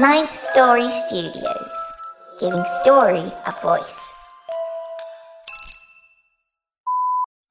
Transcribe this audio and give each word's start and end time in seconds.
Ninth 0.00 0.34
Story 0.34 0.88
Studios, 1.06 1.70
giving 2.40 2.64
story 2.80 3.30
a 3.44 3.54
voice. 3.60 4.00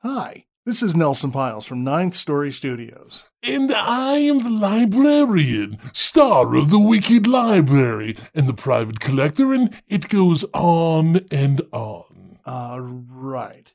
Hi, 0.02 0.46
this 0.66 0.82
is 0.82 0.96
Nelson 0.96 1.30
Pyles 1.30 1.68
from 1.68 1.84
Ninth 1.84 2.16
Story 2.16 2.52
Studios. 2.52 3.26
And 3.44 3.72
I 3.72 4.14
am 4.14 4.40
the 4.40 4.50
librarian, 4.50 5.78
star 5.94 6.56
of 6.56 6.72
the 6.72 6.80
Wicked 6.80 7.28
Library, 7.28 8.18
and 8.34 8.48
the 8.48 8.56
private 8.56 9.00
collector, 9.00 9.54
and 9.54 9.72
it 9.88 10.10
goes 10.10 10.44
on 10.52 11.28
and 11.30 11.62
on. 11.72 12.40
Uh, 12.48 12.80
right. 12.82 13.72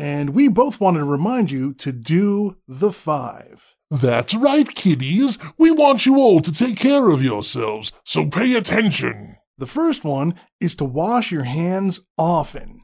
And 0.00 0.30
we 0.30 0.48
both 0.48 0.80
wanted 0.80 1.00
to 1.00 1.04
remind 1.04 1.50
you 1.50 1.74
to 1.74 1.92
do 1.92 2.56
the 2.66 2.90
five. 2.90 3.74
That's 3.90 4.34
right, 4.34 4.66
kiddies. 4.66 5.36
We 5.58 5.70
want 5.72 6.06
you 6.06 6.16
all 6.16 6.40
to 6.40 6.50
take 6.50 6.78
care 6.78 7.10
of 7.10 7.22
yourselves, 7.22 7.92
so 8.02 8.24
pay 8.24 8.54
attention. 8.54 9.36
The 9.58 9.66
first 9.66 10.02
one 10.02 10.36
is 10.58 10.74
to 10.76 10.86
wash 10.86 11.30
your 11.30 11.44
hands 11.44 12.00
often. 12.16 12.80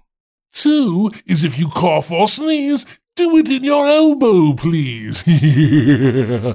Two 0.52 1.10
is 1.24 1.42
if 1.42 1.58
you 1.58 1.70
cough 1.70 2.10
or 2.10 2.28
sneeze, 2.28 2.84
do 3.14 3.34
it 3.38 3.48
in 3.50 3.64
your 3.64 3.86
elbow, 3.86 4.52
please. 4.52 5.24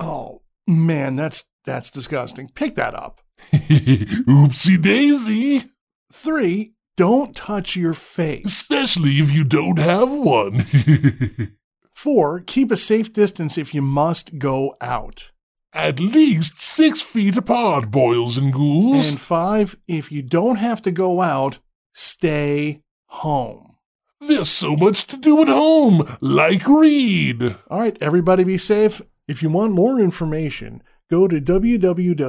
Oh, 0.00 0.42
man, 0.66 1.16
that's 1.16 1.44
that's 1.64 1.90
disgusting. 1.90 2.48
Pick 2.54 2.76
that 2.76 2.94
up. 2.94 3.20
Oopsie 3.52 4.80
daisy. 4.80 5.62
Three, 6.10 6.74
don't 6.98 7.34
touch 7.34 7.76
your 7.76 7.94
face. 7.94 8.44
Especially 8.44 9.12
if 9.12 9.32
you 9.32 9.44
don't 9.44 9.78
have 9.78 10.12
one. 10.12 10.66
Four, 11.94 12.40
keep 12.40 12.72
a 12.72 12.76
safe 12.76 13.12
distance 13.12 13.56
if 13.56 13.72
you 13.72 13.80
must 13.82 14.38
go 14.38 14.74
out. 14.80 15.30
At 15.72 16.00
least 16.00 16.60
six 16.60 17.00
feet 17.00 17.36
apart, 17.36 17.92
boils 17.92 18.36
and 18.36 18.52
ghouls. 18.52 19.10
And 19.10 19.20
five, 19.20 19.76
if 19.86 20.10
you 20.10 20.22
don't 20.22 20.56
have 20.56 20.82
to 20.82 20.90
go 20.90 21.20
out, 21.20 21.60
stay 21.92 22.82
home. 23.06 23.76
There's 24.20 24.48
so 24.48 24.74
much 24.74 25.06
to 25.06 25.16
do 25.16 25.40
at 25.40 25.46
home, 25.46 26.18
like 26.20 26.66
read. 26.66 27.54
All 27.70 27.78
right, 27.78 27.96
everybody 28.00 28.42
be 28.42 28.58
safe. 28.58 29.00
If 29.28 29.40
you 29.40 29.50
want 29.50 29.72
more 29.72 30.00
information, 30.00 30.82
go 31.08 31.28
to 31.28 31.40
www.cdc.gov. 31.40 32.28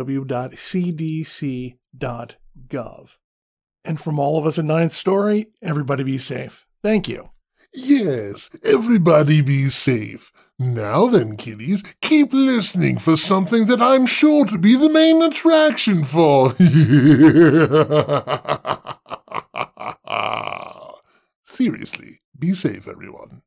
And 3.90 4.00
from 4.00 4.20
all 4.20 4.38
of 4.38 4.46
us 4.46 4.60
at 4.60 4.66
Ninth 4.66 4.92
Story, 4.92 5.48
everybody 5.64 6.04
be 6.04 6.20
safe. 6.20 6.68
Thank 6.84 7.10
you. 7.10 7.32
Yes, 7.74 8.52
everybody 8.64 9.42
be 9.42 9.70
safe. 9.70 10.32
Now 10.60 11.08
then, 11.08 11.38
kiddies, 11.38 11.82
keep 12.00 12.32
listening 12.32 13.00
for 13.00 13.16
something 13.16 13.66
that 13.66 13.82
I'm 13.82 14.06
sure 14.06 14.46
to 14.46 14.60
be 14.60 14.76
the 14.76 14.90
main 14.90 15.24
attraction 15.24 16.04
for. 16.04 16.54
Seriously, 21.44 22.22
be 22.38 22.54
safe, 22.54 22.88
everyone. 22.88 23.42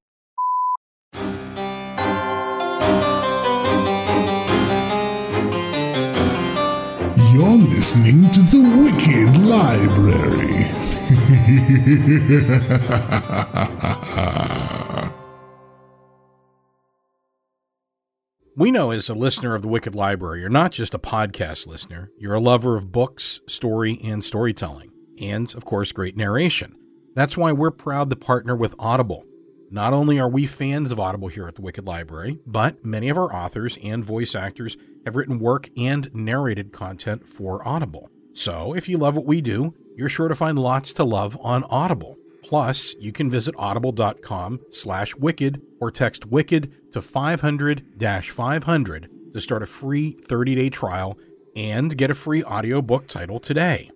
You're 7.33 7.57
listening 7.57 8.29
to 8.31 8.41
the 8.41 8.61
Wicked 8.83 9.39
Library. 9.47 10.67
We 18.55 18.71
know 18.71 18.91
as 18.91 19.09
a 19.09 19.15
listener 19.15 19.55
of 19.55 19.63
the 19.63 19.69
Wicked 19.69 19.95
Library, 19.95 20.41
you're 20.41 20.51
not 20.51 20.73
just 20.73 20.93
a 20.93 20.99
podcast 20.99 21.67
listener, 21.67 22.11
you're 22.19 22.35
a 22.35 22.41
lover 22.41 22.77
of 22.77 22.93
books, 22.93 23.41
story, 23.49 23.99
and 24.05 24.23
storytelling, 24.23 24.91
and 25.19 25.55
of 25.55 25.65
course, 25.65 25.91
great 25.91 26.19
narration. 26.19 26.77
That's 27.15 27.39
why 27.39 27.53
we're 27.53 27.71
proud 27.71 28.11
to 28.11 28.17
partner 28.17 28.55
with 28.55 28.75
Audible. 28.79 29.25
Not 29.73 29.93
only 29.95 30.21
are 30.21 30.29
we 30.29 30.45
fans 30.45 30.93
of 30.93 31.01
Audible 31.01 31.29
here 31.29 31.49
at 31.49 31.55
the 31.55 31.63
Wicked 31.63 31.87
Library, 31.87 32.39
but 32.47 32.85
many 32.85 33.09
of 33.09 33.17
our 33.17 33.35
authors 33.35 33.79
and 33.83 34.05
voice 34.05 34.35
actors 34.35 34.77
have 35.07 35.17
written 35.17 35.39
work 35.39 35.71
and 35.79 36.15
narrated 36.15 36.75
content 36.75 37.27
for 37.27 37.67
Audible. 37.67 38.11
So 38.35 38.75
if 38.75 38.87
you 38.87 38.99
love 38.99 39.17
what 39.17 39.25
we 39.25 39.41
do, 39.41 39.75
you're 39.97 40.11
sure 40.11 40.29
to 40.29 40.35
find 40.35 40.59
lots 40.59 40.93
to 40.93 41.05
love 41.05 41.39
on 41.41 41.65
Audible. 41.65 42.19
Plus, 42.43 42.95
you 43.01 43.13
can 43.13 43.31
visit 43.31 43.55
audible.com 43.57 44.61
slash 44.73 45.17
wicked 45.17 45.63
or 45.81 45.91
text 45.91 46.27
wicked 46.27 46.71
to 46.93 47.01
500-500 47.01 49.33
to 49.33 49.41
start 49.41 49.63
a 49.63 49.67
free 49.67 50.19
30-day 50.29 50.69
trial 50.69 51.17
and 51.57 51.97
get 51.97 52.11
a 52.11 52.15
free 52.15 52.45
audiobook 52.45 53.07
title 53.07 53.41
today. 53.41 53.91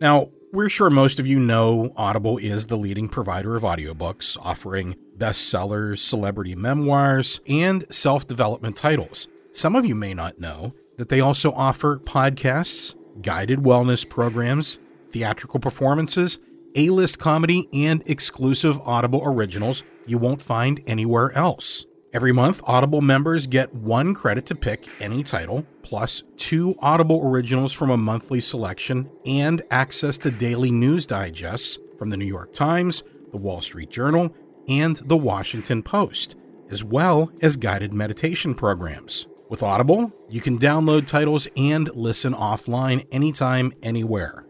Now, 0.00 0.30
we're 0.54 0.68
sure 0.68 0.88
most 0.88 1.18
of 1.18 1.26
you 1.26 1.40
know 1.40 1.92
Audible 1.96 2.38
is 2.38 2.68
the 2.68 2.76
leading 2.76 3.08
provider 3.08 3.56
of 3.56 3.64
audiobooks, 3.64 4.36
offering 4.40 4.94
bestsellers, 5.18 5.98
celebrity 5.98 6.54
memoirs, 6.54 7.40
and 7.48 7.84
self 7.92 8.28
development 8.28 8.76
titles. 8.76 9.26
Some 9.50 9.74
of 9.74 9.84
you 9.84 9.96
may 9.96 10.14
not 10.14 10.38
know 10.38 10.72
that 10.96 11.08
they 11.08 11.20
also 11.20 11.50
offer 11.52 11.98
podcasts, 11.98 12.94
guided 13.20 13.60
wellness 13.60 14.08
programs, 14.08 14.78
theatrical 15.10 15.58
performances, 15.58 16.38
A 16.76 16.90
list 16.90 17.18
comedy, 17.18 17.68
and 17.72 18.04
exclusive 18.06 18.80
Audible 18.82 19.22
originals 19.24 19.82
you 20.06 20.18
won't 20.18 20.40
find 20.40 20.80
anywhere 20.86 21.32
else. 21.32 21.84
Every 22.14 22.30
month, 22.30 22.62
Audible 22.64 23.00
members 23.00 23.48
get 23.48 23.74
one 23.74 24.14
credit 24.14 24.46
to 24.46 24.54
pick 24.54 24.86
any 25.00 25.24
title, 25.24 25.66
plus 25.82 26.22
two 26.36 26.76
Audible 26.78 27.20
originals 27.24 27.72
from 27.72 27.90
a 27.90 27.96
monthly 27.96 28.40
selection, 28.40 29.10
and 29.26 29.64
access 29.72 30.16
to 30.18 30.30
daily 30.30 30.70
news 30.70 31.06
digests 31.06 31.76
from 31.98 32.10
the 32.10 32.16
New 32.16 32.24
York 32.24 32.52
Times, 32.52 33.02
the 33.32 33.36
Wall 33.36 33.60
Street 33.60 33.90
Journal, 33.90 34.32
and 34.68 34.94
the 34.98 35.16
Washington 35.16 35.82
Post, 35.82 36.36
as 36.70 36.84
well 36.84 37.32
as 37.42 37.56
guided 37.56 37.92
meditation 37.92 38.54
programs. 38.54 39.26
With 39.48 39.64
Audible, 39.64 40.12
you 40.28 40.40
can 40.40 40.56
download 40.56 41.08
titles 41.08 41.48
and 41.56 41.92
listen 41.96 42.32
offline 42.32 43.04
anytime, 43.10 43.72
anywhere. 43.82 44.46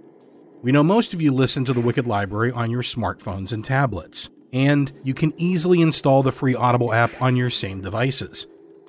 We 0.61 0.71
know 0.71 0.83
most 0.83 1.15
of 1.15 1.23
you 1.23 1.33
listen 1.33 1.65
to 1.65 1.73
the 1.73 1.81
Wicked 1.81 2.07
Library 2.07 2.53
on 2.53 2.71
your 2.71 2.83
smartphones 2.83 3.53
and 3.53 3.65
tablets 3.65 4.29
and 4.55 4.93
you 5.03 5.13
can 5.13 5.35
easily 5.37 5.83
install 5.83 6.23
the 6.23 6.33
free 6.33 6.55
Audible 6.55 6.95
app 6.95 7.21
on 7.21 7.37
your 7.37 7.51
same 7.51 7.83
devices. 7.83 8.47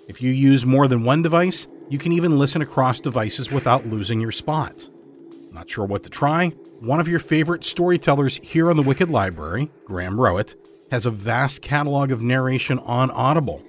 If 0.07 0.21
you 0.21 0.31
use 0.31 0.65
more 0.65 0.87
than 0.87 1.03
one 1.03 1.23
device, 1.23 1.67
you 1.89 1.97
can 1.97 2.11
even 2.11 2.37
listen 2.37 2.61
across 2.61 2.99
devices 2.99 3.51
without 3.51 3.87
losing 3.87 4.21
your 4.21 4.31
spot. 4.31 4.87
Not 5.51 5.69
sure 5.69 5.85
what 5.85 6.03
to 6.03 6.09
try? 6.09 6.49
One 6.79 6.99
of 6.99 7.07
your 7.07 7.19
favorite 7.19 7.63
storytellers 7.63 8.37
here 8.43 8.69
on 8.69 8.77
the 8.77 8.83
Wicked 8.83 9.09
Library, 9.09 9.71
Graham 9.85 10.17
Rowat, 10.17 10.53
has 10.91 11.07
a 11.07 11.11
vast 11.11 11.63
catalog 11.63 12.11
of 12.11 12.21
narration 12.21 12.77
on 12.79 13.09
Audible. 13.09 13.63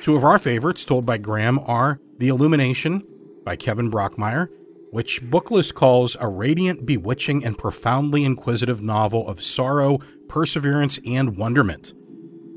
Two 0.00 0.16
of 0.16 0.24
our 0.24 0.38
favorites 0.38 0.84
told 0.84 1.04
by 1.04 1.18
Graham 1.18 1.58
are 1.58 2.00
The 2.16 2.28
Illumination 2.28 3.06
by 3.44 3.56
Kevin 3.56 3.90
Brockmeier, 3.90 4.48
which 4.96 5.22
Booklist 5.22 5.74
calls 5.74 6.16
a 6.20 6.26
radiant, 6.26 6.86
bewitching, 6.86 7.44
and 7.44 7.58
profoundly 7.58 8.24
inquisitive 8.24 8.80
novel 8.80 9.28
of 9.28 9.42
sorrow, 9.42 9.98
perseverance, 10.26 10.98
and 11.04 11.36
wonderment. 11.36 11.92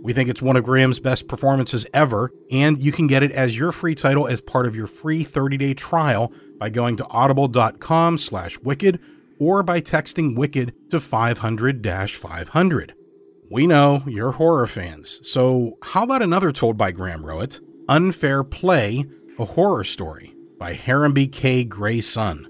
We 0.02 0.14
think 0.14 0.30
it's 0.30 0.42
one 0.42 0.56
of 0.56 0.64
Graham's 0.64 1.02
best 1.02 1.28
performances 1.28 1.86
ever, 1.94 2.32
and 2.50 2.80
you 2.80 2.94
can 2.94 3.08
get 3.08 3.24
it 3.24 3.34
as 3.34 3.58
your 3.58 3.74
free 3.74 3.94
title 3.94 4.26
as 4.26 4.40
part 4.40 4.68
of 4.68 4.74
your 4.74 4.88
free 4.88 5.26
30-day 5.26 5.74
trial 5.74 6.32
by 6.58 6.70
going 6.70 6.96
to 6.96 7.08
audible.com 7.08 8.18
slash 8.18 8.58
wicked 8.60 9.02
or 9.38 9.62
by 9.62 9.82
texting 9.82 10.38
wicked 10.38 10.74
to 10.92 11.00
500-500. 11.00 12.92
We 13.52 13.68
know 13.68 14.04
you're 14.08 14.32
horror 14.32 14.68
fans, 14.68 15.20
so 15.30 15.78
how 15.84 16.04
about 16.04 16.22
another 16.22 16.54
told 16.54 16.78
by 16.78 16.94
Graham 16.94 17.26
Rowat, 17.26 17.60
Unfair 17.90 18.46
Play, 18.46 19.04
a 19.38 19.44
horror 19.44 19.84
story 19.84 20.38
by 20.60 20.76
Harambee 20.76 21.32
K. 21.32 21.64
Grayson. 21.64 22.48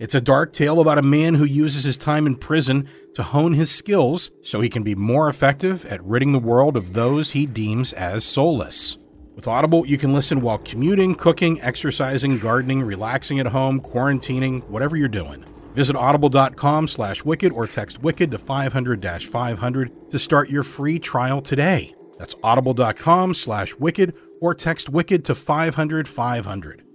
It's 0.00 0.14
a 0.14 0.20
dark 0.20 0.54
tale 0.54 0.80
about 0.80 0.96
a 0.96 1.02
man 1.02 1.34
who 1.34 1.44
uses 1.44 1.84
his 1.84 1.98
time 1.98 2.26
in 2.26 2.34
prison 2.34 2.88
to 3.12 3.22
hone 3.22 3.52
his 3.52 3.70
skills 3.70 4.30
so 4.42 4.62
he 4.62 4.70
can 4.70 4.82
be 4.82 4.94
more 4.94 5.28
effective 5.28 5.84
at 5.84 6.02
ridding 6.02 6.32
the 6.32 6.38
world 6.38 6.74
of 6.74 6.94
those 6.94 7.32
he 7.32 7.44
deems 7.44 7.92
as 7.92 8.24
soulless. 8.24 8.96
With 9.36 9.46
Audible, 9.46 9.86
you 9.86 9.98
can 9.98 10.14
listen 10.14 10.40
while 10.40 10.58
commuting, 10.58 11.14
cooking, 11.14 11.60
exercising, 11.60 12.38
gardening, 12.38 12.82
relaxing 12.82 13.38
at 13.40 13.46
home, 13.48 13.80
quarantining, 13.80 14.66
whatever 14.68 14.96
you're 14.96 15.08
doing. 15.08 15.44
Visit 15.74 15.96
audible.com 15.96 16.88
slash 16.88 17.24
wicked 17.24 17.52
or 17.52 17.66
text 17.66 18.02
wicked 18.02 18.30
to 18.30 18.38
500-500 18.38 20.10
to 20.10 20.18
start 20.18 20.48
your 20.48 20.62
free 20.62 20.98
trial 20.98 21.42
today. 21.42 21.94
That's 22.18 22.34
audible.com 22.42 23.34
slash 23.34 23.76
wicked 23.76 24.14
or 24.40 24.54
text 24.54 24.88
wicked 24.88 25.26
to 25.26 25.34
500-500. 25.34 26.89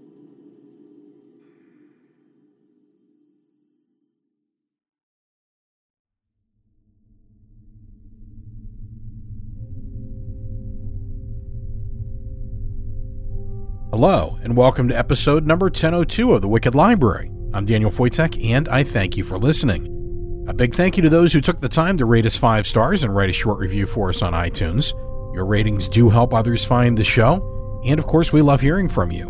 Hello, 13.97 14.37
and 14.43 14.57
welcome 14.57 14.89
to 14.89 14.97
episode 14.97 15.47
number 15.47 15.67
1002 15.67 16.33
of 16.33 16.41
The 16.41 16.49
Wicked 16.49 16.75
Library. 16.75 17.31
I'm 17.53 17.63
Daniel 17.63 17.89
Foytik, 17.89 18.43
and 18.51 18.67
I 18.67 18.83
thank 18.83 19.15
you 19.15 19.23
for 19.23 19.37
listening. 19.37 20.45
A 20.49 20.53
big 20.53 20.75
thank 20.75 20.97
you 20.97 21.03
to 21.03 21.09
those 21.09 21.31
who 21.31 21.39
took 21.39 21.61
the 21.61 21.69
time 21.69 21.95
to 21.99 22.03
rate 22.03 22.25
us 22.25 22.35
five 22.35 22.67
stars 22.67 23.05
and 23.05 23.15
write 23.15 23.29
a 23.29 23.31
short 23.31 23.57
review 23.57 23.85
for 23.85 24.09
us 24.09 24.21
on 24.21 24.33
iTunes. 24.33 24.91
Your 25.33 25.45
ratings 25.45 25.87
do 25.87 26.09
help 26.09 26.33
others 26.33 26.65
find 26.65 26.97
the 26.97 27.05
show, 27.05 27.81
and 27.85 27.97
of 27.97 28.05
course, 28.05 28.33
we 28.33 28.41
love 28.41 28.59
hearing 28.59 28.89
from 28.89 29.13
you. 29.13 29.27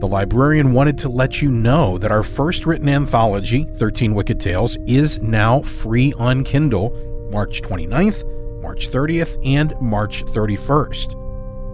The 0.00 0.06
librarian 0.06 0.74
wanted 0.74 0.98
to 0.98 1.08
let 1.08 1.40
you 1.40 1.50
know 1.50 1.96
that 1.96 2.12
our 2.12 2.22
first 2.22 2.66
written 2.66 2.90
anthology, 2.90 3.64
13 3.76 4.14
Wicked 4.14 4.38
Tales, 4.38 4.76
is 4.86 5.18
now 5.22 5.62
free 5.62 6.12
on 6.18 6.44
Kindle 6.44 6.90
March 7.30 7.62
29th, 7.62 8.60
March 8.60 8.90
30th, 8.90 9.38
and 9.46 9.72
March 9.80 10.26
31st 10.26 11.27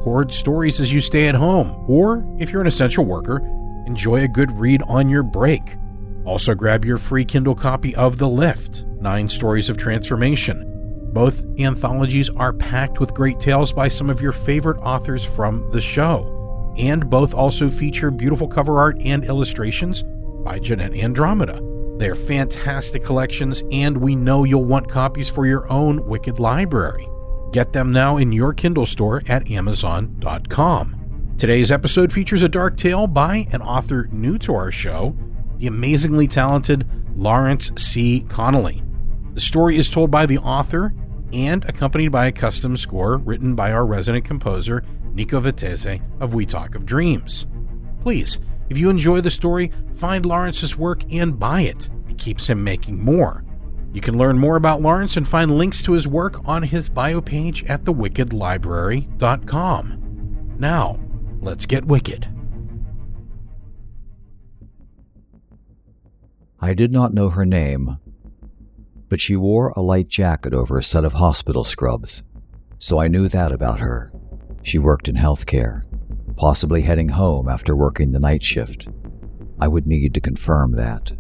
hoard 0.05 0.33
stories 0.33 0.81
as 0.81 0.93
you 0.93 1.01
stay 1.01 1.29
at 1.29 1.35
home, 1.35 1.85
or 1.89 2.25
if 2.39 2.51
you're 2.51 2.61
an 2.61 2.67
essential 2.67 3.07
worker, 3.07 3.39
enjoy 3.87 4.23
a 4.23 4.29
good 4.29 4.51
read 4.53 4.83
on 4.83 5.09
your 5.09 5.23
break. 5.23 5.77
Also, 6.27 6.55
grab 6.55 6.85
your 6.85 6.99
free 6.99 7.25
Kindle 7.25 7.55
copy 7.55 7.97
of 7.97 8.19
The 8.19 8.29
Lift 8.29 8.85
Nine 9.01 9.29
Stories 9.29 9.71
of 9.71 9.79
Transformation. 9.79 10.71
Both 11.15 11.45
anthologies 11.59 12.29
are 12.29 12.53
packed 12.53 13.01
with 13.01 13.15
great 13.15 13.41
tales 13.41 13.73
by 13.73 13.89
some 13.89 14.11
of 14.11 14.21
your 14.21 14.33
favorite 14.33 14.79
authors 14.79 15.25
from 15.25 15.71
the 15.71 15.81
show, 15.81 16.75
and 16.77 17.09
both 17.09 17.33
also 17.33 17.71
feature 17.71 18.11
beautiful 18.11 18.47
cover 18.47 18.79
art 18.79 19.01
and 19.01 19.25
illustrations 19.25 20.05
by 20.45 20.59
Jeanette 20.59 20.95
Andromeda. 20.95 21.61
They're 21.97 22.15
fantastic 22.15 23.05
collections, 23.05 23.63
and 23.71 23.97
we 23.97 24.17
know 24.17 24.45
you'll 24.45 24.65
want 24.65 24.89
copies 24.89 25.31
for 25.31 25.47
your 25.47 25.71
own 25.73 26.05
Wicked 26.07 26.39
Library. 26.41 27.09
Get 27.55 27.73
them 27.73 27.93
now 27.93 28.17
in 28.17 28.33
your 28.33 28.53
Kindle 28.53 28.85
store 28.85 29.23
at 29.29 29.49
Amazon.com. 29.49 31.35
Today's 31.39 31.71
episode 31.71 32.13
features 32.13 32.43
a 32.43 32.49
dark 32.49 32.77
tale 32.77 33.07
by 33.07 33.47
an 33.53 33.63
author 33.63 34.09
new 34.11 34.39
to 34.39 34.57
our 34.57 34.73
show, 34.73 35.17
the 35.59 35.69
amazingly 35.69 36.27
talented 36.27 36.85
Lawrence 37.15 37.71
C. 37.77 38.27
Connolly. 38.29 38.83
The 39.35 39.41
story 39.41 39.77
is 39.77 39.89
told 39.89 40.11
by 40.11 40.27
the 40.27 40.39
author 40.39 40.93
and 41.33 41.65
accompanied 41.67 42.09
by 42.09 42.27
a 42.27 42.33
custom 42.33 42.77
score 42.77 43.19
written 43.19 43.55
by 43.55 43.71
our 43.71 43.87
resident 43.87 44.25
composer, 44.25 44.83
Nico 45.13 45.41
Vettese 45.41 46.03
of 46.19 46.35
We 46.35 46.47
Talk 46.47 46.75
of 46.75 46.85
Dreams. 46.85 47.47
Please, 48.01 48.41
if 48.69 48.79
you 48.79 48.91
enjoy 48.91 49.21
the 49.21 49.31
story, 49.31 49.71
find 49.95 50.27
Lawrence's 50.27 50.77
work 50.77 51.05
and 51.13 51.39
buy 51.39 51.61
it. 51.61 51.89
It 52.09 52.19
keeps 52.19 52.49
him 52.49 52.65
making 52.65 53.01
more. 53.01 53.45
You 53.95 54.01
can 54.01 54.19
learn 54.19 54.41
more 54.41 54.57
about 54.57 54.83
Lawrence 54.83 55.17
and 55.17 55.27
find 55.27 55.57
links 55.57 55.81
to 55.85 55.93
his 55.93 56.07
work 56.09 56.41
on 56.45 56.65
his 56.65 56.91
bio 56.91 57.21
page 57.21 57.63
at 57.67 57.85
thewickedlibrary.com. 57.85 60.57
Now, 60.59 60.99
let's 61.41 61.65
get 61.65 61.85
wicked. 61.85 62.29
I 66.61 66.75
did 66.75 66.91
not 66.91 67.15
know 67.15 67.29
her 67.29 67.47
name, 67.47 67.99
but 69.09 69.21
she 69.21 69.37
wore 69.37 69.69
a 69.69 69.81
light 69.81 70.09
jacket 70.09 70.53
over 70.53 70.77
a 70.77 70.83
set 70.83 71.05
of 71.05 71.13
hospital 71.13 71.63
scrubs, 71.63 72.25
so 72.79 72.99
I 72.99 73.07
knew 73.07 73.29
that 73.29 73.53
about 73.53 73.79
her. 73.79 74.11
She 74.65 74.79
worked 74.79 75.09
in 75.09 75.15
healthcare, 75.15 75.85
possibly 76.37 76.83
heading 76.83 77.11
home 77.11 77.49
after 77.49 77.77
working 77.77 78.11
the 78.11 78.19
night 78.19 78.43
shift. 78.43 78.89
I 79.61 79.69
would 79.69 79.87
need 79.87 80.15
to 80.15 80.21
confirm 80.21 80.73
that. 80.73 81.13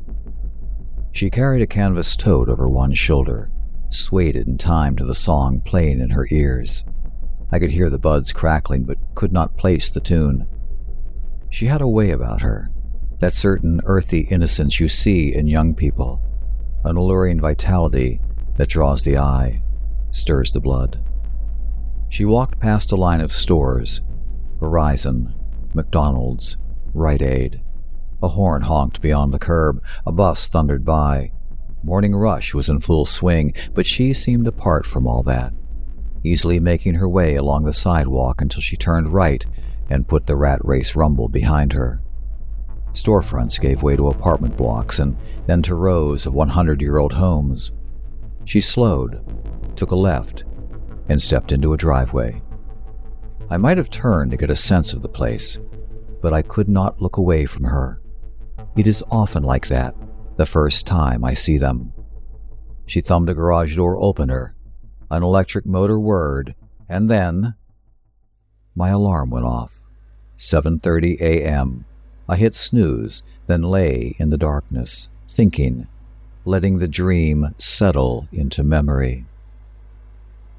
She 1.15 1.31
carried 1.31 1.63
a 1.63 1.67
canvas 1.69 2.17
tote 2.17 2.49
over 2.49 2.69
one 2.69 2.93
shoulder, 2.93 3.49
swayed 3.89 4.35
in 4.35 4.59
time 4.59 4.97
to 4.97 5.05
the 5.05 5.15
song 5.15 5.61
playing 5.61 6.01
in 6.01 6.11
her 6.11 6.27
ears. 6.33 6.85
I 7.53 7.61
could 7.61 7.71
hear 7.71 7.89
the 7.89 8.01
buds 8.01 8.33
crackling 8.33 8.83
but 8.83 8.99
could 9.15 9.31
not 9.31 9.57
place 9.57 9.89
the 9.91 10.01
tune. 10.01 10.49
She 11.51 11.67
had 11.67 11.81
a 11.81 11.87
way 11.87 12.11
about 12.11 12.41
her, 12.41 12.69
that 13.21 13.33
certain 13.33 13.81
earthy 13.85 14.23
innocence 14.23 14.81
you 14.81 14.89
see 14.89 15.33
in 15.33 15.47
young 15.47 15.77
people, 15.77 16.21
an 16.83 16.97
alluring 16.97 17.41
vitality 17.41 18.21
that 18.57 18.69
draws 18.69 19.05
the 19.05 19.17
eye, 19.17 19.63
stirs 20.11 20.51
the 20.51 20.59
blood. 20.59 21.01
She 22.09 22.25
walked 22.25 22.59
past 22.59 22.91
a 22.91 22.97
line 22.97 23.21
of 23.21 23.33
stores 23.33 24.03
Verizon, 24.59 25.33
McDonald's, 25.75 26.57
Rite 26.93 27.23
Aid. 27.23 27.61
A 28.25 28.29
horn 28.29 28.63
honked 28.63 29.03
beyond 29.03 29.35
the 29.35 29.39
curb. 29.39 29.83
A 30.07 30.11
bus 30.11 30.49
thundered 30.49 30.83
by. 30.83 31.33
Morning 31.83 32.17
rush 32.17 32.55
was 32.55 32.71
in 32.71 32.81
full 32.81 33.05
swing, 33.05 33.53
but 33.75 33.85
she 33.85 34.15
seemed 34.15 34.47
apart 34.47 34.87
from 34.87 35.07
all 35.07 35.23
that, 35.25 35.53
easily 36.23 36.59
making 36.59 36.95
her 36.95 37.07
way 37.07 37.35
along 37.35 37.65
the 37.65 37.73
sidewalk 37.75 38.41
until 38.41 38.63
she 38.63 38.79
turned 38.79 39.13
right 39.13 39.45
and 39.91 40.09
put 40.09 40.27
the 40.27 40.37
rat 40.37 40.65
race 40.65 40.97
rumble 40.97 41.29
behind 41.29 41.75
her. 41.75 42.01
Storefronts 42.95 43.61
gave 43.61 43.83
way 43.83 43.95
to 43.95 44.09
apartment 44.09 44.57
blocks 44.57 44.99
and 44.99 45.19
then 45.47 45.61
to 45.61 45.75
rows 45.75 46.25
of 46.25 46.33
100 46.33 46.81
year 46.81 46.97
old 46.97 47.13
homes. 47.13 47.73
She 48.47 48.63
slowed, 48.63 49.21
took 49.77 49.91
a 49.91 49.97
left, 49.97 50.45
and 51.11 51.21
stepped 51.21 51.53
into 51.53 51.75
a 51.75 51.77
driveway. 51.77 52.41
I 53.51 53.59
might 53.59 53.77
have 53.77 53.91
turned 53.91 54.31
to 54.31 54.39
get 54.39 54.49
a 54.49 54.57
sense 54.57 54.95
of 54.95 55.03
the 55.03 55.11
place, 55.11 55.59
but 56.23 56.33
I 56.33 56.41
could 56.41 56.71
not 56.71 57.03
look 57.03 57.19
away 57.19 57.45
from 57.45 57.65
her. 57.65 58.01
It 58.77 58.87
is 58.89 59.05
often 59.11 59.45
like 59.45 59.69
that, 59.69 59.95
the 60.37 60.47
first 60.47 60.87
time 60.87 61.25
I 61.25 61.35
see 61.35 61.59
them. 61.59 61.93
She 62.87 63.01
thumbed 63.01 63.29
a 63.29 63.35
garage 63.35 63.77
door 63.77 63.97
opener, 63.97 64.57
an 65.11 65.23
electric 65.23 65.65
motor 65.65 65.99
whirred, 65.99 66.57
and 66.89 67.09
then 67.09 67.55
my 68.75 68.89
alarm 68.89 69.31
went 69.31 69.47
off. 69.47 69.81
7:30 70.39 71.21
a.m. 71.21 71.85
I 72.29 72.37
hit 72.37 72.55
snooze, 72.55 73.23
then 73.47 73.63
lay 73.63 74.17
in 74.19 74.31
the 74.31 74.37
darkness, 74.37 75.09
thinking, 75.31 75.87
letting 76.45 76.79
the 76.79 76.89
dream 76.89 77.55
settle 77.59 78.27
into 78.33 78.65
memory. 78.65 79.25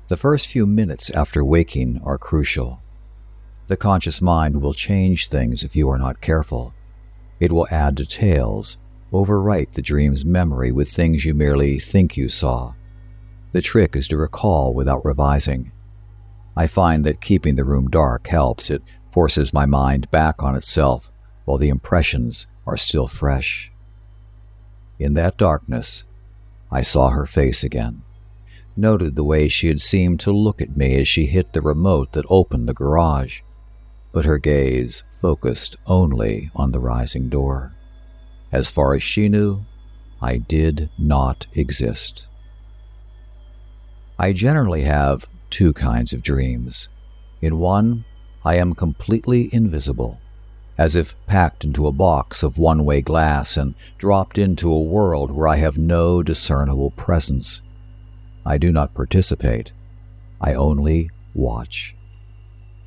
The 0.07 0.17
first 0.17 0.47
few 0.47 0.65
minutes 0.65 1.09
after 1.09 1.43
waking 1.43 1.99
are 2.03 2.17
crucial. 2.17 2.79
The 3.67 3.75
conscious 3.75 4.21
mind 4.21 4.61
will 4.61 4.73
change 4.73 5.27
things 5.27 5.63
if 5.63 5.75
you 5.75 5.89
are 5.89 5.97
not 5.97 6.21
careful. 6.21 6.73
It 7.39 7.51
will 7.51 7.67
add 7.69 7.95
details, 7.95 8.77
overwrite 9.11 9.73
the 9.73 9.81
dream's 9.81 10.25
memory 10.25 10.71
with 10.71 10.89
things 10.89 11.25
you 11.25 11.33
merely 11.33 11.79
think 11.79 12.17
you 12.17 12.29
saw. 12.29 12.73
The 13.51 13.61
trick 13.61 13.95
is 13.95 14.07
to 14.09 14.17
recall 14.17 14.73
without 14.73 15.05
revising. 15.05 15.71
I 16.55 16.67
find 16.67 17.05
that 17.05 17.21
keeping 17.21 17.55
the 17.55 17.65
room 17.65 17.89
dark 17.89 18.27
helps. 18.27 18.69
It 18.69 18.81
forces 19.09 19.53
my 19.53 19.65
mind 19.65 20.09
back 20.11 20.41
on 20.41 20.55
itself 20.55 21.11
while 21.45 21.57
the 21.57 21.69
impressions 21.69 22.47
are 22.65 22.77
still 22.77 23.07
fresh. 23.07 23.71
In 24.97 25.13
that 25.13 25.37
darkness, 25.37 26.05
I 26.71 26.81
saw 26.81 27.09
her 27.09 27.25
face 27.25 27.63
again, 27.63 28.01
noted 28.75 29.15
the 29.15 29.23
way 29.23 29.47
she 29.47 29.67
had 29.67 29.81
seemed 29.81 30.19
to 30.21 30.31
look 30.31 30.61
at 30.61 30.75
me 30.75 30.95
as 30.95 31.07
she 31.07 31.27
hit 31.27 31.53
the 31.53 31.61
remote 31.61 32.13
that 32.13 32.25
opened 32.29 32.67
the 32.67 32.73
garage 32.73 33.41
but 34.15 34.23
her 34.23 34.37
gaze 34.37 35.03
focused 35.19 35.75
only 35.85 36.49
on 36.55 36.71
the 36.71 36.79
rising 36.79 37.27
door. 37.27 37.73
As 38.49 38.69
far 38.69 38.95
as 38.95 39.03
she 39.03 39.27
knew, 39.27 39.65
I 40.21 40.37
did 40.37 40.89
not 40.97 41.47
exist. 41.51 42.27
I 44.17 44.31
generally 44.31 44.83
have 44.83 45.27
two 45.49 45.73
kinds 45.73 46.13
of 46.13 46.23
dreams. 46.23 46.87
In 47.41 47.59
one, 47.59 48.05
I 48.45 48.55
am 48.55 48.73
completely 48.73 49.53
invisible, 49.53 50.21
as 50.77 50.95
if 50.95 51.13
packed 51.27 51.65
into 51.65 51.85
a 51.85 51.91
box 51.91 52.41
of 52.41 52.57
one 52.57 52.85
way 52.85 53.01
glass 53.01 53.57
and 53.57 53.75
dropped 53.97 54.37
into 54.37 54.71
a 54.71 54.79
world 54.79 55.29
where 55.29 55.49
I 55.49 55.57
have 55.57 55.77
no 55.77 56.23
discernible 56.23 56.91
presence. 56.91 57.61
I 58.45 58.59
do 58.59 58.71
not 58.71 58.93
participate, 58.93 59.73
I 60.39 60.53
only 60.53 61.09
watch. 61.33 61.95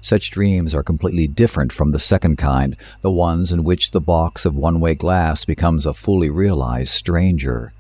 Such 0.01 0.31
dreams 0.31 0.75
are 0.75 0.83
completely 0.83 1.27
different 1.27 1.73
from 1.73 1.91
the 1.91 1.99
second 1.99 2.39
kind, 2.39 2.77
the 3.03 3.11
ones 3.11 3.53
in 3.53 3.65
which 3.65 3.91
the 3.91 4.01
box 4.01 4.45
of 4.45 4.57
one 4.57 4.81
way 4.81 4.95
glass 4.95 5.45
becomes 5.45 5.87
a 5.87 5.95
fully 5.95 6.31
realized 6.31 6.93
stranger, 6.93 7.73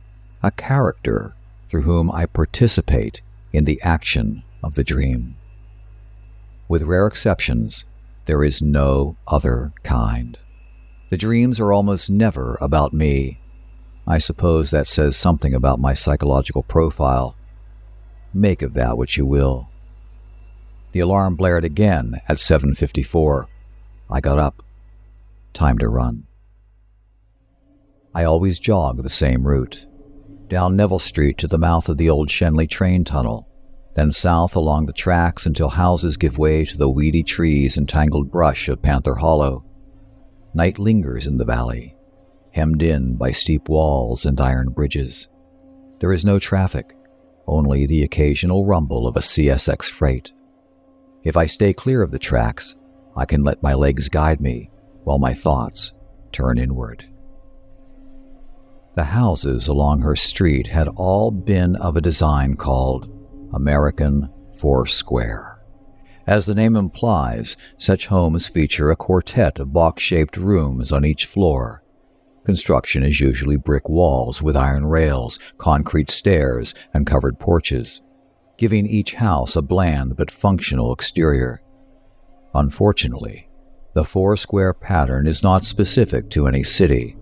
a 0.42 0.50
character 0.50 1.34
through 1.68 1.82
whom 1.82 2.10
I 2.10 2.26
participate 2.26 3.22
in 3.52 3.64
the 3.64 3.80
action 3.82 4.42
of 4.62 4.74
the 4.74 4.84
dream. 4.84 5.36
With 6.68 6.82
rare 6.82 7.06
exceptions, 7.06 7.84
there 8.26 8.44
is 8.44 8.60
no 8.60 9.16
other 9.26 9.72
kind. 9.84 10.36
The 11.10 11.16
dreams 11.16 11.58
are 11.58 11.72
almost 11.72 12.10
never 12.10 12.58
about 12.60 12.92
me. 12.92 13.40
I 14.06 14.18
suppose 14.18 14.70
that 14.70 14.86
says 14.86 15.16
something 15.16 15.54
about 15.54 15.80
my 15.80 15.94
psychological 15.94 16.62
profile. 16.62 17.36
Make 18.34 18.60
of 18.60 18.74
that 18.74 18.98
what 18.98 19.16
you 19.16 19.24
will. 19.24 19.67
The 20.92 21.00
alarm 21.00 21.36
blared 21.36 21.64
again 21.64 22.20
at 22.28 22.38
7:54. 22.38 23.46
I 24.10 24.20
got 24.20 24.38
up. 24.38 24.62
Time 25.52 25.78
to 25.78 25.88
run. 25.88 26.24
I 28.14 28.24
always 28.24 28.58
jog 28.58 29.02
the 29.02 29.10
same 29.10 29.46
route. 29.46 29.86
Down 30.48 30.76
Neville 30.76 30.98
Street 30.98 31.36
to 31.38 31.46
the 31.46 31.58
mouth 31.58 31.88
of 31.88 31.98
the 31.98 32.08
old 32.08 32.28
Schenley 32.28 32.68
train 32.68 33.04
tunnel, 33.04 33.46
then 33.96 34.12
south 34.12 34.56
along 34.56 34.86
the 34.86 34.92
tracks 34.92 35.44
until 35.44 35.68
houses 35.68 36.16
give 36.16 36.38
way 36.38 36.64
to 36.64 36.76
the 36.76 36.88
weedy 36.88 37.22
trees 37.22 37.76
and 37.76 37.88
tangled 37.88 38.30
brush 38.30 38.68
of 38.68 38.80
Panther 38.82 39.16
Hollow. 39.16 39.64
night 40.54 40.78
lingers 40.78 41.26
in 41.26 41.36
the 41.36 41.44
valley, 41.44 41.94
hemmed 42.52 42.82
in 42.82 43.14
by 43.14 43.30
steep 43.30 43.68
walls 43.68 44.24
and 44.24 44.40
iron 44.40 44.70
bridges. 44.70 45.28
There 46.00 46.12
is 46.12 46.24
no 46.24 46.38
traffic, 46.38 46.96
only 47.46 47.86
the 47.86 48.02
occasional 48.02 48.64
rumble 48.64 49.06
of 49.06 49.16
a 49.16 49.20
CSX 49.20 49.90
freight. 49.90 50.32
If 51.24 51.36
I 51.36 51.46
stay 51.46 51.72
clear 51.72 52.02
of 52.02 52.10
the 52.10 52.18
tracks, 52.18 52.76
I 53.16 53.24
can 53.24 53.42
let 53.42 53.62
my 53.62 53.74
legs 53.74 54.08
guide 54.08 54.40
me 54.40 54.70
while 55.04 55.18
my 55.18 55.34
thoughts 55.34 55.92
turn 56.32 56.58
inward. 56.58 57.06
The 58.94 59.04
houses 59.04 59.68
along 59.68 60.00
her 60.00 60.16
street 60.16 60.68
had 60.68 60.88
all 60.88 61.30
been 61.30 61.76
of 61.76 61.96
a 61.96 62.00
design 62.00 62.56
called 62.56 63.08
American 63.52 64.28
Foursquare. 64.56 65.60
As 66.26 66.46
the 66.46 66.54
name 66.54 66.76
implies, 66.76 67.56
such 67.76 68.06
homes 68.06 68.48
feature 68.48 68.90
a 68.90 68.96
quartet 68.96 69.58
of 69.58 69.72
box 69.72 70.02
shaped 70.02 70.36
rooms 70.36 70.92
on 70.92 71.04
each 71.04 71.26
floor. 71.26 71.82
Construction 72.44 73.02
is 73.02 73.20
usually 73.20 73.56
brick 73.56 73.88
walls 73.88 74.42
with 74.42 74.56
iron 74.56 74.84
rails, 74.84 75.38
concrete 75.58 76.10
stairs, 76.10 76.74
and 76.92 77.06
covered 77.06 77.38
porches, 77.38 78.02
giving 78.58 78.86
each 78.86 79.14
house 79.14 79.56
a 79.56 79.62
bland 79.62 80.16
but 80.16 80.30
functional 80.30 80.92
exterior. 80.92 81.62
Unfortunately, 82.54 83.48
the 83.94 84.04
four-square 84.04 84.74
pattern 84.74 85.26
is 85.26 85.42
not 85.42 85.64
specific 85.64 86.28
to 86.30 86.46
any 86.46 86.62
city, 86.62 87.16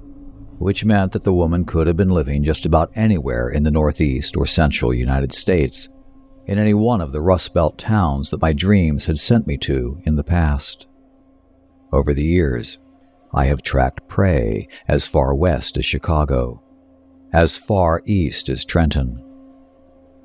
which 0.58 0.84
meant 0.84 1.12
that 1.12 1.24
the 1.24 1.32
woman 1.32 1.64
could 1.64 1.86
have 1.86 1.96
been 1.96 2.10
living 2.10 2.42
just 2.42 2.66
about 2.66 2.90
anywhere 2.94 3.48
in 3.50 3.62
the 3.62 3.70
northeast 3.70 4.36
or 4.36 4.46
central 4.46 4.92
United 4.92 5.32
States 5.32 5.88
in 6.46 6.58
any 6.58 6.74
one 6.74 7.00
of 7.00 7.12
the 7.12 7.20
Rust 7.20 7.52
Belt 7.52 7.76
towns 7.76 8.30
that 8.30 8.40
my 8.40 8.52
dreams 8.52 9.04
had 9.06 9.18
sent 9.18 9.46
me 9.46 9.56
to 9.58 10.00
in 10.04 10.16
the 10.16 10.24
past. 10.24 10.86
Over 11.92 12.14
the 12.14 12.24
years, 12.24 12.78
I 13.34 13.46
have 13.46 13.62
tracked 13.62 14.08
prey 14.08 14.68
as 14.88 15.06
far 15.06 15.34
west 15.34 15.76
as 15.76 15.84
Chicago, 15.84 16.62
as 17.32 17.56
far 17.56 18.02
east 18.06 18.48
as 18.48 18.64
Trenton. 18.64 19.22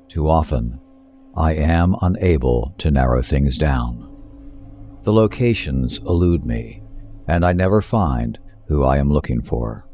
Too 0.08 0.28
often, 0.28 0.78
I 1.36 1.54
am 1.54 1.96
unable 2.02 2.74
to 2.78 2.90
narrow 2.90 3.22
things 3.22 3.56
down. 3.56 4.08
The 5.02 5.12
locations 5.12 5.98
elude 5.98 6.44
me, 6.44 6.82
and 7.26 7.44
I 7.44 7.52
never 7.52 7.80
find 7.80 8.38
who 8.68 8.84
I 8.84 8.98
am 8.98 9.10
looking 9.10 9.42
for. 9.42 9.86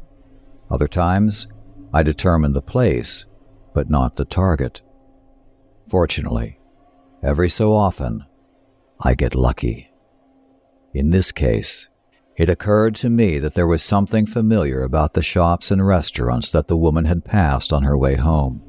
Other 0.69 0.87
times, 0.87 1.47
I 1.93 2.03
determine 2.03 2.53
the 2.53 2.61
place, 2.61 3.25
but 3.73 3.89
not 3.89 4.17
the 4.17 4.25
target. 4.25 4.81
Fortunately, 5.89 6.59
every 7.23 7.49
so 7.49 7.73
often, 7.73 8.25
I 8.99 9.15
get 9.15 9.33
lucky. 9.33 9.91
In 10.93 11.09
this 11.09 11.31
case, 11.31 11.87
it 12.35 12.49
occurred 12.49 12.95
to 12.95 13.09
me 13.09 13.39
that 13.39 13.53
there 13.53 13.67
was 13.67 13.81
something 13.81 14.25
familiar 14.25 14.83
about 14.83 15.13
the 15.13 15.21
shops 15.21 15.71
and 15.71 15.85
restaurants 15.85 16.51
that 16.51 16.67
the 16.67 16.77
woman 16.77 17.05
had 17.05 17.25
passed 17.25 17.73
on 17.73 17.83
her 17.83 17.97
way 17.97 18.15
home. 18.15 18.61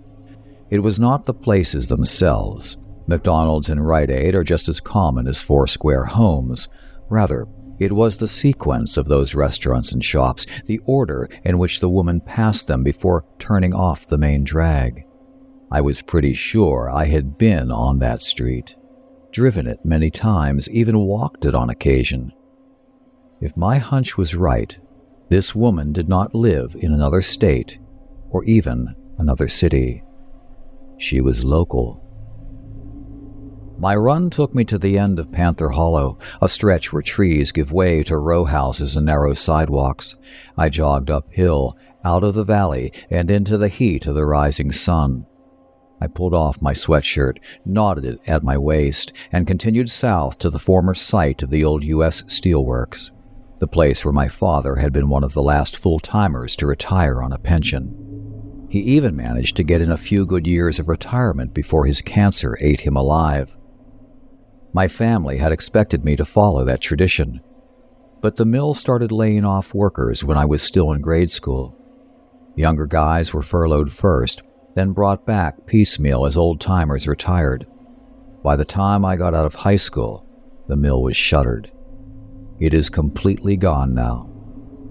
It 0.71 0.81
was 0.81 1.01
not 1.01 1.27
the 1.27 1.35
places 1.35 1.89
themselves. 1.89 2.77
McDonald's 3.07 3.69
and 3.69 3.85
Rite 3.85 4.11
Aid 4.11 4.37
are 4.37 4.45
just 4.45 4.69
as 4.69 4.79
common 4.79 5.27
as 5.27 5.43
four 5.43 5.67
square 5.67 6.05
homes. 6.05 6.69
Rather, 7.09 7.47
it 7.81 7.93
was 7.93 8.19
the 8.19 8.29
sequence 8.29 8.97
of 8.97 9.09
those 9.09 9.35
restaurants 9.35 9.91
and 9.91 10.05
shops, 10.05 10.47
the 10.67 10.79
order 10.87 11.29
in 11.45 11.59
which 11.59 11.81
the 11.81 11.89
woman 11.89 12.21
passed 12.21 12.69
them 12.69 12.85
before 12.85 13.25
turning 13.39 13.75
off 13.75 14.07
the 14.07 14.19
main 14.19 14.45
drag. 14.45 15.05
I 15.73 15.81
was 15.81 16.03
pretty 16.03 16.35
sure 16.35 16.91
I 16.91 17.07
had 17.07 17.39
been 17.39 17.71
on 17.73 17.99
that 17.99 18.23
street, 18.23 18.77
driven 19.33 19.67
it 19.67 19.85
many 19.85 20.11
times, 20.11 20.69
even 20.71 20.99
walked 20.99 21.45
it 21.45 21.55
on 21.55 21.71
occasion. 21.71 22.33
If 23.41 23.57
my 23.57 23.79
hunch 23.79 24.19
was 24.19 24.35
right, 24.37 24.79
this 25.31 25.55
woman 25.55 25.93
did 25.93 26.09
not 26.09 26.35
live 26.35 26.77
in 26.79 26.93
another 26.93 27.23
state 27.23 27.79
or 28.29 28.45
even 28.45 28.95
another 29.19 29.49
city. 29.49 30.03
She 31.01 31.23
was 31.23 31.45
local. 31.45 32.07
My 33.79 33.97
run 33.97 34.29
took 34.29 34.55
me 34.55 34.65
to 34.67 34.77
the 34.77 34.99
end 34.99 35.19
of 35.19 35.33
Panther 35.33 35.71
Hollow, 35.71 36.19
a 36.43 36.49
stretch 36.49 36.93
where 36.93 37.01
trees 37.01 37.53
give 37.53 37.73
way 37.73 38.03
to 38.03 38.19
row 38.19 38.45
houses 38.45 38.97
and 38.97 39.07
narrow 39.07 39.33
sidewalks. 39.33 40.17
I 40.59 40.69
jogged 40.69 41.09
uphill, 41.09 41.79
out 42.05 42.23
of 42.23 42.35
the 42.35 42.45
valley, 42.45 42.93
and 43.09 43.31
into 43.31 43.57
the 43.57 43.69
heat 43.69 44.07
of 44.07 44.15
the 44.15 44.27
rising 44.27 44.73
sun. 44.73 45.25
I 46.03 46.07
pulled 46.07 46.35
off 46.35 46.61
my 46.61 46.75
sweatshirt, 46.75 47.39
knotted 47.65 48.05
it 48.05 48.21
at 48.27 48.43
my 48.43 48.59
waist, 48.59 49.15
and 49.33 49.47
continued 49.47 49.89
south 49.89 50.37
to 50.41 50.51
the 50.51 50.59
former 50.59 50.93
site 50.93 51.43
of 51.43 51.49
the 51.49 51.65
old 51.65 51.83
U.S. 51.85 52.25
Steelworks, 52.25 53.11
the 53.59 53.67
place 53.67 54.05
where 54.05 54.13
my 54.13 54.29
father 54.29 54.77
had 54.77 54.93
been 54.93 55.09
one 55.09 55.25
of 55.25 55.33
the 55.33 55.43
last 55.43 55.79
full 55.79 55.99
timers 55.99 56.57
to 56.57 56.67
retire 56.67 57.23
on 57.23 57.33
a 57.33 57.39
pension. 57.39 58.00
He 58.71 58.79
even 58.79 59.17
managed 59.17 59.57
to 59.57 59.65
get 59.65 59.81
in 59.81 59.91
a 59.91 59.97
few 59.97 60.25
good 60.25 60.47
years 60.47 60.79
of 60.79 60.87
retirement 60.87 61.53
before 61.53 61.87
his 61.87 62.01
cancer 62.01 62.57
ate 62.61 62.83
him 62.83 62.95
alive. 62.95 63.57
My 64.73 64.87
family 64.87 65.39
had 65.39 65.51
expected 65.51 66.05
me 66.05 66.15
to 66.15 66.25
follow 66.25 66.65
that 66.65 66.81
tradition, 66.81 67.41
but 68.21 68.37
the 68.37 68.45
mill 68.45 68.75
started 68.75 69.11
laying 69.11 69.45
off 69.45 69.75
workers 69.75 70.23
when 70.23 70.39
I 70.39 70.45
was 70.45 70.63
still 70.63 70.93
in 70.93 71.01
grade 71.01 71.33
school. 71.33 71.77
Younger 72.55 72.87
guys 72.87 73.35
were 73.35 73.43
furloughed 73.43 73.93
first, 73.93 74.45
then 74.77 74.93
brought 74.93 75.27
back 75.27 75.67
piecemeal 75.67 76.25
as 76.25 76.37
old 76.37 76.61
timers 76.61 77.09
retired. 77.09 77.67
By 78.45 78.55
the 78.55 78.65
time 78.65 79.05
I 79.05 79.17
got 79.17 79.35
out 79.35 79.47
of 79.47 79.55
high 79.57 79.77
school, 79.77 80.25
the 80.69 80.77
mill 80.77 81.03
was 81.03 81.17
shuttered. 81.17 81.73
It 82.61 82.73
is 82.73 82.89
completely 82.89 83.57
gone 83.57 83.95
now. 83.95 84.30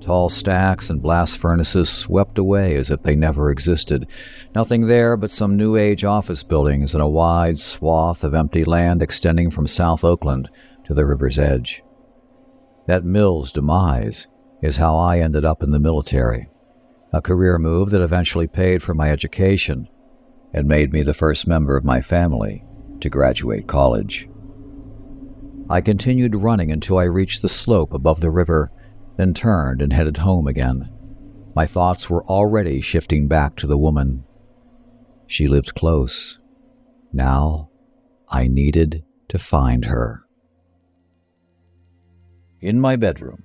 Tall 0.01 0.29
stacks 0.29 0.89
and 0.89 1.01
blast 1.01 1.37
furnaces 1.37 1.89
swept 1.89 2.37
away 2.37 2.75
as 2.75 2.89
if 2.89 3.01
they 3.01 3.15
never 3.15 3.51
existed. 3.51 4.07
Nothing 4.55 4.87
there 4.87 5.17
but 5.17 5.31
some 5.31 5.57
new 5.57 5.75
age 5.75 6.05
office 6.05 6.43
buildings 6.43 6.93
and 6.93 7.03
a 7.03 7.07
wide 7.07 7.57
swath 7.57 8.23
of 8.23 8.33
empty 8.33 8.63
land 8.63 9.01
extending 9.01 9.51
from 9.51 9.67
South 9.67 10.03
Oakland 10.03 10.49
to 10.85 10.93
the 10.93 11.05
river's 11.05 11.37
edge. 11.37 11.83
That 12.87 13.03
mill's 13.03 13.51
demise 13.51 14.27
is 14.61 14.77
how 14.77 14.97
I 14.97 15.19
ended 15.19 15.45
up 15.45 15.61
in 15.61 15.71
the 15.71 15.79
military 15.79 16.49
a 17.11 17.21
career 17.21 17.57
move 17.57 17.89
that 17.89 18.01
eventually 18.01 18.47
paid 18.47 18.83
for 18.83 18.93
my 18.93 19.09
education 19.11 19.87
and 20.53 20.67
made 20.67 20.93
me 20.93 21.01
the 21.01 21.13
first 21.13 21.47
member 21.47 21.75
of 21.75 21.83
my 21.83 22.01
family 22.01 22.63
to 23.01 23.09
graduate 23.09 23.67
college. 23.67 24.29
I 25.69 25.81
continued 25.81 26.35
running 26.35 26.71
until 26.71 26.97
I 26.97 27.03
reached 27.03 27.41
the 27.41 27.49
slope 27.49 27.93
above 27.93 28.21
the 28.21 28.31
river, 28.31 28.71
then 29.19 29.33
turned 29.33 29.81
and 29.81 29.91
headed 29.91 30.15
home 30.15 30.47
again. 30.47 30.89
My 31.53 31.65
thoughts 31.65 32.09
were 32.09 32.23
already 32.27 32.79
shifting 32.79 33.27
back 33.27 33.57
to 33.57 33.67
the 33.67 33.77
woman. 33.77 34.23
She 35.27 35.49
lived 35.49 35.75
close. 35.75 36.39
Now 37.11 37.69
I 38.29 38.47
needed 38.47 39.03
to 39.27 39.37
find 39.37 39.83
her. 39.83 40.21
In 42.61 42.79
my 42.79 42.95
bedroom, 42.95 43.43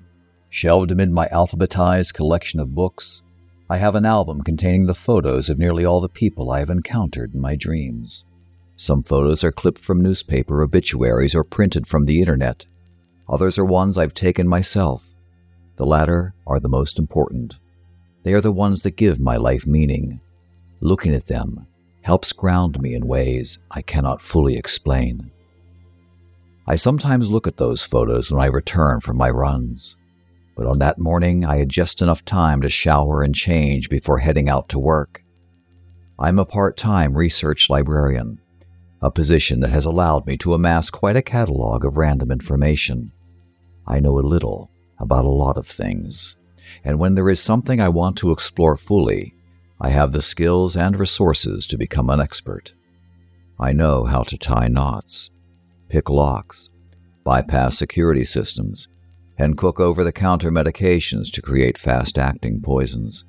shelved 0.49 0.93
amid 0.93 1.11
my 1.11 1.27
alphabetized 1.33 2.15
collection 2.15 2.61
of 2.61 2.77
books, 2.77 3.25
I 3.69 3.79
have 3.79 3.97
an 3.97 4.07
album 4.07 4.43
containing 4.43 4.87
the 4.87 4.95
photos 4.95 5.49
of 5.49 5.59
nearly 5.59 5.85
all 5.85 6.01
the 6.01 6.09
people 6.09 6.53
I 6.53 6.61
have 6.61 6.71
encountered 6.71 7.35
in 7.35 7.41
my 7.41 7.57
dreams. 7.57 8.25
Some 8.77 9.03
photos 9.03 9.43
are 9.43 9.51
clipped 9.51 9.81
from 9.81 10.01
newspaper 10.01 10.63
obituaries 10.63 11.35
or 11.35 11.43
printed 11.43 11.89
from 11.89 12.05
the 12.05 12.21
internet. 12.21 12.65
Others 13.29 13.59
are 13.59 13.65
ones 13.65 13.99
I've 13.99 14.15
taken 14.15 14.47
myself. 14.47 15.14
The 15.77 15.87
latter 15.87 16.35
are 16.47 16.61
the 16.61 16.69
most 16.69 16.99
important. 16.99 17.55
They 18.23 18.33
are 18.33 18.41
the 18.41 18.53
ones 18.53 18.83
that 18.83 18.97
give 18.97 19.21
my 19.21 19.37
life 19.37 19.67
meaning. 19.67 20.21
Looking 20.81 21.15
at 21.15 21.27
them 21.27 21.67
helps 22.03 22.33
ground 22.33 22.81
me 22.81 22.95
in 22.95 23.07
ways 23.07 23.59
I 23.71 23.83
cannot 23.83 24.23
fully 24.23 24.57
explain. 24.57 25.31
I 26.67 26.77
sometimes 26.77 27.31
look 27.31 27.47
at 27.47 27.57
those 27.57 27.85
photos 27.85 28.31
when 28.31 28.41
I 28.41 28.47
return 28.47 29.01
from 29.01 29.17
my 29.17 29.31
runs 29.31 29.97
but 30.57 30.67
on 30.67 30.79
that 30.79 30.99
morning 30.99 31.45
I 31.45 31.59
had 31.59 31.69
just 31.69 32.01
enough 32.01 32.25
time 32.25 32.61
to 32.63 32.71
shower 32.71 33.23
and 33.23 33.35
change 33.35 33.89
before 33.91 34.19
heading 34.19 34.49
out 34.49 34.69
to 34.71 34.79
work. 34.79 35.23
I'm 36.19 36.39
a 36.39 36.45
part 36.45 36.77
time 36.77 37.17
research 37.17 37.69
librarian, 37.69 38.41
a 39.03 39.11
position 39.11 39.61
that 39.61 39.71
has 39.71 39.85
allowed 39.85 40.27
me 40.27 40.37
to 40.39 40.55
amass 40.55 40.91
quite 40.91 41.17
a 41.17 41.23
catalog 41.23 41.85
of 41.85 41.97
random 41.97 42.31
information. 42.31 43.13
I 43.87 44.01
know 44.01 44.19
a 44.19 44.21
little 44.21 44.71
about 44.99 45.25
a 45.25 45.29
lot 45.29 45.57
of 45.57 45.67
things, 45.67 46.37
and 46.85 46.99
when 46.99 47.15
there 47.15 47.31
is 47.31 47.41
something 47.41 47.81
I 47.81 47.89
want 47.89 48.17
to 48.19 48.31
explore 48.31 48.77
fully, 48.77 49.35
I 49.81 49.91
have 49.91 50.13
the 50.13 50.23
skills 50.23 50.77
and 50.77 50.99
resources 50.99 51.67
to 51.67 51.77
become 51.77 52.11
an 52.11 52.21
expert. 52.21 52.75
I 53.59 53.73
know 53.73 54.05
how 54.05 54.23
to 54.25 54.39
tie 54.39 54.69
knots, 54.69 55.31
pick 55.89 56.09
locks, 56.09 56.71
bypass 57.25 57.79
security 57.79 58.25
systems, 58.25 58.89
and 59.39 59.59
cook 59.59 59.81
over 59.81 60.05
the 60.05 60.13
counter 60.13 60.51
medications 60.51 61.31
to 61.33 61.43
create 61.43 61.79
fast 61.79 62.19
acting 62.19 62.61
poisons. 62.61 63.25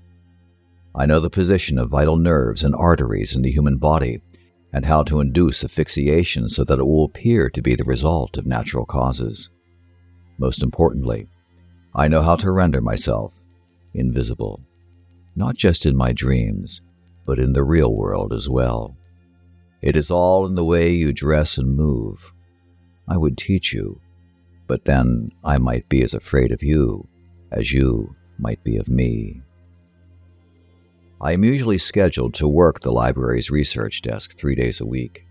I 0.93 1.05
know 1.05 1.19
the 1.19 1.29
position 1.29 1.77
of 1.77 1.89
vital 1.89 2.15
nerves 2.15 2.63
and 2.63 2.75
arteries 2.75 3.35
in 3.35 3.41
the 3.41 3.51
human 3.51 3.77
body 3.77 4.21
and 4.71 4.85
how 4.85 5.03
to 5.03 5.19
induce 5.19 5.63
asphyxiation 5.63 6.49
so 6.49 6.63
that 6.63 6.79
it 6.79 6.85
will 6.85 7.05
appear 7.05 7.49
to 7.49 7.61
be 7.61 7.75
the 7.75 7.83
result 7.83 8.37
of 8.37 8.45
natural 8.45 8.85
causes. 8.85 9.49
Most 10.37 10.61
importantly, 10.61 11.27
I 11.95 12.09
know 12.09 12.21
how 12.21 12.35
to 12.37 12.51
render 12.51 12.81
myself 12.81 13.33
invisible, 13.93 14.61
not 15.37 15.55
just 15.55 15.85
in 15.85 15.95
my 15.95 16.11
dreams, 16.11 16.81
but 17.25 17.39
in 17.39 17.53
the 17.53 17.63
real 17.63 17.95
world 17.95 18.33
as 18.33 18.49
well. 18.49 18.97
It 19.81 19.95
is 19.95 20.11
all 20.11 20.45
in 20.45 20.55
the 20.55 20.65
way 20.65 20.93
you 20.93 21.13
dress 21.13 21.57
and 21.57 21.77
move. 21.77 22.33
I 23.07 23.15
would 23.15 23.37
teach 23.37 23.71
you, 23.71 24.01
but 24.67 24.83
then 24.83 25.31
I 25.43 25.57
might 25.57 25.87
be 25.87 26.03
as 26.03 26.13
afraid 26.13 26.51
of 26.51 26.61
you 26.61 27.07
as 27.51 27.71
you 27.71 28.13
might 28.37 28.61
be 28.63 28.75
of 28.75 28.89
me. 28.89 29.41
I 31.21 31.31
am 31.31 31.45
usually 31.45 31.77
scheduled 31.77 32.33
to 32.35 32.47
work 32.47 32.81
the 32.81 32.91
library's 32.91 33.49
research 33.49 34.01
desk 34.01 34.35
three 34.35 34.55
days 34.55 34.81
a 34.81 34.85
week. 34.85 35.25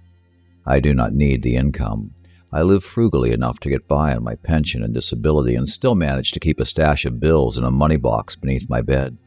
I 0.64 0.80
do 0.80 0.94
not 0.94 1.12
need 1.12 1.42
the 1.42 1.56
income. 1.56 2.14
I 2.54 2.62
live 2.62 2.84
frugally 2.84 3.32
enough 3.32 3.58
to 3.60 3.68
get 3.68 3.88
by 3.88 4.14
on 4.14 4.22
my 4.22 4.36
pension 4.36 4.84
and 4.84 4.94
disability 4.94 5.56
and 5.56 5.68
still 5.68 5.96
manage 5.96 6.30
to 6.30 6.40
keep 6.40 6.60
a 6.60 6.64
stash 6.64 7.04
of 7.04 7.18
bills 7.18 7.58
in 7.58 7.64
a 7.64 7.70
money 7.72 7.96
box 7.96 8.36
beneath 8.36 8.70
my 8.70 8.80
bed. 8.80 9.18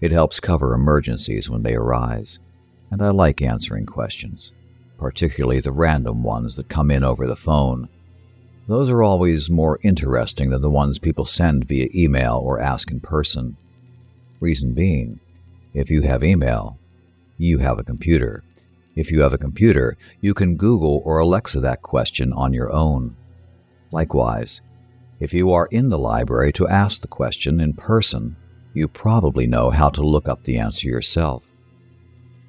It 0.00 0.10
helps 0.10 0.40
cover 0.40 0.74
emergencies 0.74 1.48
when 1.48 1.62
they 1.62 1.76
arise, 1.76 2.40
and 2.90 3.02
I 3.02 3.10
like 3.10 3.40
answering 3.40 3.86
questions, 3.86 4.50
particularly 4.98 5.60
the 5.60 5.70
random 5.70 6.24
ones 6.24 6.56
that 6.56 6.68
come 6.68 6.90
in 6.90 7.04
over 7.04 7.28
the 7.28 7.36
phone. 7.36 7.88
Those 8.66 8.90
are 8.90 9.04
always 9.04 9.48
more 9.48 9.78
interesting 9.84 10.50
than 10.50 10.60
the 10.60 10.68
ones 10.68 10.98
people 10.98 11.24
send 11.24 11.68
via 11.68 11.88
email 11.94 12.34
or 12.42 12.58
ask 12.58 12.90
in 12.90 12.98
person. 12.98 13.56
Reason 14.40 14.72
being, 14.72 15.20
if 15.72 15.88
you 15.88 16.02
have 16.02 16.24
email, 16.24 16.78
you 17.38 17.58
have 17.58 17.78
a 17.78 17.84
computer. 17.84 18.42
If 18.96 19.10
you 19.10 19.20
have 19.20 19.32
a 19.32 19.38
computer, 19.38 19.96
you 20.20 20.34
can 20.34 20.56
Google 20.56 21.02
or 21.04 21.18
Alexa 21.18 21.60
that 21.60 21.82
question 21.82 22.32
on 22.32 22.52
your 22.52 22.72
own. 22.72 23.16
Likewise, 23.92 24.60
if 25.20 25.32
you 25.34 25.52
are 25.52 25.66
in 25.66 25.90
the 25.90 25.98
library 25.98 26.52
to 26.54 26.68
ask 26.68 27.00
the 27.00 27.08
question 27.08 27.60
in 27.60 27.74
person, 27.74 28.36
you 28.72 28.88
probably 28.88 29.46
know 29.46 29.70
how 29.70 29.90
to 29.90 30.02
look 30.02 30.28
up 30.28 30.42
the 30.42 30.58
answer 30.58 30.88
yourself. 30.88 31.44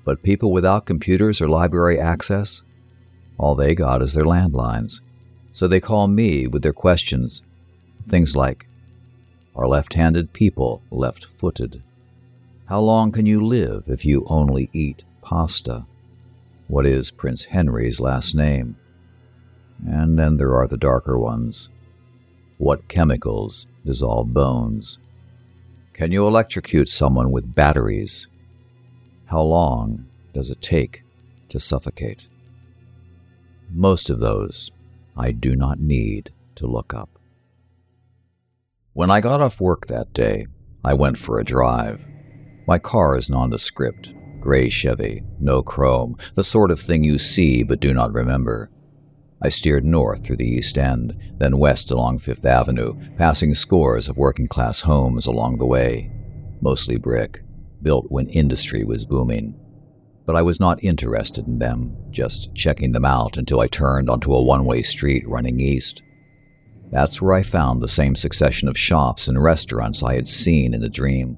But 0.04 0.24
people 0.24 0.52
without 0.52 0.86
computers 0.86 1.42
or 1.42 1.50
library 1.50 2.00
access, 2.00 2.62
all 3.38 3.56
they 3.56 3.76
got 3.76 4.02
is 4.02 4.14
their 4.14 4.26
landlines. 4.26 5.02
So 5.52 5.68
they 5.68 5.80
call 5.80 6.08
me 6.08 6.48
with 6.48 6.64
their 6.64 6.74
questions. 6.74 7.42
Things 8.08 8.36
like 8.36 8.66
Are 9.56 9.68
left 9.68 9.94
handed 9.94 10.32
people 10.34 10.82
left 10.92 11.26
footed? 11.38 11.84
How 12.66 12.80
long 12.80 13.12
can 13.12 13.26
you 13.26 13.46
live 13.46 13.84
if 13.88 14.06
you 14.06 14.26
only 14.28 14.70
eat 14.74 15.04
pasta? 15.22 15.86
What 16.72 16.86
is 16.86 17.12
Prince 17.12 17.44
Henry's 17.44 18.00
last 18.00 18.34
name? 18.34 18.78
And 19.86 20.18
then 20.18 20.38
there 20.38 20.56
are 20.56 20.70
the 20.70 20.78
darker 20.78 21.20
ones. 21.20 21.70
What 22.60 22.88
chemicals 22.88 23.68
dissolve 23.86 24.34
bones? 24.34 24.98
Can 25.92 26.14
you 26.14 26.26
electrocute 26.26 26.88
someone 26.88 27.30
with 27.30 27.54
batteries? 27.54 28.28
How 29.26 29.42
long 29.42 30.06
does 30.34 30.50
it 30.50 30.62
take 30.62 31.04
to 31.50 31.60
suffocate? 31.60 32.30
Most 33.70 34.10
of 34.10 34.20
those 34.20 34.72
I 35.18 35.34
do 35.34 35.58
not 35.58 35.82
need 35.82 36.32
to 36.56 36.68
look 36.68 36.94
up. 36.94 37.20
When 38.94 39.12
I 39.12 39.20
got 39.20 39.42
off 39.42 39.60
work 39.60 39.88
that 39.88 40.14
day, 40.14 40.48
I 40.86 40.94
went 40.94 41.18
for 41.18 41.38
a 41.38 41.44
drive. 41.44 42.06
My 42.66 42.80
car 42.80 43.18
is 43.18 43.30
nondescript, 43.30 44.14
gray 44.42 44.70
Chevy, 44.70 45.24
no 45.40 45.62
chrome, 45.62 46.18
the 46.36 46.44
sort 46.44 46.72
of 46.72 46.80
thing 46.80 47.04
you 47.04 47.18
see 47.18 47.64
but 47.64 47.80
do 47.80 47.94
not 47.94 48.12
remember. 48.12 48.70
I 49.42 49.50
steered 49.50 49.86
north 49.86 50.24
through 50.24 50.36
the 50.36 50.48
East 50.48 50.78
End, 50.78 51.18
then 51.38 51.58
west 51.58 51.90
along 51.90 52.20
Fifth 52.20 52.46
Avenue, 52.46 52.94
passing 53.18 53.56
scores 53.56 54.10
of 54.10 54.18
working 54.18 54.48
class 54.48 54.82
homes 54.82 55.26
along 55.26 55.58
the 55.58 55.66
way, 55.66 56.12
mostly 56.62 56.98
brick, 56.98 57.42
built 57.82 58.06
when 58.10 58.30
industry 58.30 58.84
was 58.84 59.06
booming. 59.06 59.56
But 60.28 60.36
I 60.36 60.44
was 60.44 60.60
not 60.60 60.84
interested 60.84 61.48
in 61.48 61.58
them, 61.58 61.98
just 62.12 62.54
checking 62.54 62.92
them 62.92 63.06
out 63.06 63.38
until 63.38 63.60
I 63.60 63.68
turned 63.68 64.10
onto 64.10 64.34
a 64.34 64.44
one 64.44 64.66
way 64.66 64.84
street 64.84 65.28
running 65.28 65.60
east. 65.60 66.04
That's 66.92 67.22
where 67.22 67.34
I 67.34 67.42
found 67.42 67.82
the 67.82 67.88
same 67.88 68.16
succession 68.16 68.68
of 68.68 68.78
shops 68.78 69.28
and 69.28 69.42
restaurants 69.42 70.04
I 70.04 70.16
had 70.16 70.28
seen 70.28 70.74
in 70.74 70.82
the 70.82 70.90
dream. 70.90 71.38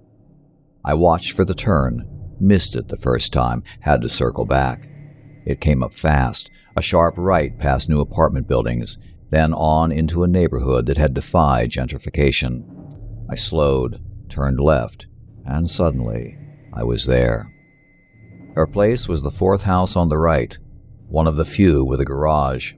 I 0.83 0.95
watched 0.95 1.31
for 1.31 1.45
the 1.45 1.55
turn, 1.55 2.05
missed 2.43 2.75
it 2.75 2.89
the 2.89 2.97
first 2.97 3.33
time, 3.33 3.63
had 3.79 4.01
to 4.01 4.09
circle 4.09 4.45
back. 4.45 4.87
It 5.45 5.61
came 5.61 5.81
up 5.81 5.93
fast, 5.93 6.51
a 6.75 6.81
sharp 6.81 7.15
right 7.17 7.57
past 7.57 7.89
new 7.89 8.01
apartment 8.01 8.47
buildings, 8.47 8.97
then 9.29 9.53
on 9.53 9.91
into 9.91 10.23
a 10.23 10.27
neighborhood 10.27 10.85
that 10.85 10.97
had 10.97 11.13
defied 11.13 11.71
gentrification. 11.71 12.63
I 13.29 13.35
slowed, 13.35 13.99
turned 14.29 14.59
left, 14.59 15.07
and 15.45 15.69
suddenly 15.69 16.37
I 16.73 16.83
was 16.83 17.05
there. 17.05 17.51
Her 18.55 18.67
place 18.67 19.07
was 19.07 19.23
the 19.23 19.31
fourth 19.31 19.63
house 19.63 19.95
on 19.95 20.09
the 20.09 20.17
right, 20.17 20.55
one 21.07 21.27
of 21.27 21.35
the 21.35 21.45
few 21.45 21.83
with 21.83 21.99
a 21.99 22.05
garage. 22.05 22.73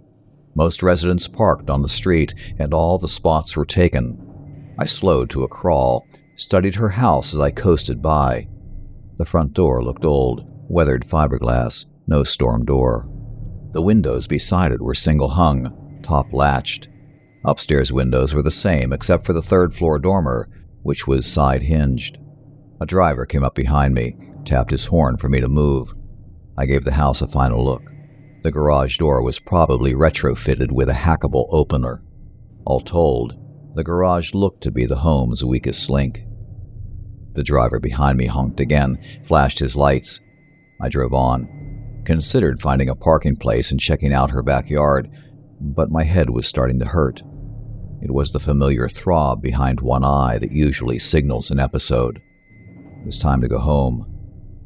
Most 0.55 0.81
residents 0.81 1.27
parked 1.27 1.69
on 1.69 1.81
the 1.81 1.89
street, 1.89 2.33
and 2.57 2.73
all 2.73 2.97
the 2.97 3.09
spots 3.09 3.57
were 3.57 3.65
taken. 3.65 4.73
I 4.79 4.85
slowed 4.85 5.29
to 5.31 5.43
a 5.43 5.49
crawl, 5.49 6.05
studied 6.35 6.75
her 6.75 6.89
house 6.89 7.33
as 7.33 7.39
I 7.39 7.51
coasted 7.51 8.01
by. 8.01 8.47
The 9.17 9.25
front 9.25 9.53
door 9.53 9.83
looked 9.83 10.05
old, 10.05 10.45
weathered 10.69 11.05
fiberglass, 11.05 11.85
no 12.07 12.23
storm 12.23 12.65
door. 12.65 13.07
The 13.71 13.81
windows 13.81 14.27
beside 14.27 14.71
it 14.71 14.81
were 14.81 14.95
single 14.95 15.29
hung, 15.29 15.99
top 16.03 16.33
latched. 16.33 16.87
Upstairs 17.45 17.93
windows 17.93 18.33
were 18.33 18.41
the 18.41 18.51
same 18.51 18.91
except 18.91 19.25
for 19.25 19.33
the 19.33 19.41
third 19.41 19.75
floor 19.75 19.99
dormer, 19.99 20.49
which 20.83 21.07
was 21.07 21.25
side 21.25 21.61
hinged. 21.61 22.17
A 22.81 22.85
driver 22.85 23.25
came 23.25 23.43
up 23.43 23.55
behind 23.55 23.93
me, 23.93 24.17
tapped 24.45 24.71
his 24.71 24.85
horn 24.85 25.17
for 25.17 25.29
me 25.29 25.39
to 25.39 25.47
move. 25.47 25.93
I 26.57 26.65
gave 26.65 26.83
the 26.83 26.93
house 26.93 27.21
a 27.21 27.27
final 27.27 27.63
look. 27.63 27.83
The 28.43 28.51
garage 28.51 28.97
door 28.97 29.23
was 29.23 29.39
probably 29.39 29.93
retrofitted 29.93 30.71
with 30.71 30.89
a 30.89 30.93
hackable 30.93 31.47
opener. 31.51 32.03
All 32.65 32.81
told, 32.81 33.33
the 33.75 33.83
garage 33.83 34.33
looked 34.33 34.61
to 34.63 34.71
be 34.71 34.85
the 34.85 34.97
home's 34.97 35.43
weakest 35.43 35.89
link. 35.89 36.24
The 37.35 37.43
driver 37.43 37.79
behind 37.79 38.17
me 38.17 38.27
honked 38.27 38.59
again, 38.59 38.97
flashed 39.25 39.59
his 39.59 39.75
lights. 39.75 40.19
I 40.81 40.89
drove 40.89 41.13
on, 41.13 42.01
considered 42.05 42.61
finding 42.61 42.89
a 42.89 42.95
parking 42.95 43.35
place 43.35 43.71
and 43.71 43.79
checking 43.79 44.13
out 44.13 44.31
her 44.31 44.41
backyard, 44.41 45.09
but 45.59 45.91
my 45.91 46.03
head 46.03 46.29
was 46.29 46.47
starting 46.47 46.79
to 46.79 46.85
hurt. 46.85 47.21
It 48.01 48.11
was 48.11 48.31
the 48.31 48.39
familiar 48.39 48.87
throb 48.87 49.41
behind 49.41 49.81
one 49.81 50.03
eye 50.03 50.37
that 50.37 50.51
usually 50.51 50.99
signals 50.99 51.51
an 51.51 51.59
episode. 51.59 52.21
It 53.01 53.05
was 53.05 53.17
time 53.17 53.41
to 53.41 53.47
go 53.47 53.59
home, 53.59 54.05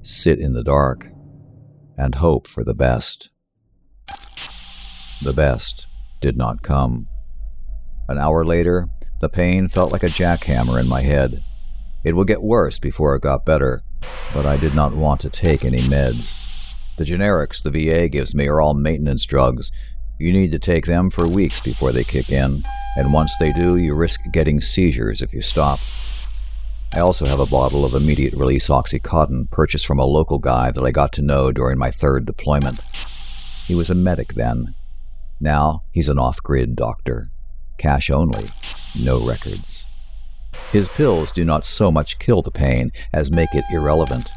sit 0.01 0.39
in 0.39 0.53
the 0.53 0.63
dark, 0.63 1.07
and 1.97 2.15
hope 2.15 2.47
for 2.47 2.63
the 2.63 2.73
best. 2.73 3.29
The 5.21 5.33
best 5.33 5.87
did 6.21 6.37
not 6.37 6.63
come. 6.63 7.07
An 8.07 8.17
hour 8.17 8.45
later, 8.45 8.87
the 9.21 9.29
pain 9.29 9.67
felt 9.67 9.91
like 9.91 10.03
a 10.03 10.07
jackhammer 10.07 10.79
in 10.79 10.87
my 10.87 11.01
head. 11.01 11.43
It 12.03 12.15
would 12.15 12.27
get 12.27 12.41
worse 12.41 12.79
before 12.79 13.15
it 13.15 13.21
got 13.21 13.45
better, 13.45 13.83
but 14.33 14.45
I 14.45 14.57
did 14.57 14.73
not 14.73 14.95
want 14.95 15.19
to 15.21 15.29
take 15.29 15.65
any 15.65 15.79
meds. 15.79 16.37
The 16.97 17.03
generics 17.03 17.61
the 17.61 17.71
VA 17.71 18.07
gives 18.07 18.33
me 18.33 18.47
are 18.47 18.61
all 18.61 18.73
maintenance 18.73 19.25
drugs. 19.25 19.71
You 20.17 20.31
need 20.31 20.51
to 20.51 20.59
take 20.59 20.85
them 20.85 21.09
for 21.09 21.27
weeks 21.27 21.61
before 21.61 21.91
they 21.91 22.03
kick 22.03 22.29
in, 22.29 22.63
and 22.97 23.13
once 23.13 23.33
they 23.39 23.51
do, 23.53 23.77
you 23.77 23.95
risk 23.95 24.19
getting 24.31 24.61
seizures 24.61 25.21
if 25.21 25.33
you 25.33 25.41
stop. 25.41 25.79
I 26.93 27.01
also 27.01 27.25
have 27.25 27.39
a 27.39 27.45
bottle 27.45 27.85
of 27.85 27.93
immediate 27.93 28.33
release 28.33 28.69
Oxycontin 28.69 29.51
purchased 29.51 29.85
from 29.85 29.99
a 29.99 30.05
local 30.05 30.39
guy 30.39 30.71
that 30.71 30.83
I 30.83 30.91
got 30.91 31.13
to 31.13 31.21
know 31.21 31.51
during 31.51 31.77
my 31.77 31.91
third 31.91 32.25
deployment. 32.25 32.81
He 33.67 33.75
was 33.75 33.89
a 33.89 33.95
medic 33.95 34.33
then. 34.33 34.73
Now 35.39 35.83
he's 35.91 36.09
an 36.09 36.17
off 36.17 36.41
grid 36.41 36.75
doctor. 36.75 37.29
Cash 37.77 38.09
only, 38.09 38.47
no 38.99 39.19
records. 39.19 39.85
His 40.71 40.87
pills 40.89 41.31
do 41.31 41.43
not 41.43 41.65
so 41.65 41.91
much 41.91 42.19
kill 42.19 42.43
the 42.43 42.51
pain 42.51 42.91
as 43.11 43.31
make 43.31 43.53
it 43.53 43.65
irrelevant, 43.71 44.29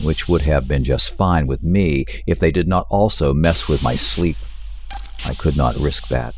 which 0.00 0.28
would 0.28 0.42
have 0.42 0.68
been 0.68 0.84
just 0.84 1.16
fine 1.16 1.48
with 1.48 1.62
me 1.62 2.04
if 2.24 2.38
they 2.38 2.52
did 2.52 2.68
not 2.68 2.86
also 2.88 3.34
mess 3.34 3.66
with 3.66 3.82
my 3.82 3.96
sleep. 3.96 4.36
I 5.24 5.34
could 5.34 5.56
not 5.56 5.76
risk 5.76 6.06
that, 6.08 6.34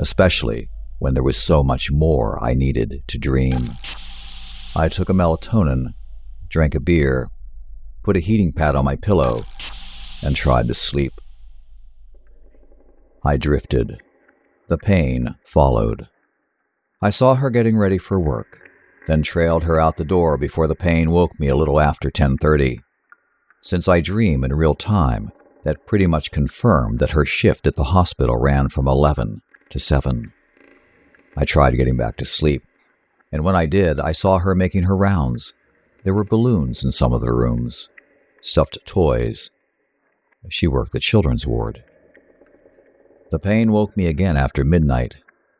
especially 0.00 0.68
when 0.98 1.14
there 1.14 1.22
was 1.22 1.36
so 1.36 1.62
much 1.62 1.92
more 1.92 2.42
I 2.42 2.54
needed 2.54 3.02
to 3.06 3.18
dream. 3.18 3.70
I 4.74 4.88
took 4.88 5.08
a 5.08 5.12
melatonin, 5.12 5.94
drank 6.48 6.74
a 6.74 6.80
beer, 6.80 7.28
put 8.02 8.16
a 8.16 8.20
heating 8.20 8.52
pad 8.52 8.74
on 8.74 8.84
my 8.84 8.96
pillow, 8.96 9.44
and 10.20 10.34
tried 10.34 10.66
to 10.66 10.74
sleep. 10.74 11.12
I 13.24 13.36
drifted. 13.36 14.00
The 14.68 14.78
pain 14.78 15.36
followed. 15.44 16.08
I 17.00 17.10
saw 17.10 17.36
her 17.36 17.50
getting 17.50 17.76
ready 17.76 17.98
for 17.98 18.18
work, 18.18 18.63
then 19.06 19.22
trailed 19.22 19.64
her 19.64 19.78
out 19.78 19.96
the 19.96 20.04
door 20.04 20.36
before 20.38 20.66
the 20.66 20.74
pain 20.74 21.10
woke 21.10 21.38
me 21.38 21.48
a 21.48 21.56
little 21.56 21.80
after 21.80 22.10
10:30. 22.10 22.80
Since 23.60 23.88
I 23.88 24.00
dream 24.00 24.44
in 24.44 24.52
real 24.54 24.74
time, 24.74 25.30
that 25.64 25.86
pretty 25.86 26.06
much 26.06 26.30
confirmed 26.30 26.98
that 26.98 27.12
her 27.12 27.24
shift 27.24 27.66
at 27.66 27.76
the 27.76 27.84
hospital 27.84 28.36
ran 28.36 28.68
from 28.68 28.86
11 28.86 29.40
to 29.70 29.78
7. 29.78 30.32
I 31.36 31.44
tried 31.44 31.76
getting 31.76 31.96
back 31.96 32.16
to 32.18 32.24
sleep, 32.24 32.62
and 33.32 33.42
when 33.44 33.56
I 33.56 33.66
did, 33.66 33.98
I 33.98 34.12
saw 34.12 34.38
her 34.38 34.54
making 34.54 34.84
her 34.84 34.96
rounds. 34.96 35.54
There 36.04 36.14
were 36.14 36.24
balloons 36.24 36.84
in 36.84 36.92
some 36.92 37.12
of 37.12 37.22
the 37.22 37.32
rooms, 37.32 37.88
stuffed 38.40 38.78
toys. 38.84 39.50
She 40.50 40.66
worked 40.66 40.92
the 40.92 41.00
children's 41.00 41.46
ward. 41.46 41.82
The 43.30 43.38
pain 43.38 43.72
woke 43.72 43.96
me 43.96 44.06
again 44.06 44.36
after 44.36 44.62
midnight. 44.64 45.16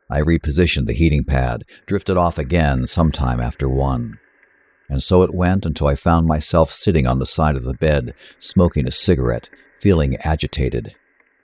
I 0.09 0.21
repositioned 0.21 0.85
the 0.87 0.93
heating 0.93 1.23
pad, 1.23 1.63
drifted 1.87 2.17
off 2.17 2.37
again 2.37 2.87
sometime 2.87 3.39
after 3.39 3.67
one. 3.67 4.19
And 4.87 5.01
so 5.01 5.23
it 5.23 5.33
went 5.33 5.65
until 5.65 5.87
I 5.87 5.95
found 5.95 6.27
myself 6.27 6.71
sitting 6.71 7.07
on 7.07 7.19
the 7.19 7.25
side 7.25 7.55
of 7.55 7.63
the 7.63 7.73
bed, 7.73 8.13
smoking 8.39 8.87
a 8.87 8.91
cigarette, 8.91 9.49
feeling 9.79 10.15
agitated. 10.17 10.95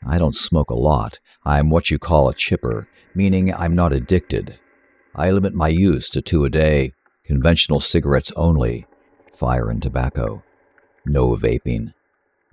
I 0.06 0.20
don't 0.20 0.36
smoke 0.36 0.70
a 0.70 0.76
lot. 0.76 1.20
I'm 1.44 1.70
what 1.70 1.90
you 1.90 1.98
call 1.98 2.30
a 2.30 2.36
chipper, 2.36 2.88
meaning 3.16 3.54
I'm 3.54 3.76
not 3.76 3.94
addicted. 3.94 4.60
I 5.16 5.32
limit 5.32 5.54
my 5.54 5.70
use 5.70 6.10
to 6.12 6.22
two 6.22 6.46
a 6.46 6.50
day, 6.50 6.94
conventional 7.26 7.80
cigarettes 7.80 8.32
only, 8.36 8.86
fire 9.34 9.70
and 9.70 9.82
tobacco. 9.82 10.44
No 11.06 11.36
vaping. 11.36 11.94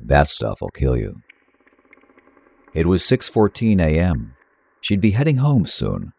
That 0.01 0.29
stuff 0.31 0.63
will 0.63 0.71
kill 0.71 0.97
you. 0.97 1.21
It 2.73 2.87
was 2.87 3.03
6:14 3.03 3.81
a.m. 3.81 4.35
She'd 4.81 5.01
be 5.01 5.13
heading 5.13 5.39
home 5.39 5.67
soon. 5.67 6.13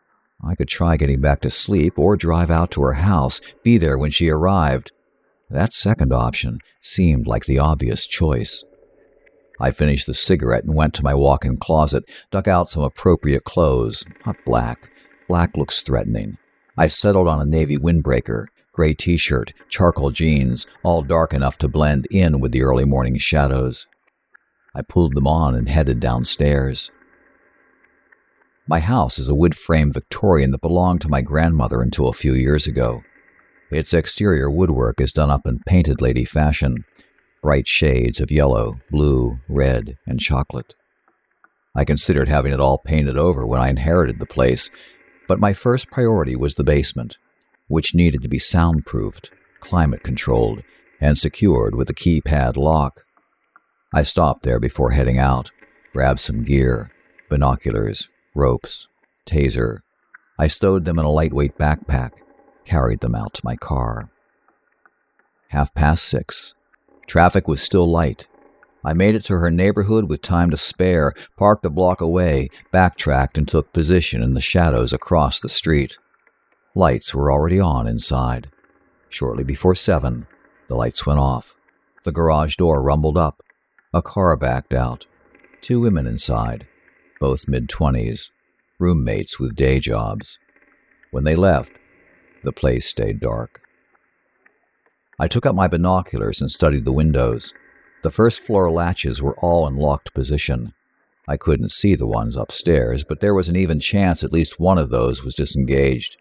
I 0.44 0.56
could 0.56 0.68
try 0.68 0.98
getting 0.98 1.22
back 1.22 1.42
to 1.42 1.50
sleep 1.50 1.98
or 1.98 2.16
drive 2.16 2.50
out 2.50 2.72
to 2.72 2.82
her 2.82 2.94
house, 2.94 3.42
be 3.64 3.78
there 3.78 3.98
when 3.98 4.12
she 4.12 4.30
arrived. 4.30 4.92
That 5.50 5.74
second 5.74 6.14
option 6.14 6.60
seemed 6.82 7.28
like 7.28 7.46
the 7.46 7.60
obvious 7.60 8.06
choice. 8.06 8.64
I 9.60 9.72
finished 9.72 10.08
the 10.08 10.14
cigarette 10.14 10.64
and 10.64 10.76
went 10.76 10.94
to 10.96 11.04
my 11.04 11.14
walk 11.14 11.44
in 11.44 11.58
closet, 11.58 12.06
dug 12.32 12.48
out 12.48 12.70
some 12.70 12.84
appropriate 12.84 13.44
clothes, 13.44 14.06
not 14.26 14.38
black. 14.46 14.90
Black 15.28 15.58
looks 15.58 15.82
threatening. 15.82 16.38
I 16.78 16.88
settled 16.88 17.28
on 17.28 17.42
a 17.42 17.46
navy 17.46 17.78
windbreaker, 17.78 18.46
gray 18.72 18.94
t 18.94 19.18
shirt, 19.18 19.52
charcoal 19.68 20.12
jeans, 20.12 20.66
all 20.84 21.02
dark 21.02 21.34
enough 21.34 21.58
to 21.58 21.68
blend 21.68 22.08
in 22.10 22.40
with 22.40 22.54
the 22.54 22.62
early 22.62 22.86
morning 22.86 23.18
shadows. 23.18 23.88
I 24.74 24.82
pulled 24.84 25.16
them 25.16 25.28
on 25.28 25.56
and 25.56 25.68
headed 25.68 26.00
downstairs. 26.00 26.90
My 28.70 28.82
house 28.82 29.18
is 29.18 29.28
a 29.28 29.34
wood 29.34 29.58
frame 29.58 29.92
Victorian 29.92 30.52
that 30.52 30.62
belonged 30.62 31.02
to 31.02 31.10
my 31.10 31.24
grandmother 31.24 31.82
until 31.82 32.08
a 32.08 32.14
few 32.14 32.36
years 32.36 32.68
ago. 32.68 33.02
Its 33.72 33.96
exterior 33.96 34.48
woodwork 34.48 35.02
is 35.02 35.12
done 35.12 35.32
up 35.32 35.48
in 35.48 35.58
painted 35.66 36.04
lady 36.04 36.24
fashion, 36.24 36.86
bright 37.42 37.68
shades 37.68 38.20
of 38.22 38.30
yellow, 38.30 38.80
blue, 38.92 39.40
red, 39.50 39.98
and 40.06 40.20
chocolate. 40.20 40.76
I 41.76 41.84
considered 41.84 42.28
having 42.28 42.54
it 42.54 42.60
all 42.60 42.78
painted 42.78 43.18
over 43.18 43.44
when 43.44 43.60
I 43.60 43.72
inherited 43.72 44.20
the 44.20 44.28
place, 44.28 44.70
but 45.28 45.40
my 45.40 45.52
first 45.52 45.90
priority 45.90 46.36
was 46.36 46.54
the 46.54 46.64
basement, 46.64 47.18
which 47.70 47.96
needed 47.96 48.22
to 48.22 48.30
be 48.30 48.38
soundproofed, 48.38 49.32
climate 49.62 50.04
controlled, 50.04 50.62
and 51.02 51.18
secured 51.18 51.74
with 51.74 51.90
a 51.90 51.96
keypad 51.96 52.56
lock. 52.56 53.04
I 53.92 54.04
stopped 54.04 54.44
there 54.44 54.60
before 54.60 54.92
heading 54.92 55.18
out, 55.18 55.50
grabbed 55.92 56.20
some 56.20 56.44
gear, 56.44 56.92
binoculars, 57.32 58.10
ropes, 58.40 58.88
taser. 59.26 59.80
I 60.38 60.48
stowed 60.48 60.86
them 60.86 60.98
in 60.98 61.06
a 61.06 61.12
lightweight 61.12 61.58
backpack, 61.58 62.12
carried 62.66 63.02
them 63.02 63.14
out 63.14 63.34
to 63.36 63.46
my 63.46 63.56
car. 63.56 64.10
Half 65.50 65.74
past 65.74 66.06
six. 66.06 66.54
Traffic 67.08 67.48
was 67.48 67.62
still 67.62 67.90
light. 67.90 68.28
I 68.84 68.94
made 68.94 69.16
it 69.16 69.26
to 69.26 69.34
her 69.34 69.52
neighborhood 69.52 70.08
with 70.08 70.22
time 70.22 70.50
to 70.52 70.58
spare, 70.58 71.14
parked 71.38 71.66
a 71.66 71.70
block 71.70 72.00
away, 72.00 72.50
backtracked, 72.72 73.38
and 73.38 73.48
took 73.48 73.74
position 73.74 74.24
in 74.24 74.36
the 74.36 74.42
shadows 74.42 74.94
across 74.94 75.40
the 75.40 75.50
street. 75.50 75.98
Lights 76.76 77.14
were 77.14 77.32
already 77.32 77.60
on 77.60 77.88
inside. 77.88 78.50
Shortly 79.10 79.44
before 79.44 79.76
seven, 79.76 80.28
the 80.70 80.76
lights 80.76 81.06
went 81.06 81.20
off. 81.20 81.56
The 82.06 82.12
garage 82.14 82.56
door 82.56 82.82
rumbled 82.82 83.18
up. 83.18 83.44
A 83.94 84.02
car 84.02 84.38
backed 84.38 84.74
out. 84.74 85.08
Two 85.62 85.82
women 85.82 86.08
inside, 86.08 86.68
both 87.20 87.48
mid 87.48 87.70
twenties, 87.70 88.32
roommates 88.80 89.40
with 89.40 89.56
day 89.56 89.80
jobs. 89.80 90.40
When 91.12 91.24
they 91.24 91.36
left, 91.36 91.72
the 92.44 92.52
place 92.52 92.86
stayed 92.86 93.20
dark. 93.20 93.62
I 95.20 95.28
took 95.28 95.46
up 95.46 95.56
my 95.56 95.68
binoculars 95.68 96.40
and 96.40 96.50
studied 96.50 96.86
the 96.86 96.94
windows. 96.94 97.54
The 98.04 98.12
first 98.12 98.40
floor 98.40 98.72
latches 98.72 99.22
were 99.22 99.36
all 99.40 99.68
in 99.68 99.76
locked 99.76 100.14
position. 100.14 100.74
I 101.28 101.36
couldn't 101.36 101.72
see 101.72 101.96
the 101.96 102.08
ones 102.08 102.38
upstairs, 102.38 103.04
but 103.04 103.20
there 103.20 103.34
was 103.34 103.50
an 103.50 103.56
even 103.56 103.80
chance 103.80 104.24
at 104.24 104.32
least 104.32 104.60
one 104.60 104.78
of 104.78 104.90
those 104.90 105.24
was 105.24 105.36
disengaged. 105.36 106.18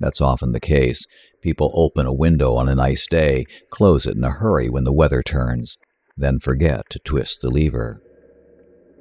That's 0.00 0.22
often 0.22 0.52
the 0.52 0.60
case. 0.60 1.06
People 1.42 1.70
open 1.74 2.06
a 2.06 2.12
window 2.12 2.54
on 2.56 2.68
a 2.68 2.74
nice 2.74 3.06
day, 3.06 3.44
close 3.70 4.06
it 4.06 4.16
in 4.16 4.24
a 4.24 4.30
hurry 4.30 4.70
when 4.70 4.84
the 4.84 4.92
weather 4.92 5.22
turns, 5.22 5.76
then 6.16 6.40
forget 6.40 6.88
to 6.90 6.98
twist 7.00 7.42
the 7.42 7.50
lever. 7.50 8.02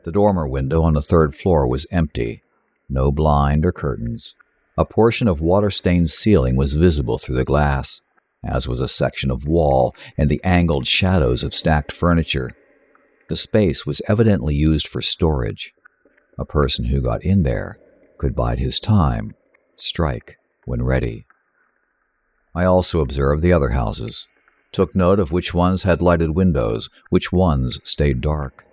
The 0.04 0.12
dormer 0.12 0.48
window 0.48 0.84
on 0.84 0.94
the 0.94 1.02
third 1.02 1.36
floor 1.36 1.68
was 1.68 1.86
empty, 1.92 2.42
no 2.88 3.12
blind 3.12 3.66
or 3.66 3.72
curtains. 3.72 4.34
A 4.78 4.86
portion 4.86 5.28
of 5.28 5.42
water 5.42 5.70
stained 5.70 6.10
ceiling 6.10 6.56
was 6.56 6.76
visible 6.76 7.18
through 7.18 7.36
the 7.36 7.44
glass, 7.44 8.02
as 8.44 8.68
was 8.68 8.80
a 8.80 8.88
section 8.88 9.30
of 9.30 9.46
wall 9.46 9.94
and 10.18 10.30
the 10.30 10.42
angled 10.44 10.88
shadows 10.88 11.44
of 11.44 11.54
stacked 11.54 11.92
furniture. 11.92 12.52
The 13.28 13.36
space 13.36 13.86
was 13.86 14.02
evidently 14.08 14.56
used 14.56 14.88
for 14.88 15.02
storage. 15.02 15.74
A 16.38 16.46
person 16.46 16.86
who 16.86 17.02
got 17.02 17.24
in 17.24 17.44
there 17.44 17.78
could 18.18 18.36
bide 18.36 18.60
his 18.60 18.80
time, 18.80 19.36
strike 19.76 20.38
when 20.66 20.82
ready. 20.82 21.26
I 22.56 22.64
also 22.64 23.02
observed 23.02 23.42
the 23.42 23.54
other 23.54 23.70
houses, 23.70 24.28
took 24.72 24.96
note 24.96 25.20
of 25.20 25.32
which 25.32 25.54
ones 25.54 25.84
had 25.84 26.02
lighted 26.02 26.32
windows, 26.32 26.90
which 27.10 27.32
ones 27.32 27.80
stayed 27.84 28.22
dark. 28.22 28.66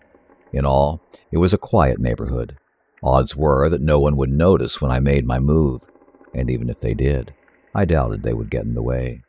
In 0.52 0.64
all, 0.64 1.02
it 1.30 1.38
was 1.38 1.52
a 1.52 1.58
quiet 1.58 1.98
neighborhood. 1.98 2.56
Odds 3.02 3.36
were 3.36 3.68
that 3.68 3.82
no 3.82 3.98
one 3.98 4.16
would 4.16 4.30
notice 4.30 4.80
when 4.80 4.90
I 4.90 5.00
made 5.00 5.26
my 5.26 5.38
move, 5.38 5.82
and 6.34 6.50
even 6.50 6.70
if 6.70 6.80
they 6.80 6.94
did, 6.94 7.34
I 7.74 7.84
doubted 7.84 8.22
they 8.22 8.32
would 8.32 8.50
get 8.50 8.64
in 8.64 8.74
the 8.74 8.82
way. 8.82 9.22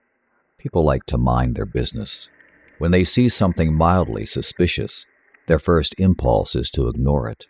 People 0.57 0.83
like 0.83 1.05
to 1.07 1.17
mind 1.17 1.55
their 1.55 1.65
business. 1.65 2.29
When 2.77 2.91
they 2.91 3.03
see 3.03 3.29
something 3.29 3.73
mildly 3.73 4.25
suspicious, 4.25 5.05
their 5.47 5.59
first 5.59 5.95
impulse 5.97 6.55
is 6.55 6.69
to 6.71 6.87
ignore 6.87 7.29
it. 7.29 7.45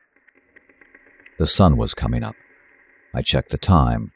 The 1.38 1.48
sun 1.48 1.78
was 1.78 1.94
coming 1.94 2.24
up. 2.24 2.36
I 3.14 3.22
checked 3.22 3.50
the 3.50 3.58
time. 3.58 4.12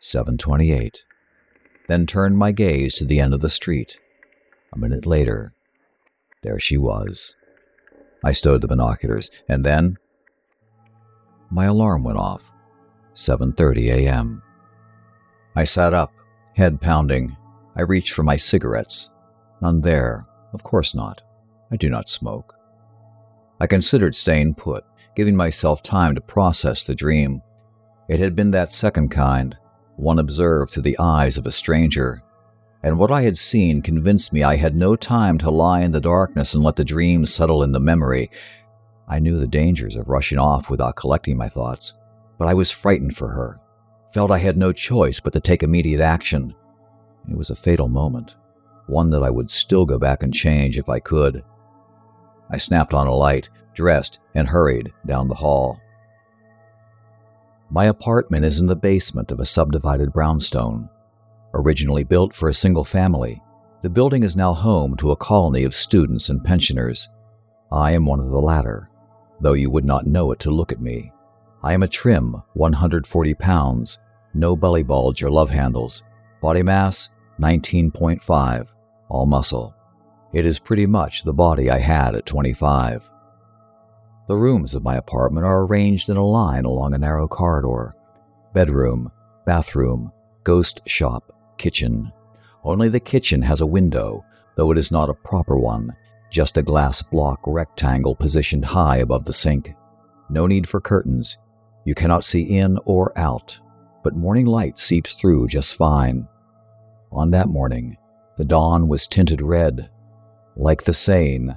728. 0.00 1.04
Then 1.88 2.06
turned 2.06 2.36
my 2.38 2.52
gaze 2.52 2.96
to 2.96 3.04
the 3.04 3.20
end 3.20 3.34
of 3.34 3.40
the 3.40 3.48
street. 3.48 3.98
A 4.72 4.78
minute 4.78 5.06
later, 5.06 5.52
there 6.42 6.58
she 6.58 6.76
was. 6.76 7.36
I 8.26 8.32
stowed 8.32 8.60
the 8.60 8.66
binoculars, 8.66 9.30
and 9.48 9.64
then 9.64 9.98
my 11.48 11.66
alarm 11.66 12.02
went 12.02 12.18
off. 12.18 12.42
7:30 13.14 13.86
a.m. 13.98 14.42
I 15.54 15.62
sat 15.62 15.94
up, 15.94 16.12
head 16.56 16.80
pounding. 16.80 17.36
I 17.76 17.82
reached 17.82 18.14
for 18.14 18.24
my 18.24 18.34
cigarettes. 18.34 19.10
None 19.62 19.80
there. 19.80 20.26
Of 20.52 20.64
course 20.64 20.92
not. 20.92 21.22
I 21.70 21.76
do 21.76 21.88
not 21.88 22.08
smoke. 22.08 22.52
I 23.60 23.68
considered 23.68 24.16
staying 24.16 24.56
put, 24.56 24.82
giving 25.14 25.36
myself 25.36 25.84
time 25.84 26.16
to 26.16 26.20
process 26.20 26.82
the 26.82 26.96
dream. 26.96 27.42
It 28.08 28.18
had 28.18 28.34
been 28.34 28.50
that 28.50 28.72
second 28.72 29.10
kind, 29.10 29.56
one 29.94 30.18
observed 30.18 30.72
through 30.72 30.82
the 30.82 30.98
eyes 30.98 31.38
of 31.38 31.46
a 31.46 31.52
stranger, 31.52 32.24
and 32.86 33.00
what 33.00 33.10
I 33.10 33.22
had 33.22 33.36
seen 33.36 33.82
convinced 33.82 34.32
me 34.32 34.44
I 34.44 34.54
had 34.54 34.76
no 34.76 34.94
time 34.94 35.38
to 35.38 35.50
lie 35.50 35.80
in 35.80 35.90
the 35.90 36.00
darkness 36.00 36.54
and 36.54 36.62
let 36.62 36.76
the 36.76 36.84
dream 36.84 37.26
settle 37.26 37.64
in 37.64 37.72
the 37.72 37.80
memory. 37.80 38.30
I 39.08 39.18
knew 39.18 39.40
the 39.40 39.48
dangers 39.48 39.96
of 39.96 40.08
rushing 40.08 40.38
off 40.38 40.70
without 40.70 40.94
collecting 40.94 41.36
my 41.36 41.48
thoughts, 41.48 41.94
but 42.38 42.46
I 42.46 42.54
was 42.54 42.70
frightened 42.70 43.16
for 43.16 43.26
her, 43.26 43.58
felt 44.12 44.30
I 44.30 44.38
had 44.38 44.56
no 44.56 44.72
choice 44.72 45.18
but 45.18 45.32
to 45.32 45.40
take 45.40 45.64
immediate 45.64 46.00
action. 46.00 46.54
It 47.28 47.36
was 47.36 47.50
a 47.50 47.56
fatal 47.56 47.88
moment, 47.88 48.36
one 48.86 49.10
that 49.10 49.24
I 49.24 49.30
would 49.30 49.50
still 49.50 49.84
go 49.84 49.98
back 49.98 50.22
and 50.22 50.32
change 50.32 50.78
if 50.78 50.88
I 50.88 51.00
could. 51.00 51.42
I 52.50 52.56
snapped 52.56 52.94
on 52.94 53.08
a 53.08 53.14
light, 53.16 53.48
dressed, 53.74 54.20
and 54.36 54.46
hurried 54.46 54.92
down 55.04 55.26
the 55.26 55.34
hall. 55.34 55.80
My 57.68 57.86
apartment 57.86 58.44
is 58.44 58.60
in 58.60 58.66
the 58.66 58.76
basement 58.76 59.32
of 59.32 59.40
a 59.40 59.44
subdivided 59.44 60.12
brownstone. 60.12 60.88
Originally 61.58 62.04
built 62.04 62.34
for 62.34 62.50
a 62.50 62.54
single 62.54 62.84
family, 62.84 63.42
the 63.80 63.88
building 63.88 64.22
is 64.22 64.36
now 64.36 64.52
home 64.52 64.94
to 64.98 65.12
a 65.12 65.16
colony 65.16 65.64
of 65.64 65.74
students 65.74 66.28
and 66.28 66.44
pensioners. 66.44 67.08
I 67.72 67.92
am 67.92 68.04
one 68.04 68.20
of 68.20 68.28
the 68.28 68.38
latter, 68.38 68.90
though 69.40 69.54
you 69.54 69.70
would 69.70 69.86
not 69.86 70.06
know 70.06 70.32
it 70.32 70.40
to 70.40 70.50
look 70.50 70.70
at 70.70 70.82
me. 70.82 71.12
I 71.62 71.72
am 71.72 71.82
a 71.82 71.88
trim 71.88 72.42
140 72.52 73.34
pounds, 73.34 74.00
no 74.34 74.54
belly 74.54 74.82
bulge 74.82 75.22
or 75.22 75.30
love 75.30 75.48
handles, 75.48 76.04
body 76.42 76.62
mass 76.62 77.08
19.5, 77.40 78.68
all 79.08 79.24
muscle. 79.24 79.74
It 80.34 80.44
is 80.44 80.58
pretty 80.58 80.84
much 80.84 81.22
the 81.22 81.32
body 81.32 81.70
I 81.70 81.78
had 81.78 82.14
at 82.14 82.26
25. 82.26 83.08
The 84.28 84.36
rooms 84.36 84.74
of 84.74 84.82
my 84.82 84.96
apartment 84.96 85.46
are 85.46 85.64
arranged 85.64 86.10
in 86.10 86.18
a 86.18 86.26
line 86.26 86.66
along 86.66 86.92
a 86.92 86.98
narrow 86.98 87.26
corridor 87.26 87.96
bedroom, 88.52 89.10
bathroom, 89.46 90.12
ghost 90.44 90.80
shop, 90.86 91.35
kitchen. 91.58 92.12
Only 92.64 92.88
the 92.88 93.00
kitchen 93.00 93.42
has 93.42 93.60
a 93.60 93.66
window, 93.66 94.24
though 94.56 94.70
it 94.72 94.78
is 94.78 94.90
not 94.90 95.10
a 95.10 95.14
proper 95.14 95.58
one, 95.58 95.94
just 96.30 96.56
a 96.56 96.62
glass 96.62 97.02
block 97.02 97.40
rectangle 97.46 98.14
positioned 98.16 98.64
high 98.64 98.98
above 98.98 99.24
the 99.24 99.32
sink. 99.32 99.74
No 100.28 100.46
need 100.46 100.68
for 100.68 100.80
curtains. 100.80 101.38
You 101.84 101.94
cannot 101.94 102.24
see 102.24 102.42
in 102.42 102.78
or 102.84 103.16
out, 103.18 103.58
but 104.02 104.16
morning 104.16 104.46
light 104.46 104.78
seeps 104.78 105.14
through 105.14 105.48
just 105.48 105.76
fine. 105.76 106.26
On 107.12 107.30
that 107.30 107.48
morning, 107.48 107.96
the 108.36 108.44
dawn 108.44 108.88
was 108.88 109.06
tinted 109.06 109.40
red, 109.40 109.88
like 110.56 110.82
the 110.82 110.94
Seine. 110.94 111.54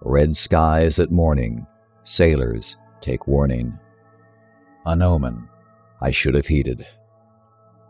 Red 0.00 0.36
skies 0.36 0.98
at 0.98 1.10
morning, 1.10 1.66
sailors 2.02 2.76
take 3.00 3.26
warning. 3.26 3.78
An 4.86 5.02
omen 5.02 5.48
I 6.00 6.10
should 6.10 6.34
have 6.34 6.46
heeded. 6.46 6.86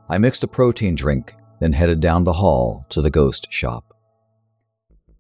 I 0.09 0.19
mixed 0.19 0.45
a 0.45 0.49
protein 0.49 0.95
drink, 0.95 1.35
then 1.65 1.73
headed 1.73 1.99
down 1.99 2.25
the 2.25 2.35
hall 2.35 2.85
to 2.91 3.01
the 3.01 3.09
ghost 3.09 3.47
shop. 3.51 3.97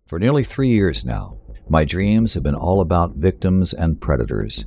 For 0.07 0.18
nearly 0.18 0.44
three 0.44 0.68
years 0.68 1.02
now, 1.02 1.38
my 1.70 1.87
dreams 1.87 2.35
have 2.35 2.42
been 2.42 2.54
all 2.54 2.83
about 2.83 3.16
victims 3.16 3.72
and 3.72 3.98
predators. 3.98 4.66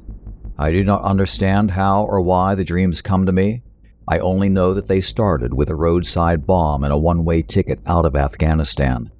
I 0.57 0.71
do 0.71 0.83
not 0.83 1.03
understand 1.03 1.69
how 1.69 2.05
or 2.05 2.19
why 2.19 2.55
the 2.55 2.63
dreams 2.63 3.03
come 3.03 3.27
to 3.27 3.31
me. 3.31 3.61
I 4.07 4.17
only 4.17 4.49
know 4.49 4.73
that 4.73 4.87
they 4.87 5.01
started 5.01 5.53
with 5.53 5.69
a 5.69 5.75
roadside 5.75 6.47
bomb 6.47 6.83
and 6.83 6.91
a 6.91 6.97
one 6.97 7.23
way 7.23 7.43
ticket 7.43 7.79
out 7.85 8.05
of 8.05 8.15
Afghanistan. 8.15 9.11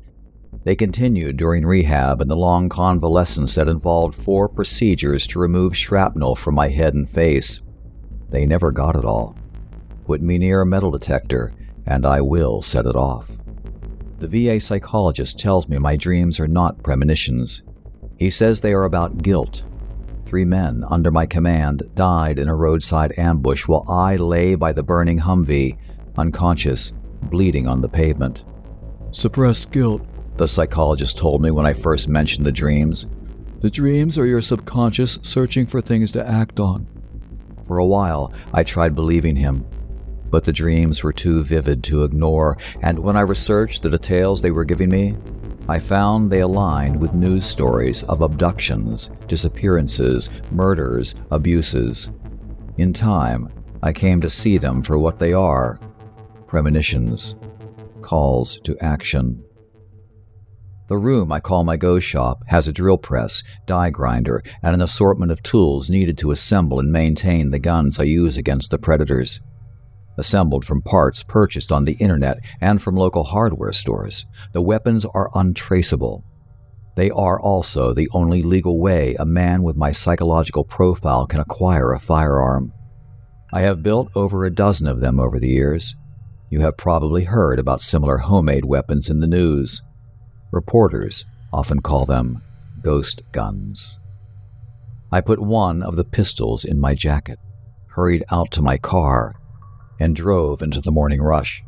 They 0.64 0.76
continued 0.76 1.38
during 1.38 1.64
rehab 1.64 2.22
and 2.22 2.32
the 2.32 2.36
long 2.36 2.70
convalescence 2.70 3.54
that 3.54 3.68
involved 3.68 4.16
four 4.16 4.50
procedures 4.50 5.28
to 5.28 5.40
remove 5.40 5.78
shrapnel 5.78 6.36
from 6.36 6.56
my 6.56 6.70
head 6.70 6.96
and 6.96 7.08
face. 7.08 7.62
They 8.32 8.48
never 8.48 8.72
got 8.72 8.96
it 8.96 9.06
all. 9.06 9.38
Put 10.08 10.24
me 10.24 10.40
near 10.40 10.62
a 10.62 10.66
metal 10.66 10.90
detector, 10.90 11.54
and 11.88 12.06
I 12.06 12.22
will 12.22 12.62
set 12.62 12.86
it 12.86 12.96
off. 12.96 13.30
The 14.20 14.28
VA 14.28 14.60
psychologist 14.60 15.40
tells 15.40 15.70
me 15.70 15.78
my 15.78 15.96
dreams 15.96 16.40
are 16.40 16.48
not 16.48 16.84
premonitions. 16.84 17.64
He 18.18 18.30
says 18.30 18.62
they 18.62 18.74
are 18.74 18.84
about 18.84 19.22
guilt. 19.22 19.64
Three 20.26 20.46
men 20.46 20.84
under 20.90 21.12
my 21.12 21.26
command 21.26 21.84
died 21.96 22.40
in 22.40 22.50
a 22.50 22.56
roadside 22.56 23.18
ambush 23.18 23.68
while 23.68 23.86
I 23.88 24.18
lay 24.18 24.56
by 24.56 24.74
the 24.74 24.84
burning 24.84 25.20
Humvee, 25.20 25.78
unconscious, 26.18 26.92
bleeding 27.24 27.68
on 27.68 27.82
the 27.82 27.88
pavement. 27.88 28.44
Suppressed 29.12 29.72
guilt, 29.72 30.02
the 30.36 30.48
psychologist 30.48 31.18
told 31.18 31.42
me 31.42 31.52
when 31.52 31.66
I 31.66 31.74
first 31.74 32.10
mentioned 32.10 32.46
the 32.46 32.52
dreams. 32.52 33.06
The 33.62 33.70
dreams 33.70 34.18
are 34.18 34.26
your 34.26 34.42
subconscious 34.42 35.20
searching 35.22 35.66
for 35.66 35.80
things 35.80 36.12
to 36.12 36.28
act 36.28 36.60
on. 36.60 36.88
For 37.68 37.78
a 37.78 37.86
while, 37.86 38.34
I 38.54 38.64
tried 38.64 38.96
believing 38.96 39.36
him, 39.36 39.66
but 40.30 40.44
the 40.44 40.54
dreams 40.54 41.04
were 41.04 41.14
too 41.14 41.44
vivid 41.44 41.84
to 41.86 42.04
ignore, 42.04 42.58
and 42.82 43.00
when 43.00 43.18
I 43.18 43.22
researched 43.22 43.82
the 43.82 43.90
details 43.90 44.42
they 44.42 44.52
were 44.52 44.66
giving 44.66 44.90
me, 44.90 45.16
I 45.70 45.80
found 45.80 46.32
they 46.32 46.42
aligned 46.42 47.00
with 47.00 47.14
news 47.14 47.46
stories 47.46 48.04
of 48.04 48.22
abductions, 48.22 49.10
disappearances, 49.28 50.30
murders, 50.52 51.16
abuses. 51.30 52.10
In 52.78 52.94
time, 52.94 53.50
I 53.84 53.92
came 53.92 54.22
to 54.22 54.30
see 54.30 54.58
them 54.58 54.82
for 54.82 54.98
what 54.98 55.20
they 55.20 55.34
are 55.34 55.80
premonitions, 56.48 57.36
calls 58.02 58.60
to 58.62 58.78
action. 58.80 59.44
The 60.88 60.98
room 60.98 61.34
I 61.34 61.42
call 61.42 61.66
my 61.66 61.76
go 61.76 62.00
shop 62.00 62.44
has 62.48 62.70
a 62.70 62.72
drill 62.72 62.98
press, 62.98 63.44
die 63.66 63.90
grinder, 63.90 64.42
and 64.64 64.74
an 64.74 64.82
assortment 64.82 65.34
of 65.34 65.44
tools 65.44 65.90
needed 65.90 66.18
to 66.20 66.32
assemble 66.32 66.80
and 66.80 66.94
maintain 66.94 67.52
the 67.52 67.60
guns 67.60 68.00
I 68.00 68.04
use 68.04 68.38
against 68.38 68.72
the 68.72 68.78
predators 68.78 69.42
assembled 70.18 70.66
from 70.66 70.82
parts 70.82 71.24
purchased 71.24 71.72
on 71.72 71.86
the 71.86 71.94
internet 71.94 72.40
and 72.60 72.82
from 72.82 72.96
local 72.96 73.24
hardware 73.24 73.74
stores. 73.74 74.26
The 74.54 74.62
weapons 74.62 75.06
are 75.06 75.30
untraceable. 75.36 76.24
They 76.96 77.12
are 77.12 77.40
also 77.40 77.94
the 77.94 78.10
only 78.12 78.42
legal 78.42 78.80
way 78.80 79.16
a 79.20 79.26
man 79.26 79.62
with 79.62 79.76
my 79.76 79.92
psychological 79.92 80.64
profile 80.64 81.28
can 81.28 81.40
acquire 81.40 81.94
a 81.94 82.00
firearm. 82.00 82.74
I 83.54 83.62
have 83.62 83.84
built 83.84 84.10
over 84.16 84.44
a 84.44 84.54
dozen 84.54 84.88
of 84.88 85.00
them 85.00 85.20
over 85.20 85.40
the 85.40 85.48
years. 85.48 85.96
You 86.50 86.62
have 86.62 86.76
probably 86.76 87.26
heard 87.26 87.60
about 87.60 87.82
similar 87.82 88.18
homemade 88.18 88.66
weapons 88.66 89.10
in 89.10 89.20
the 89.20 89.28
news. 89.28 89.82
Reporters 90.52 91.26
often 91.54 91.82
call 91.82 92.06
them 92.06 92.42
ghost 92.82 93.22
guns. 93.32 94.00
I 95.12 95.22
put 95.22 95.40
one 95.40 95.84
of 95.84 95.96
the 95.96 96.04
pistols 96.04 96.66
in 96.66 96.80
my 96.80 96.96
jacket, 96.96 97.40
hurried 97.90 98.24
out 98.32 98.52
to 98.52 98.62
my 98.62 98.78
car, 98.78 99.36
and 100.00 100.16
drove 100.16 100.62
into 100.62 100.82
the 100.82 100.92
morning 100.92 101.22
rush. 101.22 101.64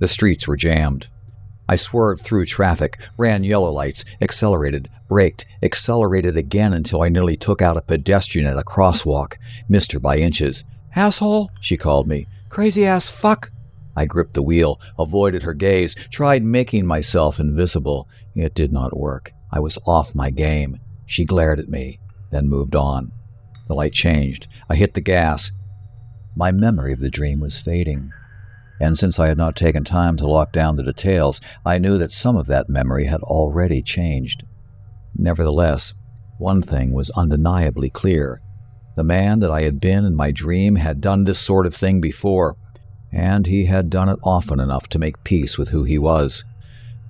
The 0.00 0.08
streets 0.08 0.48
were 0.48 0.56
jammed. 0.56 1.08
I 1.68 1.76
swerved 1.76 2.22
through 2.22 2.46
traffic, 2.46 2.98
ran 3.16 3.44
yellow 3.44 3.70
lights, 3.70 4.04
accelerated, 4.20 4.88
braked, 5.08 5.46
accelerated 5.62 6.36
again 6.36 6.72
until 6.72 7.02
I 7.02 7.08
nearly 7.08 7.36
took 7.36 7.62
out 7.62 7.76
a 7.76 7.82
pedestrian 7.82 8.46
at 8.46 8.58
a 8.58 8.64
crosswalk, 8.64 9.36
missed 9.68 9.92
her 9.92 10.00
by 10.00 10.16
inches. 10.16 10.64
Asshole, 10.96 11.50
she 11.60 11.76
called 11.76 12.08
me. 12.08 12.26
Crazy 12.48 12.84
ass 12.84 13.08
fuck. 13.08 13.50
I 13.96 14.06
gripped 14.06 14.34
the 14.34 14.42
wheel, 14.42 14.80
avoided 14.98 15.42
her 15.42 15.54
gaze, 15.54 15.94
tried 16.10 16.42
making 16.42 16.86
myself 16.86 17.38
invisible. 17.38 18.08
It 18.34 18.54
did 18.54 18.72
not 18.72 18.96
work. 18.96 19.30
I 19.50 19.60
was 19.60 19.78
off 19.86 20.14
my 20.14 20.30
game. 20.30 20.78
She 21.06 21.24
glared 21.24 21.60
at 21.60 21.68
me, 21.68 22.00
then 22.30 22.48
moved 22.48 22.74
on. 22.74 23.12
The 23.68 23.74
light 23.74 23.92
changed. 23.92 24.48
I 24.68 24.74
hit 24.74 24.94
the 24.94 25.00
gas, 25.00 25.52
my 26.34 26.50
memory 26.52 26.92
of 26.92 27.00
the 27.00 27.10
dream 27.10 27.40
was 27.40 27.60
fading, 27.60 28.10
and 28.80 28.98
since 28.98 29.20
I 29.20 29.28
had 29.28 29.38
not 29.38 29.54
taken 29.54 29.84
time 29.84 30.16
to 30.16 30.26
lock 30.26 30.52
down 30.52 30.76
the 30.76 30.82
details, 30.82 31.40
I 31.64 31.78
knew 31.78 31.98
that 31.98 32.12
some 32.12 32.36
of 32.36 32.46
that 32.46 32.68
memory 32.68 33.06
had 33.06 33.20
already 33.22 33.82
changed. 33.82 34.44
Nevertheless, 35.16 35.94
one 36.38 36.62
thing 36.62 36.92
was 36.92 37.10
undeniably 37.10 37.90
clear. 37.90 38.40
The 38.96 39.04
man 39.04 39.40
that 39.40 39.50
I 39.50 39.62
had 39.62 39.80
been 39.80 40.04
in 40.04 40.16
my 40.16 40.32
dream 40.32 40.76
had 40.76 41.00
done 41.00 41.24
this 41.24 41.38
sort 41.38 41.66
of 41.66 41.74
thing 41.74 42.00
before, 42.00 42.56
and 43.12 43.46
he 43.46 43.66
had 43.66 43.90
done 43.90 44.08
it 44.08 44.18
often 44.22 44.58
enough 44.58 44.88
to 44.88 44.98
make 44.98 45.22
peace 45.24 45.56
with 45.56 45.68
who 45.68 45.84
he 45.84 45.98
was. 45.98 46.44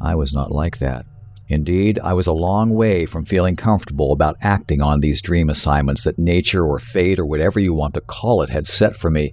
I 0.01 0.15
was 0.15 0.35
not 0.35 0.53
like 0.53 0.79
that. 0.79 1.07
Indeed, 1.49 1.99
I 2.03 2.13
was 2.15 2.27
a 2.27 2.33
long 2.33 2.71
way 2.71 3.05
from 3.05 3.25
feeling 3.25 3.57
comfortable 3.57 4.13
about 4.13 4.37
acting 4.41 4.81
on 4.81 5.01
these 5.01 5.21
dream 5.21 5.51
assignments 5.51 6.05
that 6.05 6.19
nature 6.19 6.65
or 6.65 6.79
fate 6.79 7.19
or 7.19 7.27
whatever 7.27 7.61
you 7.61 7.75
want 7.75 7.95
to 7.95 8.01
call 8.01 8.43
it 8.43 8.51
had 8.51 8.67
set 8.67 8.97
for 8.97 9.11
me. 9.11 9.33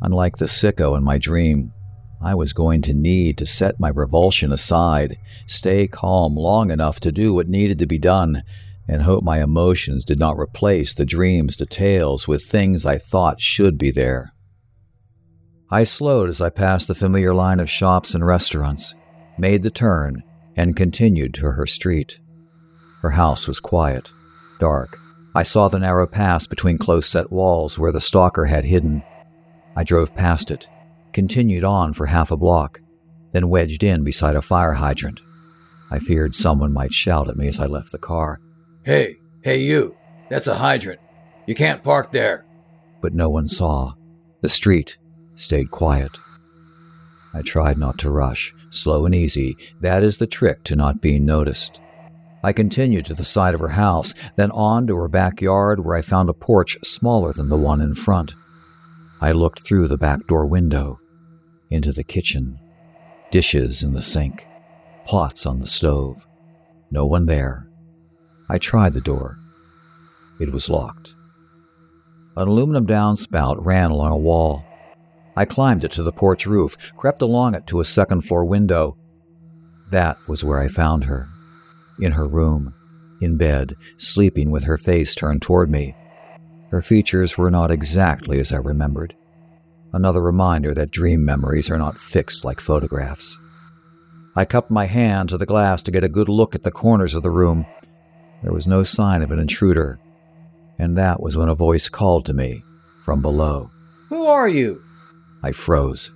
Unlike 0.00 0.36
the 0.36 0.44
sicko 0.46 0.96
in 0.96 1.02
my 1.02 1.18
dream, 1.18 1.72
I 2.20 2.34
was 2.34 2.52
going 2.52 2.82
to 2.82 2.94
need 2.94 3.38
to 3.38 3.46
set 3.46 3.80
my 3.80 3.88
revulsion 3.88 4.52
aside, 4.52 5.16
stay 5.46 5.86
calm 5.86 6.34
long 6.34 6.70
enough 6.70 7.00
to 7.00 7.12
do 7.12 7.32
what 7.32 7.48
needed 7.48 7.78
to 7.78 7.86
be 7.86 7.98
done, 7.98 8.42
and 8.88 9.02
hope 9.02 9.22
my 9.22 9.42
emotions 9.42 10.04
did 10.04 10.18
not 10.18 10.38
replace 10.38 10.94
the 10.94 11.04
dream's 11.04 11.56
details 11.56 12.26
with 12.26 12.44
things 12.44 12.86
I 12.86 12.98
thought 12.98 13.40
should 13.40 13.78
be 13.78 13.90
there. 13.90 14.32
I 15.70 15.84
slowed 15.84 16.28
as 16.28 16.40
I 16.40 16.48
passed 16.48 16.88
the 16.88 16.94
familiar 16.94 17.34
line 17.34 17.60
of 17.60 17.70
shops 17.70 18.14
and 18.14 18.24
restaurants, 18.26 18.94
made 19.36 19.62
the 19.62 19.70
turn, 19.70 20.22
and 20.58 20.76
continued 20.76 21.32
to 21.32 21.52
her 21.52 21.66
street. 21.66 22.18
Her 23.00 23.10
house 23.10 23.46
was 23.46 23.60
quiet, 23.60 24.10
dark. 24.58 24.98
I 25.32 25.44
saw 25.44 25.68
the 25.68 25.78
narrow 25.78 26.08
pass 26.08 26.48
between 26.48 26.78
close 26.78 27.08
set 27.08 27.30
walls 27.30 27.78
where 27.78 27.92
the 27.92 28.00
stalker 28.00 28.46
had 28.46 28.64
hidden. 28.64 29.04
I 29.76 29.84
drove 29.84 30.16
past 30.16 30.50
it, 30.50 30.66
continued 31.12 31.62
on 31.62 31.92
for 31.92 32.06
half 32.06 32.32
a 32.32 32.36
block, 32.36 32.80
then 33.30 33.48
wedged 33.48 33.84
in 33.84 34.02
beside 34.02 34.34
a 34.34 34.42
fire 34.42 34.72
hydrant. 34.72 35.20
I 35.92 36.00
feared 36.00 36.34
someone 36.34 36.72
might 36.72 36.92
shout 36.92 37.28
at 37.28 37.36
me 37.36 37.46
as 37.46 37.60
I 37.60 37.66
left 37.66 37.92
the 37.92 37.98
car. 37.98 38.40
Hey, 38.84 39.14
hey, 39.44 39.58
you! 39.58 39.96
That's 40.28 40.48
a 40.48 40.56
hydrant! 40.56 41.00
You 41.46 41.54
can't 41.54 41.84
park 41.84 42.10
there! 42.10 42.44
But 43.00 43.14
no 43.14 43.30
one 43.30 43.46
saw. 43.46 43.94
The 44.40 44.48
street 44.48 44.98
stayed 45.36 45.70
quiet. 45.70 46.18
I 47.32 47.42
tried 47.42 47.78
not 47.78 47.96
to 47.98 48.10
rush, 48.10 48.52
slow 48.70 49.06
and 49.06 49.14
easy. 49.14 49.56
That 49.80 50.02
is 50.02 50.18
the 50.18 50.26
trick 50.26 50.64
to 50.64 50.76
not 50.76 51.00
being 51.00 51.24
noticed. 51.24 51.80
I 52.42 52.52
continued 52.52 53.04
to 53.06 53.14
the 53.14 53.24
side 53.24 53.54
of 53.54 53.60
her 53.60 53.70
house, 53.70 54.14
then 54.36 54.50
on 54.52 54.86
to 54.86 54.96
her 54.96 55.08
backyard 55.08 55.84
where 55.84 55.96
I 55.96 56.02
found 56.02 56.28
a 56.28 56.34
porch 56.34 56.78
smaller 56.82 57.32
than 57.32 57.48
the 57.48 57.56
one 57.56 57.80
in 57.80 57.94
front. 57.94 58.34
I 59.20 59.32
looked 59.32 59.66
through 59.66 59.88
the 59.88 59.98
back 59.98 60.26
door 60.28 60.46
window 60.46 61.00
into 61.70 61.92
the 61.92 62.04
kitchen. 62.04 62.58
Dishes 63.30 63.82
in 63.82 63.92
the 63.92 64.02
sink, 64.02 64.46
pots 65.04 65.44
on 65.44 65.60
the 65.60 65.66
stove. 65.66 66.26
No 66.90 67.04
one 67.04 67.26
there. 67.26 67.66
I 68.48 68.58
tried 68.58 68.94
the 68.94 69.00
door. 69.00 69.36
It 70.40 70.52
was 70.52 70.70
locked. 70.70 71.14
An 72.36 72.46
aluminum 72.46 72.86
downspout 72.86 73.56
ran 73.58 73.90
along 73.90 74.12
a 74.12 74.16
wall. 74.16 74.64
I 75.38 75.44
climbed 75.44 75.84
it 75.84 75.92
to 75.92 76.02
the 76.02 76.10
porch 76.10 76.46
roof, 76.46 76.76
crept 76.96 77.22
along 77.22 77.54
it 77.54 77.64
to 77.68 77.78
a 77.78 77.84
second 77.84 78.22
floor 78.22 78.44
window. 78.44 78.96
That 79.92 80.18
was 80.26 80.42
where 80.42 80.58
I 80.58 80.66
found 80.66 81.04
her. 81.04 81.28
In 82.00 82.10
her 82.10 82.26
room, 82.26 82.74
in 83.20 83.36
bed, 83.36 83.76
sleeping 83.96 84.50
with 84.50 84.64
her 84.64 84.76
face 84.76 85.14
turned 85.14 85.40
toward 85.40 85.70
me. 85.70 85.94
Her 86.72 86.82
features 86.82 87.38
were 87.38 87.52
not 87.52 87.70
exactly 87.70 88.40
as 88.40 88.52
I 88.52 88.56
remembered. 88.56 89.14
Another 89.92 90.20
reminder 90.20 90.74
that 90.74 90.90
dream 90.90 91.24
memories 91.24 91.70
are 91.70 91.78
not 91.78 92.00
fixed 92.00 92.44
like 92.44 92.58
photographs. 92.58 93.38
I 94.34 94.44
cupped 94.44 94.72
my 94.72 94.86
hand 94.86 95.28
to 95.28 95.38
the 95.38 95.46
glass 95.46 95.84
to 95.84 95.92
get 95.92 96.02
a 96.02 96.08
good 96.08 96.28
look 96.28 96.56
at 96.56 96.64
the 96.64 96.72
corners 96.72 97.14
of 97.14 97.22
the 97.22 97.30
room. 97.30 97.64
There 98.42 98.52
was 98.52 98.66
no 98.66 98.82
sign 98.82 99.22
of 99.22 99.30
an 99.30 99.38
intruder. 99.38 100.00
And 100.80 100.98
that 100.98 101.22
was 101.22 101.36
when 101.36 101.48
a 101.48 101.54
voice 101.54 101.88
called 101.88 102.26
to 102.26 102.34
me 102.34 102.64
from 103.04 103.22
below. 103.22 103.70
Who 104.08 104.26
are 104.26 104.48
you? 104.48 104.82
I 105.48 105.52
froze. 105.52 106.10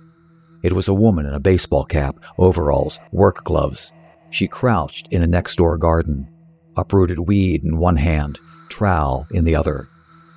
It 0.61 0.73
was 0.73 0.87
a 0.87 0.93
woman 0.93 1.25
in 1.25 1.33
a 1.33 1.39
baseball 1.39 1.85
cap, 1.85 2.17
overalls, 2.37 2.99
work 3.11 3.43
gloves. 3.43 3.91
She 4.29 4.47
crouched 4.47 5.07
in 5.09 5.23
a 5.23 5.27
next 5.27 5.55
door 5.55 5.75
garden, 5.75 6.27
uprooted 6.77 7.17
weed 7.17 7.63
in 7.63 7.77
one 7.77 7.97
hand, 7.97 8.39
trowel 8.69 9.25
in 9.31 9.43
the 9.43 9.55
other. 9.55 9.87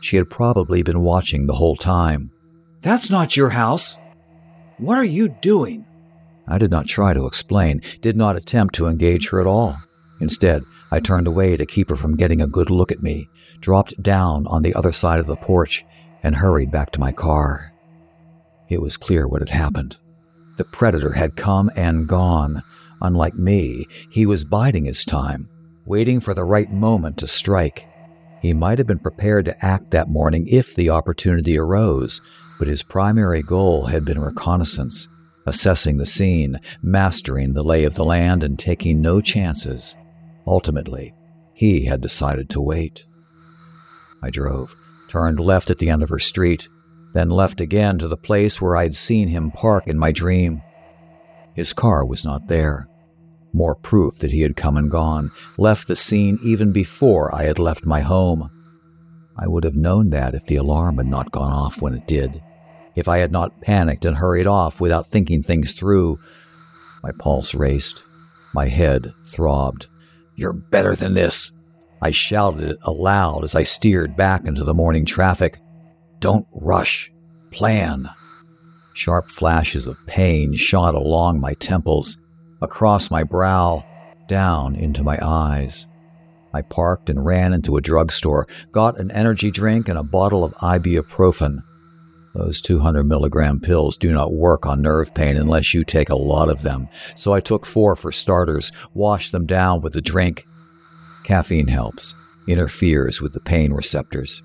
She 0.00 0.16
had 0.16 0.30
probably 0.30 0.82
been 0.82 1.02
watching 1.02 1.46
the 1.46 1.56
whole 1.56 1.76
time. 1.76 2.30
That's 2.80 3.10
not 3.10 3.36
your 3.36 3.50
house. 3.50 3.98
What 4.78 4.96
are 4.96 5.04
you 5.04 5.28
doing? 5.28 5.84
I 6.48 6.56
did 6.56 6.70
not 6.70 6.86
try 6.86 7.12
to 7.12 7.26
explain, 7.26 7.82
did 8.00 8.16
not 8.16 8.36
attempt 8.36 8.74
to 8.76 8.86
engage 8.86 9.28
her 9.28 9.42
at 9.42 9.46
all. 9.46 9.76
Instead, 10.22 10.64
I 10.90 11.00
turned 11.00 11.26
away 11.26 11.58
to 11.58 11.66
keep 11.66 11.90
her 11.90 11.96
from 11.96 12.16
getting 12.16 12.40
a 12.40 12.46
good 12.46 12.70
look 12.70 12.90
at 12.90 13.02
me, 13.02 13.28
dropped 13.60 14.02
down 14.02 14.46
on 14.46 14.62
the 14.62 14.74
other 14.74 14.92
side 14.92 15.18
of 15.18 15.26
the 15.26 15.36
porch, 15.36 15.84
and 16.22 16.36
hurried 16.36 16.70
back 16.70 16.92
to 16.92 17.00
my 17.00 17.12
car. 17.12 17.74
It 18.68 18.82
was 18.82 18.96
clear 18.96 19.28
what 19.28 19.40
had 19.40 19.50
happened. 19.50 19.96
The 20.56 20.64
predator 20.64 21.12
had 21.12 21.36
come 21.36 21.70
and 21.76 22.08
gone. 22.08 22.62
Unlike 23.00 23.34
me, 23.34 23.86
he 24.10 24.26
was 24.26 24.44
biding 24.44 24.86
his 24.86 25.04
time, 25.04 25.48
waiting 25.84 26.20
for 26.20 26.34
the 26.34 26.44
right 26.44 26.72
moment 26.72 27.18
to 27.18 27.26
strike. 27.26 27.86
He 28.40 28.52
might 28.52 28.78
have 28.78 28.86
been 28.86 28.98
prepared 28.98 29.44
to 29.46 29.64
act 29.64 29.90
that 29.90 30.08
morning 30.08 30.46
if 30.48 30.74
the 30.74 30.90
opportunity 30.90 31.58
arose, 31.58 32.20
but 32.58 32.68
his 32.68 32.82
primary 32.82 33.42
goal 33.42 33.86
had 33.86 34.04
been 34.04 34.18
reconnaissance, 34.18 35.08
assessing 35.46 35.98
the 35.98 36.06
scene, 36.06 36.58
mastering 36.82 37.52
the 37.52 37.64
lay 37.64 37.84
of 37.84 37.94
the 37.94 38.04
land, 38.04 38.42
and 38.42 38.58
taking 38.58 39.00
no 39.00 39.20
chances. 39.20 39.94
Ultimately, 40.46 41.14
he 41.52 41.84
had 41.84 42.00
decided 42.00 42.48
to 42.50 42.60
wait. 42.60 43.04
I 44.22 44.30
drove, 44.30 44.74
turned 45.08 45.38
left 45.38 45.70
at 45.70 45.78
the 45.78 45.90
end 45.90 46.02
of 46.02 46.08
her 46.08 46.18
street, 46.18 46.68
then 47.16 47.30
left 47.30 47.60
again 47.60 47.98
to 47.98 48.08
the 48.08 48.16
place 48.16 48.60
where 48.60 48.76
I'd 48.76 48.94
seen 48.94 49.28
him 49.28 49.50
park 49.50 49.86
in 49.86 49.98
my 49.98 50.12
dream. 50.12 50.62
His 51.54 51.72
car 51.72 52.04
was 52.04 52.24
not 52.24 52.48
there. 52.48 52.88
More 53.52 53.74
proof 53.74 54.18
that 54.18 54.32
he 54.32 54.42
had 54.42 54.56
come 54.56 54.76
and 54.76 54.90
gone, 54.90 55.30
left 55.56 55.88
the 55.88 55.96
scene 55.96 56.38
even 56.42 56.72
before 56.72 57.34
I 57.34 57.44
had 57.44 57.58
left 57.58 57.86
my 57.86 58.02
home. 58.02 58.50
I 59.38 59.48
would 59.48 59.64
have 59.64 59.74
known 59.74 60.10
that 60.10 60.34
if 60.34 60.44
the 60.44 60.56
alarm 60.56 60.98
had 60.98 61.06
not 61.06 61.32
gone 61.32 61.52
off 61.52 61.80
when 61.80 61.94
it 61.94 62.06
did, 62.06 62.42
if 62.94 63.08
I 63.08 63.18
had 63.18 63.32
not 63.32 63.60
panicked 63.60 64.04
and 64.04 64.16
hurried 64.16 64.46
off 64.46 64.80
without 64.80 65.06
thinking 65.06 65.42
things 65.42 65.72
through. 65.72 66.18
My 67.02 67.12
pulse 67.12 67.54
raced. 67.54 68.02
My 68.52 68.68
head 68.68 69.12
throbbed. 69.26 69.86
You're 70.34 70.54
better 70.54 70.96
than 70.96 71.14
this. 71.14 71.52
I 72.02 72.10
shouted 72.10 72.62
it 72.62 72.78
aloud 72.82 73.44
as 73.44 73.54
I 73.54 73.62
steered 73.62 74.16
back 74.16 74.44
into 74.46 74.64
the 74.64 74.74
morning 74.74 75.04
traffic. 75.04 75.58
Don't 76.20 76.46
rush. 76.52 77.12
Plan. 77.50 78.10
Sharp 78.94 79.28
flashes 79.28 79.86
of 79.86 80.04
pain 80.06 80.54
shot 80.54 80.94
along 80.94 81.40
my 81.40 81.54
temples, 81.54 82.18
across 82.62 83.10
my 83.10 83.22
brow, 83.22 83.84
down 84.26 84.74
into 84.74 85.02
my 85.02 85.18
eyes. 85.22 85.86
I 86.54 86.62
parked 86.62 87.10
and 87.10 87.24
ran 87.24 87.52
into 87.52 87.76
a 87.76 87.82
drugstore, 87.82 88.48
got 88.72 88.98
an 88.98 89.10
energy 89.10 89.50
drink 89.50 89.88
and 89.88 89.98
a 89.98 90.02
bottle 90.02 90.42
of 90.42 90.54
ibuprofen. 90.54 91.62
Those 92.34 92.62
200 92.62 93.04
milligram 93.04 93.60
pills 93.60 93.96
do 93.96 94.12
not 94.12 94.32
work 94.32 94.64
on 94.64 94.82
nerve 94.82 95.14
pain 95.14 95.36
unless 95.36 95.74
you 95.74 95.84
take 95.84 96.08
a 96.08 96.16
lot 96.16 96.48
of 96.48 96.62
them, 96.62 96.88
so 97.14 97.32
I 97.34 97.40
took 97.40 97.66
four 97.66 97.96
for 97.96 98.12
starters, 98.12 98.72
washed 98.94 99.32
them 99.32 99.46
down 99.46 99.82
with 99.82 99.92
the 99.92 100.02
drink. 100.02 100.46
Caffeine 101.24 101.68
helps, 101.68 102.14
interferes 102.48 103.20
with 103.20 103.32
the 103.32 103.40
pain 103.40 103.72
receptors. 103.72 104.42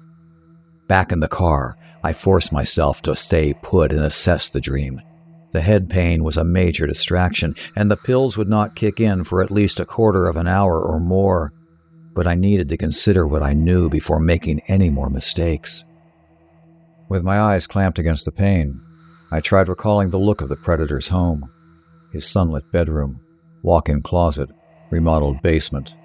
Back 0.92 1.14
in 1.14 1.22
the 1.22 1.30
car, 1.30 1.78
I 2.04 2.12
forced 2.12 2.52
myself 2.52 3.02
to 3.04 3.16
stay 3.16 3.54
put 3.54 3.94
and 3.94 4.04
assess 4.04 4.50
the 4.50 4.60
dream. 4.60 5.02
The 5.54 5.62
head 5.62 5.90
pain 5.90 6.22
was 6.22 6.36
a 6.36 6.44
major 6.44 6.86
distraction, 6.86 7.56
and 7.78 7.90
the 7.90 7.96
pills 7.96 8.38
would 8.38 8.50
not 8.50 8.76
kick 8.76 9.00
in 9.00 9.24
for 9.24 9.42
at 9.42 9.52
least 9.52 9.80
a 9.80 9.86
quarter 9.86 10.28
of 10.28 10.36
an 10.36 10.48
hour 10.48 10.82
or 10.82 11.00
more. 11.00 11.54
But 12.14 12.28
I 12.28 12.36
needed 12.36 12.68
to 12.68 12.78
consider 12.78 13.26
what 13.26 13.42
I 13.42 13.54
knew 13.54 13.90
before 13.90 14.20
making 14.20 14.64
any 14.68 14.90
more 14.90 15.10
mistakes. 15.10 15.86
With 17.08 17.24
my 17.24 17.40
eyes 17.40 17.68
clamped 17.68 17.98
against 17.98 18.26
the 18.26 18.34
pane, 18.34 18.82
I 19.32 19.40
tried 19.40 19.70
recalling 19.70 20.10
the 20.10 20.20
look 20.20 20.42
of 20.42 20.50
the 20.50 20.58
predator's 20.58 21.08
home 21.08 21.50
his 22.12 22.28
sunlit 22.28 22.70
bedroom, 22.74 23.22
walk 23.64 23.88
in 23.88 24.02
closet, 24.02 24.50
remodeled 24.90 25.42
basement. 25.42 25.96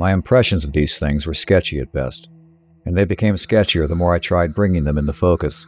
My 0.00 0.12
impressions 0.12 0.64
of 0.64 0.72
these 0.72 0.98
things 0.98 1.28
were 1.28 1.34
sketchy 1.34 1.78
at 1.78 1.92
best 1.92 2.28
and 2.84 2.96
they 2.96 3.04
became 3.04 3.34
sketchier 3.34 3.88
the 3.88 3.94
more 3.94 4.14
I 4.14 4.18
tried 4.18 4.54
bringing 4.54 4.84
them 4.84 4.98
into 4.98 5.12
focus. 5.12 5.66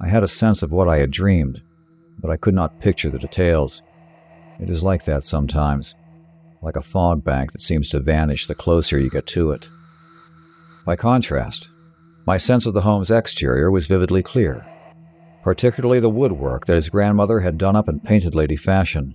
I 0.00 0.08
had 0.08 0.22
a 0.22 0.28
sense 0.28 0.62
of 0.62 0.72
what 0.72 0.88
I 0.88 0.98
had 0.98 1.10
dreamed, 1.10 1.60
but 2.18 2.30
I 2.30 2.36
could 2.36 2.54
not 2.54 2.80
picture 2.80 3.10
the 3.10 3.18
details. 3.18 3.82
It 4.60 4.70
is 4.70 4.82
like 4.82 5.04
that 5.04 5.24
sometimes, 5.24 5.94
like 6.62 6.76
a 6.76 6.82
fog 6.82 7.24
bank 7.24 7.52
that 7.52 7.62
seems 7.62 7.90
to 7.90 8.00
vanish 8.00 8.46
the 8.46 8.54
closer 8.54 8.98
you 8.98 9.10
get 9.10 9.26
to 9.28 9.52
it. 9.52 9.68
By 10.84 10.96
contrast, 10.96 11.68
my 12.26 12.36
sense 12.36 12.66
of 12.66 12.74
the 12.74 12.82
home's 12.82 13.10
exterior 13.10 13.70
was 13.70 13.86
vividly 13.86 14.22
clear, 14.22 14.66
particularly 15.42 16.00
the 16.00 16.08
woodwork 16.08 16.66
that 16.66 16.74
his 16.74 16.88
grandmother 16.88 17.40
had 17.40 17.58
done 17.58 17.76
up 17.76 17.88
in 17.88 18.00
painted 18.00 18.34
lady 18.34 18.56
fashion. 18.56 19.14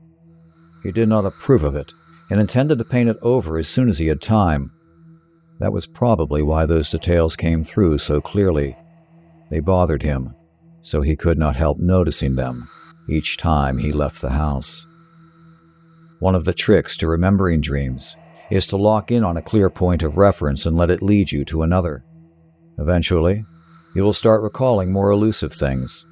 He 0.84 0.92
did 0.92 1.08
not 1.08 1.26
approve 1.26 1.64
of 1.64 1.76
it, 1.76 1.94
and 2.30 2.40
intended 2.42 2.78
to 2.78 2.86
paint 2.86 3.10
it 3.10 3.18
over 3.22 3.58
as 3.58 3.68
soon 3.68 3.90
as 3.90 4.00
he 4.00 4.08
had 4.08 4.22
time, 4.22 4.72
that 5.60 5.74
was 5.74 5.86
probably 5.86 6.42
why 6.42 6.66
those 6.66 6.90
details 6.90 7.36
came 7.36 7.64
through 7.64 7.98
so 7.98 8.20
clearly. 8.20 8.76
They 9.50 9.60
bothered 9.60 10.04
him, 10.04 10.36
so 10.82 11.02
he 11.02 11.16
could 11.16 11.38
not 11.38 11.56
help 11.56 11.80
noticing 11.80 12.36
them 12.36 12.70
each 13.10 13.38
time 13.38 13.78
he 13.78 13.92
left 13.92 14.22
the 14.22 14.32
house. 14.32 14.88
One 16.20 16.36
of 16.36 16.46
the 16.46 16.54
tricks 16.54 16.96
to 16.98 17.08
remembering 17.08 17.62
dreams 17.62 18.16
is 18.50 18.66
to 18.68 18.78
lock 18.78 19.12
in 19.12 19.24
on 19.24 19.38
a 19.38 19.42
clear 19.42 19.70
point 19.70 20.04
of 20.04 20.18
reference 20.18 20.66
and 20.66 20.78
let 20.78 20.92
it 20.92 21.02
lead 21.02 21.32
you 21.32 21.44
to 21.46 21.64
another. 21.64 22.04
Eventually, 22.78 23.46
you 23.96 24.04
will 24.04 24.14
start 24.14 24.42
recalling 24.42 24.92
more 24.92 25.12
elusive 25.12 25.54
things, 25.54 26.06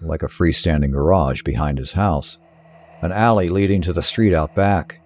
like 0.00 0.22
a 0.22 0.26
freestanding 0.26 0.92
garage 0.92 1.42
behind 1.42 1.78
his 1.78 1.92
house, 1.92 2.38
an 3.02 3.12
alley 3.12 3.48
leading 3.48 3.82
to 3.82 3.92
the 3.92 4.02
street 4.02 4.34
out 4.34 4.54
back, 4.54 5.00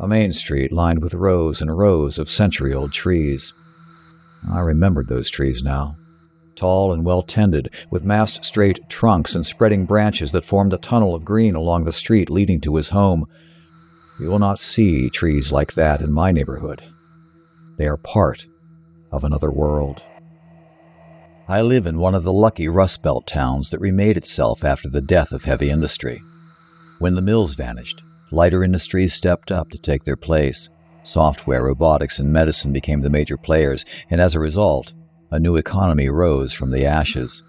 a 0.00 0.08
main 0.08 0.32
street 0.32 0.72
lined 0.72 1.02
with 1.02 1.12
rows 1.12 1.60
and 1.60 1.76
rows 1.76 2.18
of 2.18 2.30
century 2.30 2.72
old 2.72 2.90
trees. 2.90 3.52
I 4.50 4.60
remembered 4.60 5.08
those 5.08 5.28
trees 5.28 5.62
now. 5.62 5.96
Tall 6.56 6.92
and 6.92 7.04
well 7.04 7.22
tended, 7.22 7.68
with 7.90 8.02
massed 8.02 8.42
straight 8.42 8.80
trunks 8.88 9.34
and 9.34 9.44
spreading 9.44 9.84
branches 9.84 10.32
that 10.32 10.46
formed 10.46 10.72
a 10.72 10.78
tunnel 10.78 11.14
of 11.14 11.26
green 11.26 11.54
along 11.54 11.84
the 11.84 11.92
street 11.92 12.30
leading 12.30 12.62
to 12.62 12.76
his 12.76 12.88
home. 12.88 13.26
You 14.18 14.28
will 14.28 14.38
not 14.38 14.58
see 14.58 15.10
trees 15.10 15.52
like 15.52 15.74
that 15.74 16.00
in 16.00 16.12
my 16.12 16.32
neighborhood. 16.32 16.82
They 17.76 17.86
are 17.86 17.98
part 17.98 18.46
of 19.12 19.22
another 19.22 19.50
world. 19.50 20.02
I 21.46 21.60
live 21.60 21.86
in 21.86 21.98
one 21.98 22.14
of 22.14 22.24
the 22.24 22.32
lucky 22.32 22.68
Rust 22.68 23.02
Belt 23.02 23.26
towns 23.26 23.68
that 23.70 23.80
remade 23.80 24.16
itself 24.16 24.64
after 24.64 24.88
the 24.88 25.00
death 25.02 25.32
of 25.32 25.44
heavy 25.44 25.68
industry. 25.68 26.22
When 26.98 27.16
the 27.16 27.22
mills 27.22 27.54
vanished, 27.54 28.02
lighter 28.32 28.62
industries 28.64 29.14
stepped 29.14 29.50
up 29.50 29.70
to 29.70 29.78
take 29.78 30.04
their 30.04 30.16
place. 30.16 30.68
Software, 31.02 31.64
robotics, 31.64 32.18
and 32.18 32.32
medicine 32.32 32.72
became 32.72 33.00
the 33.00 33.10
major 33.10 33.36
players, 33.36 33.84
and 34.10 34.20
as 34.20 34.34
a 34.34 34.40
result, 34.40 34.92
a 35.30 35.38
new 35.38 35.56
economy 35.56 36.08
rose 36.08 36.52
from 36.52 36.70
the 36.70 36.84
ashes. 36.84 37.42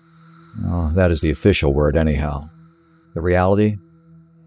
Oh, 0.65 0.91
that 0.95 1.11
is 1.11 1.21
the 1.21 1.31
official 1.31 1.73
word, 1.73 1.97
anyhow. 1.97 2.49
The 3.13 3.21
reality 3.21 3.77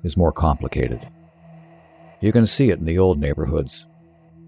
is 0.03 0.17
more 0.17 0.33
complicated. 0.33 1.07
You 2.21 2.33
can 2.33 2.47
see 2.47 2.71
it 2.71 2.79
in 2.79 2.87
the 2.87 2.99
old 2.99 3.19
neighborhoods, 3.19 3.87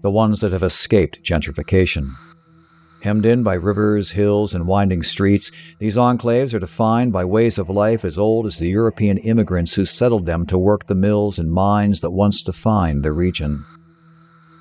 the 0.01 0.11
ones 0.11 0.39
that 0.39 0.51
have 0.51 0.63
escaped 0.63 1.23
gentrification. 1.23 2.11
Hemmed 3.07 3.25
in 3.25 3.41
by 3.41 3.53
rivers, 3.53 4.11
hills, 4.11 4.53
and 4.53 4.67
winding 4.67 5.01
streets, 5.01 5.49
these 5.79 5.95
enclaves 5.95 6.53
are 6.53 6.59
defined 6.59 7.13
by 7.13 7.23
ways 7.23 7.57
of 7.57 7.69
life 7.69 8.03
as 8.03 8.17
old 8.17 8.45
as 8.45 8.57
the 8.57 8.67
European 8.67 9.17
immigrants 9.19 9.75
who 9.75 9.85
settled 9.85 10.25
them 10.25 10.45
to 10.47 10.57
work 10.57 10.87
the 10.87 10.93
mills 10.93 11.39
and 11.39 11.49
mines 11.49 12.01
that 12.01 12.11
once 12.11 12.41
defined 12.41 13.05
the 13.05 13.13
region. 13.13 13.65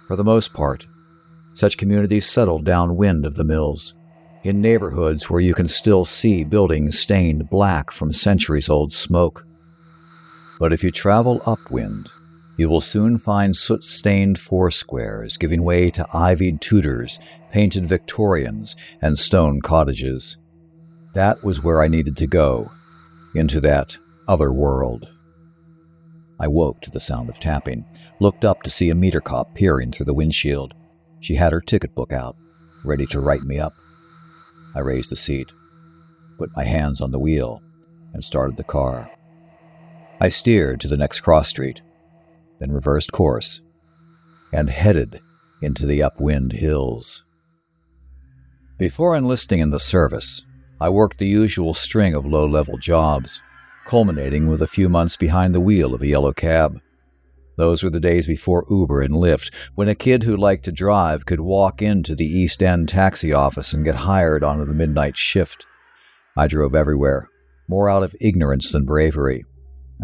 For 0.07 0.15
the 0.15 0.23
most 0.23 0.55
part, 0.55 0.87
such 1.55 1.77
communities 1.77 2.25
settled 2.25 2.65
downwind 2.65 3.27
of 3.27 3.35
the 3.35 3.43
mills, 3.43 3.95
in 4.45 4.61
neighborhoods 4.61 5.29
where 5.29 5.41
you 5.41 5.53
can 5.53 5.67
still 5.67 6.05
see 6.05 6.45
buildings 6.45 6.97
stained 6.97 7.51
black 7.51 7.91
from 7.91 8.13
centuries 8.13 8.69
old 8.69 8.93
smoke. 8.93 9.45
But 10.61 10.73
if 10.73 10.85
you 10.85 10.93
travel 10.93 11.43
upwind, 11.47 12.11
you 12.57 12.69
will 12.69 12.81
soon 12.81 13.19
find 13.19 13.57
soot 13.57 13.83
stained 13.83 14.39
foursquares 14.39 15.37
giving 15.37 15.65
way 15.65 15.91
to 15.91 16.07
ivied 16.15 16.61
Tudors 16.61 17.19
painted 17.53 17.87
Victorians, 17.87 18.77
and 19.01 19.19
stone 19.19 19.61
cottages. 19.61 20.37
That 21.15 21.43
was 21.43 21.63
where 21.63 21.83
I 21.83 21.89
needed 21.89 22.17
to 22.19 22.27
go, 22.27 22.71
into 23.35 23.61
that 23.63 23.97
other 24.29 24.53
world. 24.53 25.09
I 26.39 26.49
woke 26.49 26.81
to 26.83 26.91
the 26.91 27.01
sound 27.01 27.29
of 27.29 27.41
tapping, 27.41 27.85
looked 28.21 28.45
up 28.45 28.63
to 28.63 28.71
see 28.71 28.91
a 28.91 28.95
meter 28.95 29.21
cop 29.21 29.55
peering 29.55 29.93
through 29.93 30.07
the 30.07 30.15
windshield. 30.15 30.75
She 31.21 31.35
had 31.35 31.53
her 31.53 31.61
ticket 31.61 31.95
book 31.95 32.13
out, 32.13 32.37
ready 32.85 33.07
to 33.07 33.21
write 33.21 33.43
me 33.43 33.59
up. 33.59 33.75
I 34.75 34.81
raised 34.81 35.11
the 35.11 35.17
seat, 35.17 35.53
put 36.39 36.55
my 36.55 36.65
hands 36.65 37.01
on 37.01 37.11
the 37.11 37.19
wheel, 37.19 37.63
and 38.13 38.23
started 38.23 38.57
the 38.57 38.65
car. 38.65 39.11
I 40.21 40.29
steered 40.29 40.81
to 40.81 40.89
the 40.89 40.97
next 40.97 41.21
cross 41.21 41.49
street, 41.49 41.83
then 42.59 42.73
reversed 42.73 43.13
course, 43.13 43.61
and 44.53 44.71
headed 44.71 45.21
into 45.63 45.87
the 45.87 46.03
upwind 46.03 46.53
hills. 46.53 47.25
Before 48.79 49.17
enlisting 49.17 49.61
in 49.61 49.71
the 49.71 49.81
service, 49.81 50.45
I 50.83 50.91
worked 50.91 51.19
the 51.19 51.27
usual 51.27 51.73
string 51.73 52.15
of 52.15 52.27
low 52.27 52.47
level 52.47 52.77
jobs, 52.77 53.41
culminating 53.87 54.49
with 54.49 54.61
a 54.61 54.67
few 54.67 54.91
months 54.91 55.17
behind 55.17 55.55
the 55.55 55.63
wheel 55.63 55.95
of 55.95 56.03
a 56.03 56.07
yellow 56.07 56.35
cab. 56.35 56.79
Those 57.57 57.83
were 57.83 57.89
the 57.89 58.01
days 58.01 58.27
before 58.27 58.67
Uber 58.69 59.01
and 59.01 59.15
Lyft, 59.15 59.51
when 59.77 59.89
a 59.89 59.95
kid 59.95 60.25
who 60.25 60.37
liked 60.37 60.67
to 60.67 60.73
drive 60.73 61.25
could 61.25 61.41
walk 61.41 61.81
into 61.81 62.15
the 62.15 62.27
East 62.27 62.63
End 62.63 62.91
taxi 62.91 63.33
office 63.33 63.73
and 63.73 63.83
get 63.83 63.95
hired 63.95 64.45
onto 64.45 64.67
the 64.67 64.75
midnight 64.75 65.17
shift. 65.17 65.65
I 66.37 66.47
drove 66.47 66.75
everywhere, 66.75 67.31
more 67.69 67.89
out 67.89 68.03
of 68.03 68.15
ignorance 68.21 68.73
than 68.73 68.85
bravery. 68.85 69.47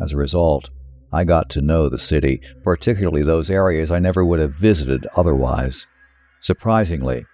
As 0.02 0.14
a 0.14 0.16
result, 0.16 0.70
I 1.12 1.24
got 1.24 1.50
to 1.50 1.60
know 1.60 1.90
the 1.90 1.98
city, 1.98 2.40
particularly 2.64 3.22
those 3.22 3.50
areas 3.50 3.92
I 3.92 3.98
never 3.98 4.24
would 4.24 4.40
have 4.40 4.54
visited 4.54 5.06
otherwise. 5.14 5.86
Surprisingly, 6.40 7.26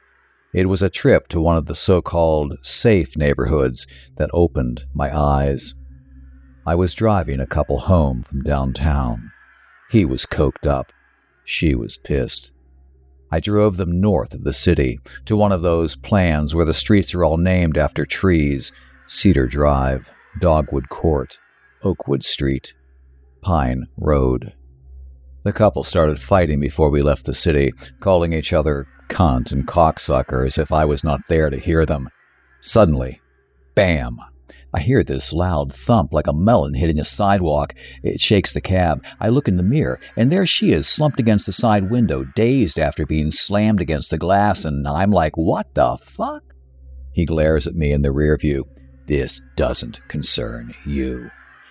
it 0.55 0.67
was 0.67 0.83
a 0.83 0.91
trip 0.91 1.29
to 1.29 1.41
one 1.41 1.57
of 1.57 1.67
the 1.67 1.75
so 1.75 2.01
called 2.01 2.57
safe 2.63 3.17
neighborhoods 3.17 3.87
that 4.17 4.31
opened 4.33 4.85
my 4.95 5.17
eyes. 5.17 5.75
I 6.67 6.75
was 6.75 6.95
driving 6.95 7.41
a 7.41 7.47
couple 7.47 7.79
home 7.79 8.23
from 8.23 8.43
downtown. 8.43 9.31
He 9.91 10.05
was 10.05 10.27
coked 10.27 10.67
up. 10.67 10.93
She 11.45 11.75
was 11.75 11.99
pissed. 11.99 12.51
I 13.31 13.41
drove 13.41 13.77
them 13.77 14.01
north 14.01 14.33
of 14.35 14.45
the 14.45 14.53
city 14.53 15.01
to 15.27 15.37
one 15.37 15.53
of 15.53 15.63
those 15.63 15.97
plans 15.97 16.55
where 16.55 16.65
the 16.65 16.75
streets 16.75 17.15
are 17.15 17.25
all 17.25 17.37
named 17.37 17.77
after 17.77 18.07
trees 18.07 18.73
Cedar 19.07 19.47
Drive, 19.47 20.07
Dogwood 20.41 20.89
Court, 20.89 21.39
Oakwood 21.83 22.25
Street, 22.25 22.75
Pine 23.43 23.87
Road. 23.97 24.53
The 25.45 25.53
couple 25.53 25.83
started 25.83 26.21
fighting 26.21 26.61
before 26.61 26.91
we 26.91 27.03
left 27.03 27.25
the 27.25 27.35
city, 27.35 27.73
calling 28.01 28.33
each 28.33 28.53
other 28.53 28.87
cunt 29.09 29.53
and 29.53 29.67
cocksucker 29.67 30.47
as 30.47 30.59
if 30.59 30.73
I 30.73 30.85
was 30.85 31.03
not 31.03 31.21
there 31.29 31.51
to 31.51 31.59
hear 31.59 31.85
them. 31.87 32.09
Suddenly, 32.61 33.21
bam! 33.75 34.19
I 34.73 34.81
hear 34.81 35.03
this 35.03 35.33
loud 35.33 35.73
thump 35.73 36.13
like 36.13 36.27
a 36.27 36.33
melon 36.33 36.75
hitting 36.75 37.01
a 37.01 37.05
sidewalk. 37.05 37.75
It 38.03 38.21
shakes 38.21 38.53
the 38.53 38.61
cab. 38.61 39.03
I 39.19 39.29
look 39.29 39.49
in 39.49 39.57
the 39.57 39.63
mirror, 39.63 39.99
and 40.17 40.31
there 40.31 40.45
she 40.45 40.73
is, 40.73 40.87
slumped 40.87 41.19
against 41.19 41.47
the 41.47 41.53
side 41.53 41.91
window, 41.91 42.25
dazed 42.37 42.79
after 42.79 43.07
being 43.07 43.31
slammed 43.31 43.81
against 43.81 44.11
the 44.11 44.19
glass, 44.19 44.65
and 44.65 44.87
I'm 44.87 45.11
like, 45.11 45.37
what 45.37 45.75
the 45.75 45.97
fuck? 45.97 46.43
He 47.13 47.25
glares 47.25 47.67
at 47.67 47.77
me 47.77 47.93
in 47.93 48.03
the 48.03 48.13
rear 48.13 48.37
view. 48.37 48.67
This 49.07 49.41
doesn't 49.57 50.07
concern 50.09 50.75
you. 50.85 51.31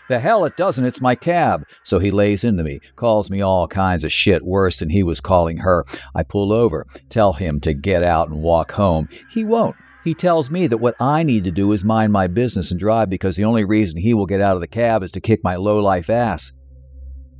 The 0.09 0.19
hell 0.19 0.45
it 0.45 0.55
doesn't, 0.55 0.85
it's 0.85 1.01
my 1.01 1.15
cab. 1.15 1.65
So 1.83 1.99
he 1.99 2.11
lays 2.11 2.43
into 2.43 2.63
me, 2.63 2.79
calls 2.95 3.29
me 3.29 3.41
all 3.41 3.67
kinds 3.67 4.03
of 4.03 4.11
shit 4.11 4.45
worse 4.45 4.79
than 4.79 4.89
he 4.89 5.03
was 5.03 5.19
calling 5.19 5.57
her. 5.57 5.85
I 6.15 6.23
pull 6.23 6.53
over, 6.53 6.85
tell 7.09 7.33
him 7.33 7.59
to 7.61 7.73
get 7.73 8.03
out 8.03 8.29
and 8.29 8.41
walk 8.41 8.71
home. 8.71 9.09
He 9.29 9.43
won't. 9.43 9.75
He 10.03 10.13
tells 10.13 10.49
me 10.49 10.67
that 10.67 10.77
what 10.77 10.95
I 11.01 11.23
need 11.23 11.43
to 11.43 11.51
do 11.51 11.73
is 11.73 11.83
mind 11.83 12.13
my 12.13 12.27
business 12.27 12.71
and 12.71 12.79
drive 12.79 13.09
because 13.09 13.35
the 13.35 13.43
only 13.43 13.65
reason 13.65 13.99
he 13.99 14.13
will 14.13 14.25
get 14.25 14.39
out 14.39 14.55
of 14.55 14.61
the 14.61 14.67
cab 14.67 15.03
is 15.03 15.11
to 15.11 15.19
kick 15.19 15.43
my 15.43 15.57
low-life 15.57 16.09
ass. 16.09 16.53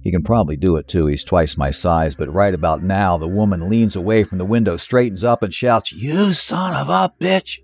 He 0.02 0.12
can 0.12 0.24
probably 0.24 0.58
do 0.58 0.76
it 0.76 0.88
too. 0.88 1.08
He's 1.08 1.24
twice 1.24 1.58
my 1.58 1.72
size, 1.72 2.16
but 2.16 2.34
right 2.34 2.54
about 2.54 2.84
now, 2.84 3.18
the 3.18 3.28
woman 3.28 3.70
leans 3.70 3.96
away 3.96 4.26
from 4.26 4.38
the 4.38 4.46
window, 4.46 4.76
straightens 4.76 5.24
up, 5.24 5.44
and 5.44 5.54
shouts, 5.54 5.94
You 5.94 6.34
son 6.34 6.74
of 6.76 6.90
a 6.90 7.14
bitch! 7.22 7.60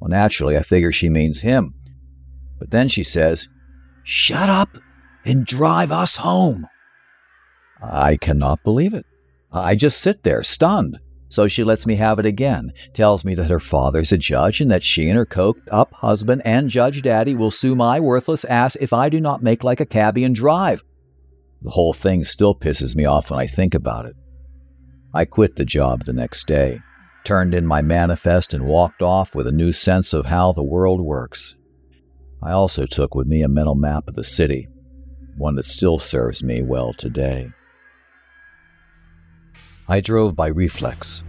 Well, 0.00 0.08
naturally, 0.08 0.56
I 0.56 0.62
figure 0.62 0.92
she 0.92 1.08
means 1.08 1.40
him. 1.40 1.74
But 2.58 2.70
then 2.70 2.88
she 2.88 3.02
says, 3.02 3.48
Shut 4.02 4.48
up 4.48 4.78
and 5.24 5.46
drive 5.46 5.92
us 5.92 6.16
home. 6.16 6.66
I 7.82 8.16
cannot 8.16 8.62
believe 8.62 8.94
it. 8.94 9.06
I 9.52 9.74
just 9.74 10.00
sit 10.00 10.22
there, 10.22 10.42
stunned. 10.42 10.98
So 11.28 11.46
she 11.46 11.62
lets 11.62 11.86
me 11.86 11.94
have 11.94 12.18
it 12.18 12.26
again, 12.26 12.72
tells 12.92 13.24
me 13.24 13.36
that 13.36 13.50
her 13.50 13.60
father's 13.60 14.10
a 14.10 14.18
judge 14.18 14.60
and 14.60 14.70
that 14.70 14.82
she 14.82 15.08
and 15.08 15.16
her 15.16 15.24
coked 15.24 15.68
up 15.70 15.92
husband 15.92 16.42
and 16.44 16.68
Judge 16.68 17.02
Daddy 17.02 17.36
will 17.36 17.52
sue 17.52 17.76
my 17.76 18.00
worthless 18.00 18.44
ass 18.44 18.74
if 18.76 18.92
I 18.92 19.08
do 19.08 19.20
not 19.20 19.42
make 19.42 19.62
like 19.62 19.80
a 19.80 19.86
cabbie 19.86 20.24
and 20.24 20.34
drive. 20.34 20.82
The 21.62 21.70
whole 21.70 21.92
thing 21.92 22.24
still 22.24 22.54
pisses 22.54 22.96
me 22.96 23.04
off 23.04 23.30
when 23.30 23.38
I 23.38 23.46
think 23.46 23.74
about 23.74 24.06
it. 24.06 24.16
I 25.14 25.24
quit 25.24 25.54
the 25.54 25.64
job 25.64 26.04
the 26.04 26.12
next 26.12 26.48
day, 26.48 26.80
turned 27.24 27.54
in 27.54 27.66
my 27.66 27.80
manifest, 27.80 28.52
and 28.52 28.66
walked 28.66 29.02
off 29.02 29.34
with 29.34 29.46
a 29.46 29.52
new 29.52 29.70
sense 29.70 30.12
of 30.12 30.26
how 30.26 30.52
the 30.52 30.64
world 30.64 31.00
works. 31.00 31.54
I 32.42 32.52
also 32.52 32.86
took 32.86 33.14
with 33.14 33.26
me 33.26 33.42
a 33.42 33.48
mental 33.48 33.74
map 33.74 34.08
of 34.08 34.14
the 34.14 34.24
city, 34.24 34.68
one 35.36 35.56
that 35.56 35.66
still 35.66 35.98
serves 35.98 36.42
me 36.42 36.62
well 36.62 36.92
today. 36.92 37.50
I 39.88 40.00
drove 40.00 40.34
by 40.36 40.46
reflex, 40.46 41.22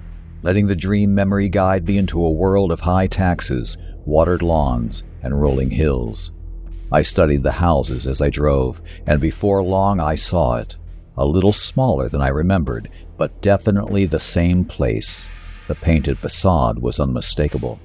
letting 0.43 0.68
the 0.68 0.76
dream 0.76 1.14
memory 1.14 1.49
guide 1.49 1.86
me 1.88 1.97
into 1.97 2.24
a 2.24 2.32
world 2.32 2.72
of 2.72 2.80
high 2.80 3.07
taxes, 3.07 3.78
watered 4.05 4.41
lawns, 4.41 5.03
and 5.22 5.41
rolling 5.41 5.70
hills. 5.70 6.32
I 6.91 7.01
studied 7.01 7.43
the 7.43 7.51
houses 7.51 8.07
as 8.07 8.22
I 8.22 8.30
drove, 8.30 8.82
and 9.05 9.20
before 9.20 9.64
long 9.64 9.99
I 9.99 10.16
saw 10.16 10.55
it. 10.55 10.78
A 11.18 11.26
little 11.26 11.53
smaller 11.53 12.07
than 12.07 12.22
I 12.22 12.30
remembered, 12.30 12.89
but 13.18 13.41
definitely 13.41 14.05
the 14.05 14.20
same 14.20 14.64
place. 14.66 15.28
The 15.68 15.76
painted 15.76 16.18
facade 16.18 16.80
was 16.80 16.99
unmistakable. 16.99 17.80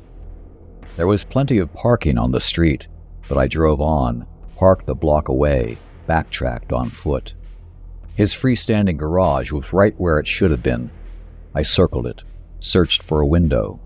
There 0.97 1.07
was 1.07 1.25
plenty 1.25 1.59
of 1.59 1.73
parking 1.75 2.19
on 2.19 2.33
the 2.33 2.41
street, 2.41 2.89
but 3.29 3.39
I 3.39 3.47
drove 3.49 3.81
on, 3.81 4.27
parked 4.57 4.89
a 4.89 4.95
block 4.95 5.29
away, 5.29 5.79
backtracked 6.07 6.73
on 6.73 6.91
foot. 6.91 7.35
His 8.15 8.33
freestanding 8.33 8.97
garage 8.97 9.53
was 9.53 9.73
right 9.73 9.95
where 9.99 10.19
it 10.19 10.27
should 10.27 10.51
have 10.51 10.63
been. 10.63 10.91
I 11.55 11.63
circled 11.63 12.07
it, 12.07 12.23
searched 12.61 13.03
for 13.03 13.21
a 13.21 13.27
window. 13.27 13.81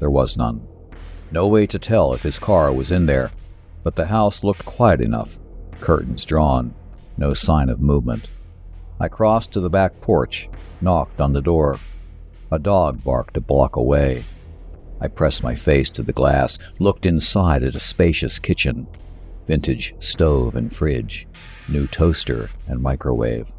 There 0.00 0.10
was 0.10 0.36
none. 0.36 0.66
No 1.30 1.46
way 1.46 1.66
to 1.66 1.78
tell 1.78 2.14
if 2.14 2.22
his 2.22 2.38
car 2.38 2.72
was 2.72 2.92
in 2.92 3.06
there, 3.06 3.30
but 3.82 3.96
the 3.96 4.06
house 4.06 4.44
looked 4.44 4.64
quiet 4.64 5.00
enough. 5.00 5.38
Curtains 5.80 6.24
drawn, 6.24 6.74
no 7.16 7.34
sign 7.34 7.68
of 7.68 7.80
movement. 7.80 8.28
I 9.00 9.08
crossed 9.08 9.52
to 9.52 9.60
the 9.60 9.70
back 9.70 10.00
porch, 10.00 10.48
knocked 10.80 11.20
on 11.20 11.32
the 11.32 11.42
door. 11.42 11.78
A 12.50 12.58
dog 12.58 13.02
barked 13.02 13.36
a 13.36 13.40
block 13.40 13.76
away. 13.76 14.24
I 15.04 15.08
pressed 15.08 15.42
my 15.42 15.54
face 15.54 15.90
to 15.90 16.02
the 16.02 16.14
glass, 16.14 16.58
looked 16.78 17.04
inside 17.04 17.62
at 17.62 17.74
a 17.74 17.78
spacious 17.78 18.38
kitchen. 18.38 18.86
Vintage 19.46 19.94
stove 19.98 20.56
and 20.56 20.74
fridge, 20.74 21.28
new 21.68 21.86
toaster 21.86 22.48
and 22.66 22.80
microwave. 22.80 23.52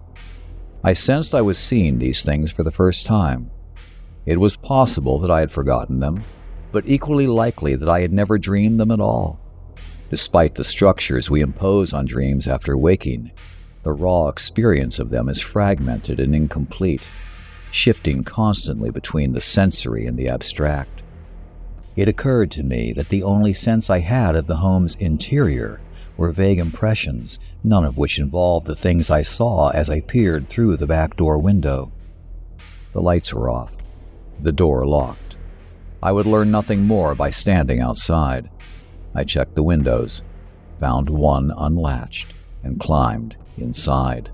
I 0.83 0.93
sensed 0.93 1.35
I 1.35 1.43
was 1.43 1.59
seeing 1.59 1.99
these 1.99 2.23
things 2.23 2.51
for 2.51 2.63
the 2.63 2.71
first 2.71 3.05
time. 3.05 3.51
It 4.25 4.39
was 4.39 4.55
possible 4.55 5.19
that 5.19 5.29
I 5.29 5.39
had 5.39 5.51
forgotten 5.51 5.99
them, 5.99 6.23
but 6.71 6.87
equally 6.87 7.27
likely 7.27 7.75
that 7.75 7.89
I 7.89 8.01
had 8.01 8.11
never 8.11 8.39
dreamed 8.39 8.79
them 8.79 8.89
at 8.89 8.99
all. 8.99 9.39
Despite 10.09 10.55
the 10.55 10.63
structures 10.63 11.29
we 11.29 11.41
impose 11.41 11.93
on 11.93 12.07
dreams 12.07 12.47
after 12.47 12.75
waking, 12.75 13.29
the 13.83 13.93
raw 13.93 14.29
experience 14.29 14.97
of 14.97 15.11
them 15.11 15.29
is 15.29 15.41
fragmented 15.41 16.19
and 16.19 16.33
incomplete, 16.33 17.07
shifting 17.69 18.23
constantly 18.23 18.89
between 18.89 19.33
the 19.33 19.41
sensory 19.41 20.07
and 20.07 20.17
the 20.17 20.27
abstract. 20.27 21.03
It 21.95 22.09
occurred 22.09 22.51
to 22.51 22.63
me 22.63 22.91
that 22.93 23.09
the 23.09 23.23
only 23.23 23.53
sense 23.53 23.89
I 23.89 23.99
had 23.99 24.35
of 24.35 24.47
the 24.47 24.57
home's 24.57 24.95
interior 24.95 25.79
were 26.17 26.31
vague 26.31 26.59
impressions, 26.59 27.39
none 27.63 27.85
of 27.85 27.97
which 27.97 28.19
involved 28.19 28.67
the 28.67 28.75
things 28.75 29.09
I 29.09 29.21
saw 29.21 29.69
as 29.69 29.89
I 29.89 30.01
peered 30.01 30.49
through 30.49 30.77
the 30.77 30.87
back 30.87 31.15
door 31.15 31.37
window. 31.37 31.91
The 32.93 33.01
lights 33.01 33.33
were 33.33 33.49
off, 33.49 33.75
the 34.41 34.51
door 34.51 34.85
locked. 34.85 35.37
I 36.03 36.11
would 36.11 36.25
learn 36.25 36.51
nothing 36.51 36.83
more 36.83 37.15
by 37.15 37.31
standing 37.31 37.79
outside. 37.79 38.49
I 39.13 39.23
checked 39.23 39.55
the 39.55 39.63
windows, 39.63 40.21
found 40.79 41.09
one 41.09 41.53
unlatched, 41.57 42.33
and 42.63 42.79
climbed 42.79 43.35
inside. 43.57 44.29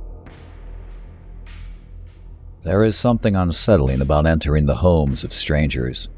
There 2.64 2.84
is 2.84 2.96
something 2.96 3.36
unsettling 3.36 4.02
about 4.02 4.26
entering 4.26 4.66
the 4.66 4.76
homes 4.76 5.24
of 5.24 5.34
strangers. 5.34 6.10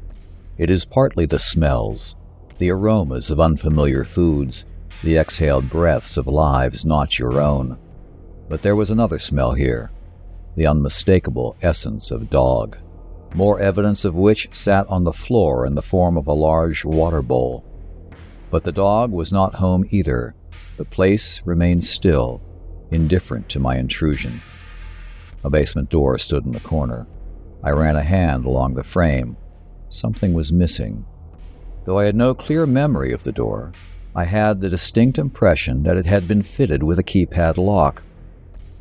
It 0.56 0.70
is 0.70 0.84
partly 0.84 1.26
the 1.26 1.40
smells, 1.40 2.14
the 2.58 2.70
aromas 2.70 3.28
of 3.28 3.40
unfamiliar 3.40 4.04
foods, 4.04 4.64
the 5.02 5.18
exhaled 5.18 5.68
breaths 5.68 6.16
of 6.16 6.28
lives 6.28 6.84
not 6.84 7.18
your 7.18 7.40
own. 7.40 7.76
But 8.48 8.62
there 8.62 8.76
was 8.76 8.90
another 8.90 9.18
smell 9.18 9.54
here, 9.54 9.90
the 10.54 10.66
unmistakable 10.68 11.56
essence 11.60 12.12
of 12.12 12.30
dog, 12.30 12.76
more 13.34 13.58
evidence 13.58 14.04
of 14.04 14.14
which 14.14 14.48
sat 14.52 14.86
on 14.86 15.02
the 15.02 15.12
floor 15.12 15.66
in 15.66 15.74
the 15.74 15.82
form 15.82 16.16
of 16.16 16.28
a 16.28 16.32
large 16.32 16.84
water 16.84 17.20
bowl. 17.20 17.64
But 18.50 18.62
the 18.62 18.70
dog 18.70 19.10
was 19.10 19.32
not 19.32 19.56
home 19.56 19.84
either. 19.90 20.36
The 20.76 20.84
place 20.84 21.42
remained 21.44 21.82
still, 21.82 22.40
indifferent 22.92 23.48
to 23.48 23.58
my 23.58 23.76
intrusion. 23.76 24.40
A 25.42 25.50
basement 25.50 25.90
door 25.90 26.16
stood 26.18 26.44
in 26.44 26.52
the 26.52 26.60
corner. 26.60 27.08
I 27.64 27.70
ran 27.70 27.96
a 27.96 28.04
hand 28.04 28.44
along 28.44 28.74
the 28.74 28.84
frame. 28.84 29.36
Something 29.94 30.32
was 30.32 30.52
missing. 30.52 31.06
Though 31.84 32.00
I 32.00 32.06
had 32.06 32.16
no 32.16 32.34
clear 32.34 32.66
memory 32.66 33.12
of 33.12 33.22
the 33.22 33.30
door, 33.30 33.70
I 34.12 34.24
had 34.24 34.60
the 34.60 34.68
distinct 34.68 35.18
impression 35.18 35.84
that 35.84 35.96
it 35.96 36.04
had 36.04 36.26
been 36.26 36.42
fitted 36.42 36.82
with 36.82 36.98
a 36.98 37.04
keypad 37.04 37.56
lock. 37.56 38.02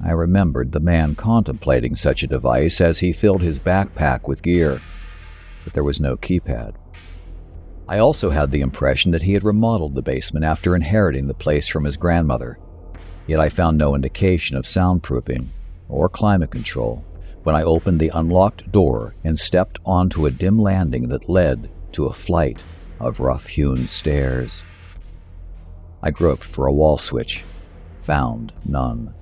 I 0.03 0.09
remembered 0.09 0.72
the 0.72 0.80
man 0.80 1.14
contemplating 1.14 1.95
such 1.95 2.24
a 2.24 2.28
device 2.28 2.82
as 2.82 2.99
he 2.99 3.14
filled 3.14 3.43
his 3.43 3.59
backpack 3.59 4.28
with 4.28 4.41
gear, 4.41 4.82
but 5.64 5.74
there 5.74 5.84
was 5.84 6.01
no 6.01 6.18
keypad. 6.18 6.74
I 7.88 7.99
also 7.99 8.32
had 8.32 8.49
the 8.49 8.61
impression 8.61 9.11
that 9.11 9.22
he 9.22 9.34
had 9.34 9.43
remodeled 9.43 9.93
the 9.93 10.01
basement 10.01 10.45
after 10.45 10.76
inheriting 10.76 11.28
the 11.28 11.36
place 11.36 11.68
from 11.68 11.84
his 11.84 11.95
grandmother, 11.95 12.57
yet 13.28 13.39
I 13.39 13.49
found 13.49 13.78
no 13.78 13.93
indication 13.93 14.57
of 14.57 14.66
soundproofing 14.66 15.45
or 15.89 16.09
climate 16.09 16.49
control 16.49 17.05
when 17.43 17.55
I 17.55 17.63
opened 17.63 17.99
the 17.99 18.11
unlocked 18.13 18.71
door 18.71 19.15
and 19.23 19.37
stepped 19.37 19.79
onto 19.85 20.25
a 20.25 20.31
dim 20.31 20.59
landing 20.59 21.09
that 21.09 21.29
led 21.29 21.69
to 21.91 22.05
a 22.05 22.13
flight 22.13 22.63
of 22.99 23.19
rough 23.19 23.47
hewn 23.47 23.87
stairs. 23.87 24.63
I 26.01 26.11
groped 26.11 26.43
for 26.43 26.65
a 26.65 26.73
wall 26.73 26.97
switch, 26.97 27.43
found 27.99 28.51
none. 28.65 29.13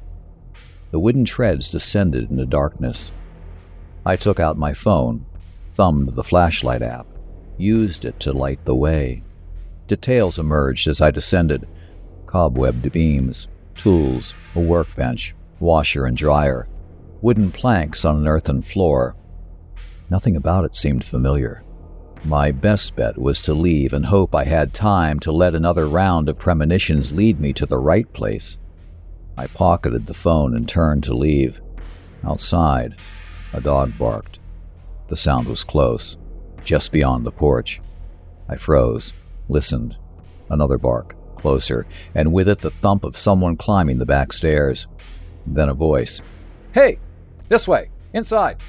The 0.92 1.00
wooden 1.00 1.26
treads 1.26 1.72
descended 1.72 2.30
into 2.30 2.46
darkness. 2.46 3.12
I 4.06 4.16
took 4.16 4.40
out 4.40 4.58
my 4.58 4.74
phone, 4.74 5.26
thumbed 5.74 6.16
the 6.16 6.24
flashlight 6.24 6.82
app, 6.82 7.08
used 7.58 8.06
it 8.06 8.20
to 8.22 8.34
light 8.34 8.64
the 8.66 8.76
way. 8.76 9.24
Details 9.88 10.40
emerged 10.40 10.88
as 10.88 11.02
I 11.02 11.12
descended 11.12 11.68
cobwebbed 12.26 12.90
beams, 12.94 13.50
tools, 13.76 14.34
a 14.56 14.60
workbench, 14.60 15.36
washer 15.60 16.06
and 16.06 16.16
dryer, 16.16 16.68
wooden 17.22 17.52
planks 17.52 18.04
on 18.04 18.18
an 18.18 18.28
earthen 18.28 18.62
floor. 18.62 19.16
Nothing 20.10 20.36
about 20.36 20.66
it 20.66 20.76
seemed 20.76 21.04
familiar. 21.04 21.64
My 22.24 22.52
best 22.52 22.96
bet 22.96 23.18
was 23.18 23.42
to 23.44 23.54
leave 23.54 23.94
and 23.94 24.06
hope 24.06 24.36
I 24.36 24.44
had 24.44 24.74
time 24.74 25.20
to 25.22 25.32
let 25.32 25.56
another 25.56 25.88
round 25.88 26.30
of 26.30 26.38
premonitions 26.38 27.12
lead 27.12 27.40
me 27.40 27.54
to 27.54 27.66
the 27.66 27.80
right 27.80 28.12
place. 28.14 28.58
I 29.38 29.48
pocketed 29.48 30.06
the 30.06 30.14
phone 30.14 30.56
and 30.56 30.68
turned 30.68 31.04
to 31.06 31.16
leave. 31.16 31.60
Outside, 32.24 32.96
a 33.54 33.62
dog 33.62 33.98
barked. 33.98 34.40
The 35.08 35.16
sound 35.16 35.48
was 35.48 35.64
close, 35.64 36.18
just 36.64 36.92
beyond 36.92 37.26
the 37.26 37.32
porch. 37.32 37.82
I 38.48 38.56
froze, 38.56 39.14
listened. 39.50 39.98
Another 40.50 40.78
bark, 40.78 41.16
closer, 41.38 41.88
and 42.14 42.34
with 42.34 42.48
it 42.50 42.60
the 42.60 42.70
thump 42.70 43.04
of 43.04 43.18
someone 43.18 43.58
climbing 43.58 43.98
the 43.98 44.06
back 44.06 44.34
stairs. 44.34 44.86
Then 45.48 45.70
a 45.70 45.74
voice. 45.74 46.22
Hey! 46.74 47.00
This 47.52 47.68
way! 47.68 47.90
Inside! 48.14 48.62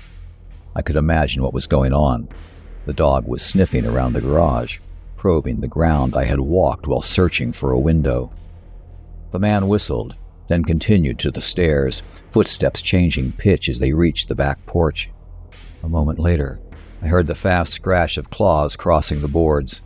I 0.75 0.83
could 0.83 0.97
imagine 0.97 1.41
what 1.41 1.55
was 1.55 1.69
going 1.69 1.93
on. 1.93 2.29
The 2.85 2.93
dog 2.93 3.29
was 3.29 3.41
sniffing 3.41 3.87
around 3.87 4.13
the 4.13 4.21
garage, 4.21 4.81
probing 5.17 5.61
the 5.61 5.69
ground 5.69 6.17
I 6.17 6.25
had 6.25 6.41
walked 6.41 6.89
while 6.89 7.01
searching 7.01 7.53
for 7.53 7.71
a 7.71 7.79
window. 7.79 8.33
The 9.31 9.39
man 9.39 9.69
whistled, 9.69 10.17
then 10.49 10.65
continued 10.65 11.21
to 11.21 11.31
the 11.31 11.41
stairs, 11.41 12.03
footsteps 12.33 12.83
changing 12.83 13.35
pitch 13.35 13.69
as 13.69 13.79
they 13.79 13.93
reached 13.93 14.27
the 14.27 14.35
back 14.35 14.67
porch. 14.67 15.11
A 15.85 15.89
moment 15.89 16.19
later, 16.19 16.59
I 17.01 17.07
heard 17.07 17.29
the 17.29 17.37
fast 17.37 17.73
scratch 17.73 18.17
of 18.17 18.31
claws 18.31 18.75
crossing 18.75 19.21
the 19.21 19.29
boards. 19.29 19.81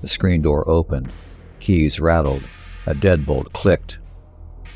The 0.00 0.08
screen 0.08 0.42
door 0.42 0.68
opened, 0.68 1.12
keys 1.60 2.00
rattled, 2.00 2.42
a 2.84 2.96
deadbolt 2.96 3.52
clicked. 3.52 4.00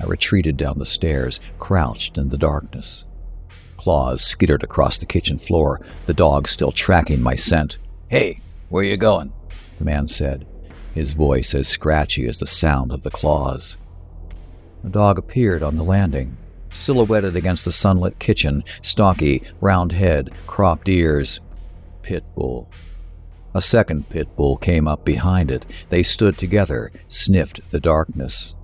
I 0.01 0.07
retreated 0.07 0.57
down 0.57 0.79
the 0.79 0.87
stairs, 0.87 1.41
crouched 1.59 2.19
in 2.19 2.29
the 2.29 2.39
darkness. 2.39 3.05
Claws 3.79 4.23
skittered 4.23 4.63
across 4.63 4.99
the 4.99 5.07
kitchen 5.07 5.39
floor, 5.39 5.81
the 6.07 6.13
dog 6.13 6.47
still 6.49 6.73
tracking 6.73 7.23
my 7.23 7.37
scent. 7.37 7.79
Hey, 8.09 8.41
where 8.69 8.85
you 8.85 8.97
going? 8.97 9.33
The 9.79 9.85
man 9.85 10.09
said, 10.09 10.47
his 10.95 11.13
voice 11.13 11.55
as 11.55 11.69
scratchy 11.69 12.27
as 12.27 12.39
the 12.39 12.47
sound 12.47 12.93
of 12.93 13.05
the 13.05 13.11
claws. 13.11 13.77
The 14.83 14.91
dog 14.91 15.17
appeared 15.17 15.63
on 15.63 15.77
the 15.77 15.85
landing, 15.85 16.37
silhouetted 16.71 17.37
against 17.37 17.65
the 17.65 17.73
sunlit 17.73 18.19
kitchen, 18.19 18.65
stocky, 18.83 19.43
round 19.61 19.93
head, 19.93 20.31
cropped 20.47 20.89
ears. 20.89 21.41
Pit 22.03 22.25
bull. 22.35 22.69
A 23.55 23.63
second 23.63 24.09
pit 24.09 24.35
bull 24.37 24.57
came 24.57 24.87
up 24.87 25.05
behind 25.05 25.51
it. 25.51 25.67
They 25.89 26.03
stood 26.03 26.37
together, 26.37 26.93
sniffed 27.09 27.71
the 27.71 27.81
darkness. 27.81 28.55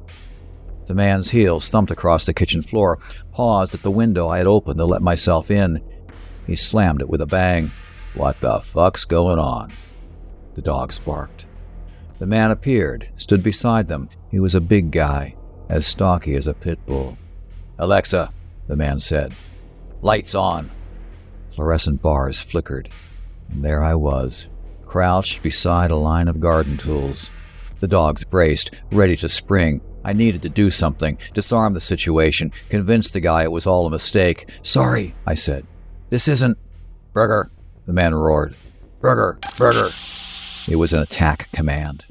The 0.87 0.95
man's 0.95 1.31
heels 1.31 1.69
thumped 1.69 1.91
across 1.91 2.27
the 2.27 2.35
kitchen 2.35 2.63
floor, 2.63 2.99
paused 3.33 3.75
at 3.75 3.83
the 3.83 3.91
window 3.91 4.29
I 4.29 4.39
had 4.39 4.47
opened 4.47 4.79
to 4.79 4.85
let 4.85 5.03
myself 5.03 5.51
in. 5.51 5.83
He 6.47 6.57
slammed 6.57 7.01
it 7.01 7.09
with 7.09 7.23
a 7.23 7.27
bang. 7.27 7.71
What 8.15 8.41
the 8.41 8.61
fuck's 8.61 9.05
going 9.05 9.39
on? 9.39 9.73
The 10.55 10.63
dogs 10.63 10.99
barked. 10.99 11.47
The 12.19 12.27
man 12.27 12.51
appeared, 12.51 13.09
stood 13.17 13.43
beside 13.43 13.89
them. 13.89 14.09
He 14.31 14.39
was 14.39 14.55
a 14.55 14.61
big 14.61 14.91
guy, 14.91 15.37
as 15.69 15.87
stocky 15.87 16.37
as 16.37 16.47
a 16.47 16.55
pit 16.55 16.79
bull. 16.87 17.19
Alexa, 17.79 18.33
the 18.69 18.77
man 18.77 19.01
said. 19.01 19.35
Lights 20.03 20.35
on. 20.35 20.71
Fluorescent 21.55 22.03
bars 22.03 22.41
flickered, 22.41 22.89
and 23.51 23.65
there 23.65 23.83
I 23.83 23.95
was, 23.95 24.49
crouched 24.87 25.43
beside 25.43 25.91
a 25.91 25.97
line 25.97 26.29
of 26.29 26.41
garden 26.41 26.77
tools. 26.77 27.31
The 27.81 27.89
dogs 27.89 28.23
braced, 28.23 28.71
ready 28.93 29.17
to 29.17 29.29
spring. 29.29 29.81
I 30.05 30.13
needed 30.13 30.43
to 30.43 30.49
do 30.49 30.71
something, 30.71 31.19
disarm 31.33 31.75
the 31.75 31.81
situation, 31.81 32.53
convince 32.69 33.11
the 33.11 33.21
guy 33.21 33.43
it 33.43 33.53
was 33.53 33.67
all 33.67 33.87
a 33.87 33.91
mistake. 33.91 34.49
Sorry, 34.63 35.15
I 35.27 35.35
said. 35.35 35.67
This 36.11 36.29
isn't. 36.29 36.59
Burger, 37.13 37.51
the 37.87 37.93
man 37.93 38.15
roared. 38.15 38.55
Burger, 39.01 39.39
burger. 39.57 39.91
It 40.69 40.77
was 40.77 40.93
an 40.93 41.01
attack 41.01 41.49
command. 41.53 42.05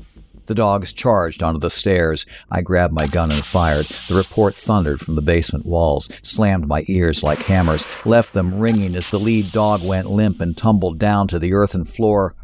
The 0.45 0.55
dogs 0.55 0.91
charged 0.91 1.41
onto 1.41 1.59
the 1.59 1.69
stairs. 1.69 2.25
I 2.51 2.61
grabbed 2.61 2.93
my 2.93 3.07
gun 3.07 3.31
and 3.31 3.45
fired. 3.45 3.85
The 4.07 4.15
report 4.15 4.55
thundered 4.55 4.99
from 4.99 5.15
the 5.15 5.21
basement 5.21 5.65
walls, 5.65 6.09
slammed 6.21 6.67
my 6.67 6.83
ears 6.87 7.23
like 7.23 7.39
hammers, 7.39 7.85
left 8.03 8.33
them 8.33 8.59
ringing 8.59 8.95
as 8.95 9.09
the 9.09 9.19
lead 9.19 9.51
dog 9.51 9.81
went 9.83 10.11
limp 10.11 10.41
and 10.41 10.57
tumbled 10.57 10.99
down 10.99 11.29
to 11.29 11.39
the 11.39 11.53
earthen 11.53 11.85
floor. 11.85 12.35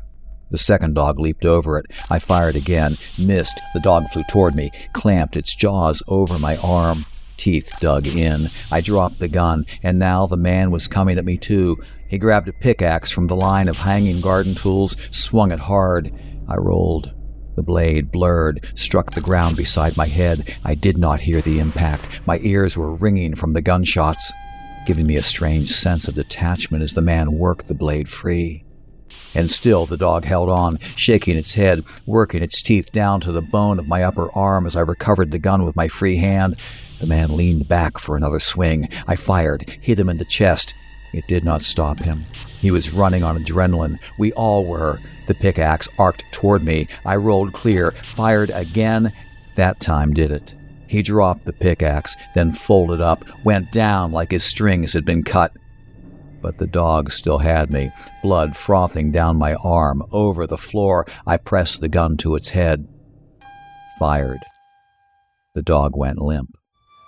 The 0.52 0.58
second 0.58 0.95
dog 0.95 1.20
leaped 1.20 1.45
over 1.45 1.78
it. 1.78 1.86
I 2.10 2.20
fired 2.20 2.56
again, 2.56 2.97
missed. 3.18 3.60
The 3.74 3.80
dog 3.80 4.08
flew 4.10 4.24
toward 4.30 4.56
me, 4.56 4.72
clamped 4.93 5.38
its 5.38 5.56
jaws 5.56 6.02
over 6.08 6.39
my 6.39 6.58
arm. 6.58 7.06
Teeth 7.38 7.72
dug 7.80 8.08
in. 8.08 8.50
I 8.72 8.82
dropped 8.82 9.20
the 9.20 9.28
gun, 9.28 9.66
and 9.82 9.97
now 9.97 10.28
the 10.28 10.38
man 10.38 10.72
was 10.72 10.88
coming 10.88 11.18
at 11.18 11.26
me 11.26 11.38
too. 11.38 11.78
He 12.08 12.18
grabbed 12.18 12.50
a 12.50 12.54
pickaxe 12.54 13.12
from 13.12 13.28
the 13.28 13.36
line 13.36 13.68
of 13.68 13.78
hanging 13.78 14.20
garden 14.20 14.56
tools, 14.56 14.97
swung 15.12 15.52
it 15.52 15.60
hard. 15.60 16.12
I 16.47 16.56
rolled. 16.56 17.14
The 17.56 17.64
blade 17.64 18.12
blurred, 18.12 18.66
struck 18.74 19.12
the 19.12 19.22
ground 19.22 19.56
beside 19.56 19.97
my 19.97 20.08
head. 20.08 20.58
I 20.64 20.76
did 20.76 20.97
not 20.97 21.22
hear 21.22 21.41
the 21.41 21.60
impact. 21.60 22.06
My 22.26 22.39
ears 22.39 22.76
were 22.76 22.93
ringing 22.93 23.36
from 23.36 23.54
the 23.54 23.62
gunshots, 23.62 24.32
giving 24.86 25.06
me 25.06 25.18
a 25.18 25.24
strange 25.24 25.72
sense 25.72 26.08
of 26.08 26.16
detachment 26.16 26.84
as 26.84 26.93
the 26.93 27.02
man 27.02 27.34
worked 27.34 27.68
the 27.68 27.74
blade 27.74 28.10
free. 28.10 28.64
And 29.36 29.50
still 29.50 29.86
the 29.86 29.98
dog 29.98 30.26
held 30.26 30.50
on, 30.50 30.80
shaking 30.96 31.38
its 31.38 31.54
head, 31.54 31.84
working 32.06 32.42
its 32.42 32.62
teeth 32.62 32.92
down 32.92 33.22
to 33.22 33.32
the 33.32 33.42
bone 33.42 33.80
of 33.80 33.88
my 33.88 34.04
upper 34.04 34.32
arm 34.36 34.66
as 34.66 34.76
I 34.76 34.82
recovered 34.82 35.32
the 35.32 35.40
gun 35.40 35.64
with 35.64 35.76
my 35.76 35.88
free 35.88 36.18
hand. 36.18 36.56
The 37.00 37.08
man 37.08 37.38
leaned 37.38 37.68
back 37.68 37.98
for 37.98 38.18
another 38.18 38.40
swing. 38.40 38.90
I 39.08 39.16
fired, 39.16 39.70
hit 39.82 40.00
him 40.00 40.10
in 40.10 40.18
the 40.18 40.26
chest. 40.26 40.74
It 41.14 41.28
did 41.28 41.44
not 41.44 41.64
stop 41.64 42.00
him. 42.00 42.26
He 42.60 42.72
was 42.72 42.94
running 42.94 43.24
on 43.24 43.42
adrenaline. 43.42 44.00
We 44.18 44.34
all 44.34 44.66
were. 44.66 45.00
The 45.28 45.34
pickaxe 45.34 45.88
arced 45.98 46.24
toward 46.32 46.64
me. 46.64 46.88
I 47.06 47.16
rolled 47.16 47.54
clear, 47.54 47.92
fired 47.92 48.50
again. 48.50 49.14
That 49.56 49.80
time 49.80 50.14
did 50.14 50.32
it. 50.32 50.56
He 50.88 51.02
dropped 51.04 51.46
the 51.46 51.54
pickaxe, 51.54 52.16
then 52.34 52.52
folded 52.52 53.00
up, 53.00 53.24
went 53.44 53.72
down 53.72 54.12
like 54.12 54.32
his 54.32 54.44
strings 54.44 54.94
had 54.94 55.06
been 55.06 55.24
cut. 55.24 55.54
But 56.42 56.58
the 56.58 56.68
dog 56.68 57.12
still 57.12 57.40
had 57.40 57.72
me, 57.72 57.92
blood 58.24 58.56
frothing 58.56 59.12
down 59.12 59.38
my 59.38 59.56
arm, 59.56 60.04
over 60.12 60.48
the 60.48 60.58
floor. 60.58 61.06
I 61.28 61.38
pressed 61.38 61.82
the 61.82 61.90
gun 61.90 62.18
to 62.18 62.36
its 62.36 62.50
head. 62.50 62.88
Fired. 63.98 64.40
The 65.56 65.62
dog 65.62 65.98
went 65.98 66.22
limp, 66.22 66.56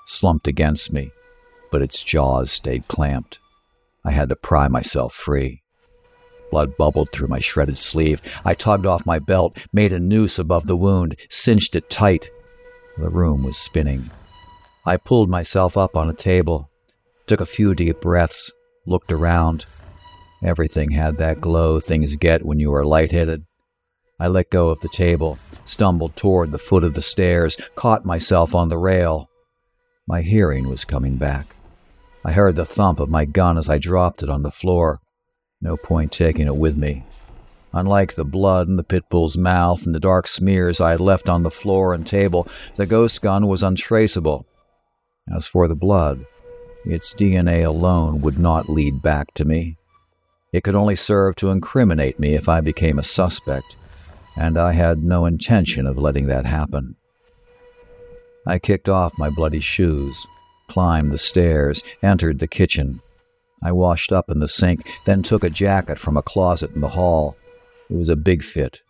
slumped 0.06 0.48
against 0.48 0.92
me, 0.92 1.12
but 1.72 1.82
its 1.82 2.02
jaws 2.02 2.52
stayed 2.52 2.88
clamped. 2.88 3.40
I 4.04 4.12
had 4.12 4.30
to 4.30 4.36
pry 4.36 4.68
myself 4.68 5.14
free. 5.14 5.62
Blood 6.50 6.76
bubbled 6.76 7.14
through 7.14 7.30
my 7.30 7.40
shredded 7.40 7.78
sleeve. 7.78 8.22
I 8.44 8.54
tugged 8.54 8.86
off 8.86 9.06
my 9.06 9.20
belt, 9.20 9.58
made 9.72 9.94
a 9.94 10.00
noose 10.00 10.38
above 10.38 10.66
the 10.66 10.76
wound, 10.76 11.16
cinched 11.30 11.78
it 11.78 11.90
tight. 11.90 12.30
The 12.98 13.10
room 13.10 13.44
was 13.44 13.58
spinning. 13.58 14.12
I 14.86 14.98
pulled 14.98 15.30
myself 15.30 15.78
up 15.78 15.96
on 15.96 16.10
a 16.10 16.14
table, 16.14 16.70
took 17.26 17.40
a 17.40 17.46
few 17.46 17.74
deep 17.74 18.02
breaths, 18.02 18.52
looked 18.86 19.12
around. 19.12 19.66
Everything 20.44 20.92
had 20.92 21.18
that 21.18 21.42
glow 21.42 21.80
things 21.80 22.16
get 22.16 22.46
when 22.46 22.60
you 22.60 22.74
are 22.74 22.86
lightheaded. 22.86 23.46
I 24.20 24.28
let 24.28 24.50
go 24.50 24.70
of 24.70 24.80
the 24.82 24.90
table, 24.90 25.38
stumbled 25.66 26.16
toward 26.16 26.52
the 26.52 26.60
foot 26.60 26.84
of 26.84 26.94
the 26.94 27.02
stairs, 27.02 27.58
caught 27.76 28.06
myself 28.06 28.54
on 28.54 28.70
the 28.70 28.78
rail. 28.78 29.30
My 30.08 30.22
hearing 30.22 30.70
was 30.70 30.86
coming 30.86 31.18
back. 31.18 31.48
I 32.24 32.34
heard 32.34 32.56
the 32.56 32.66
thump 32.66 33.00
of 33.00 33.10
my 33.10 33.26
gun 33.26 33.58
as 33.58 33.70
I 33.70 33.78
dropped 33.78 34.22
it 34.22 34.30
on 34.30 34.44
the 34.44 34.52
floor. 34.52 35.00
No 35.60 35.78
point 35.78 36.12
taking 36.12 36.48
it 36.48 36.56
with 36.56 36.78
me. 36.78 37.04
Unlike 37.74 38.16
the 38.16 38.26
blood 38.26 38.68
in 38.68 38.76
the 38.76 38.84
pit 38.84 39.04
bull's 39.10 39.38
mouth 39.38 39.86
and 39.86 39.96
the 39.96 40.00
dark 40.00 40.28
smears 40.28 40.82
I 40.82 40.92
had 40.92 41.00
left 41.00 41.30
on 41.30 41.44
the 41.44 41.50
floor 41.50 41.94
and 41.94 42.06
table, 42.06 42.48
the 42.76 42.86
ghost 42.86 43.22
gun 43.22 43.48
was 43.48 43.64
untraceable. 43.64 44.46
As 45.34 45.48
for 45.48 45.68
the 45.68 45.76
blood, 45.76 46.26
its 46.86 47.14
DNA 47.14 47.66
alone 47.66 48.22
would 48.22 48.40
not 48.40 48.70
lead 48.70 49.02
back 49.02 49.34
to 49.36 49.46
me. 49.46 49.78
It 50.52 50.64
could 50.64 50.76
only 50.76 50.96
serve 50.96 51.36
to 51.38 51.50
incriminate 51.50 52.20
me 52.20 52.34
if 52.34 52.50
I 52.50 52.62
became 52.62 53.00
a 53.00 53.04
suspect, 53.04 53.78
and 54.36 54.58
I 54.58 54.74
had 54.74 55.04
no 55.04 55.26
intention 55.26 55.88
of 55.88 55.98
letting 55.98 56.28
that 56.28 56.46
happen. 56.46 56.96
I 58.46 58.60
kicked 58.60 58.90
off 58.90 59.18
my 59.18 59.30
bloody 59.30 59.60
shoes, 59.60 60.26
climbed 60.68 61.12
the 61.12 61.18
stairs, 61.18 61.84
entered 62.02 62.40
the 62.40 62.48
kitchen. 62.48 63.02
I 63.62 63.72
washed 63.72 64.12
up 64.12 64.30
in 64.30 64.40
the 64.40 64.48
sink, 64.48 64.92
then 65.06 65.22
took 65.22 65.44
a 65.44 65.50
jacket 65.50 66.00
from 66.00 66.18
a 66.18 66.24
closet 66.24 66.72
in 66.72 66.82
the 66.82 66.90
hall. 66.90 67.38
It 67.90 67.96
was 67.96 68.10
a 68.10 68.16
big 68.16 68.44
fit. 68.44 68.82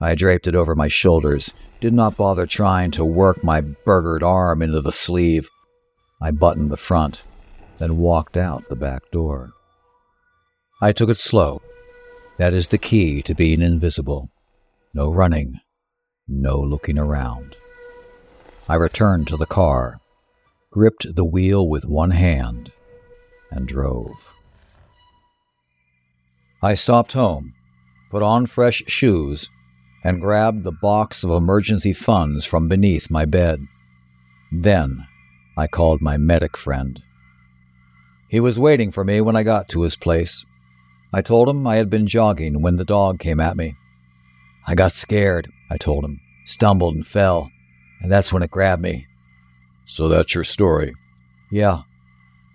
I 0.00 0.14
draped 0.14 0.46
it 0.46 0.54
over 0.54 0.74
my 0.74 0.88
shoulders, 0.88 1.52
did 1.80 1.94
not 1.94 2.16
bother 2.16 2.46
trying 2.46 2.90
to 2.92 3.04
work 3.04 3.42
my 3.42 3.60
burgered 3.60 4.22
arm 4.22 4.62
into 4.62 4.80
the 4.80 4.92
sleeve. 4.92 5.48
I 6.20 6.30
buttoned 6.30 6.70
the 6.70 6.76
front, 6.76 7.22
then 7.78 7.98
walked 7.98 8.36
out 8.36 8.68
the 8.68 8.76
back 8.76 9.02
door. 9.10 9.50
I 10.80 10.92
took 10.92 11.08
it 11.08 11.16
slow. 11.16 11.60
That 12.38 12.52
is 12.52 12.68
the 12.68 12.78
key 12.78 13.22
to 13.22 13.34
being 13.34 13.62
invisible. 13.62 14.30
No 14.94 15.10
running, 15.12 15.58
no 16.28 16.58
looking 16.58 16.98
around. 16.98 17.56
I 18.68 18.74
returned 18.74 19.26
to 19.28 19.36
the 19.36 19.46
car, 19.46 20.00
gripped 20.70 21.14
the 21.14 21.24
wheel 21.24 21.68
with 21.68 21.84
one 21.84 22.12
hand, 22.12 22.70
and 23.50 23.66
drove. 23.66 24.32
I 26.62 26.74
stopped 26.74 27.12
home, 27.12 27.54
put 28.10 28.22
on 28.22 28.46
fresh 28.46 28.82
shoes, 28.86 29.48
and 30.04 30.20
grabbed 30.20 30.64
the 30.64 30.72
box 30.72 31.24
of 31.24 31.30
emergency 31.30 31.92
funds 31.92 32.44
from 32.44 32.68
beneath 32.68 33.10
my 33.10 33.24
bed. 33.24 33.60
Then 34.52 35.06
I 35.56 35.66
called 35.66 36.00
my 36.00 36.16
medic 36.16 36.56
friend. 36.56 37.02
He 38.28 38.40
was 38.40 38.58
waiting 38.58 38.90
for 38.90 39.04
me 39.04 39.20
when 39.20 39.36
I 39.36 39.42
got 39.42 39.68
to 39.70 39.82
his 39.82 39.96
place. 39.96 40.44
I 41.12 41.22
told 41.22 41.48
him 41.48 41.66
I 41.66 41.76
had 41.76 41.88
been 41.88 42.06
jogging 42.06 42.60
when 42.60 42.76
the 42.76 42.84
dog 42.84 43.18
came 43.18 43.40
at 43.40 43.56
me. 43.56 43.74
I 44.66 44.74
got 44.74 44.92
scared, 44.92 45.50
I 45.70 45.78
told 45.78 46.04
him, 46.04 46.20
stumbled 46.44 46.94
and 46.94 47.06
fell, 47.06 47.50
and 48.02 48.12
that's 48.12 48.32
when 48.32 48.42
it 48.42 48.50
grabbed 48.50 48.82
me. 48.82 49.06
So 49.86 50.08
that's 50.08 50.34
your 50.34 50.44
story? 50.44 50.94
Yeah. 51.50 51.82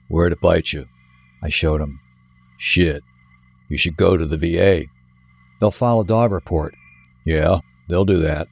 Where'd 0.08 0.34
it 0.34 0.42
bite 0.42 0.74
you? 0.74 0.88
I 1.42 1.50
showed 1.50 1.82
him. 1.82 2.00
Shit. 2.60 3.04
You 3.68 3.78
should 3.78 3.98
go 3.98 4.16
to 4.16 4.28
the 4.28 4.38
VA. 4.38 4.86
They'll 5.60 5.72
file 5.72 6.02
a 6.02 6.06
dog 6.06 6.32
report. 6.32 6.76
Yeah, 7.26 7.62
they'll 7.90 8.06
do 8.06 8.20
that. 8.20 8.48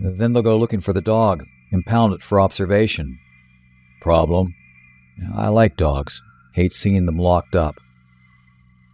Then 0.00 0.32
they'll 0.32 0.42
go 0.42 0.56
looking 0.58 0.80
for 0.80 0.92
the 0.92 1.00
dog, 1.00 1.44
impound 1.70 2.14
it 2.14 2.24
for 2.24 2.40
observation. 2.40 3.20
Problem? 4.00 4.54
I 5.36 5.48
like 5.48 5.76
dogs. 5.76 6.22
Hate 6.52 6.74
seeing 6.74 7.06
them 7.06 7.18
locked 7.18 7.54
up. 7.54 7.76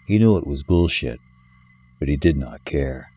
He 0.07 0.19
knew 0.19 0.37
it 0.37 0.47
was 0.47 0.63
bullshit, 0.63 1.19
but 1.99 2.09
he 2.09 2.17
did 2.17 2.37
not 2.37 2.65
care. 2.65 3.11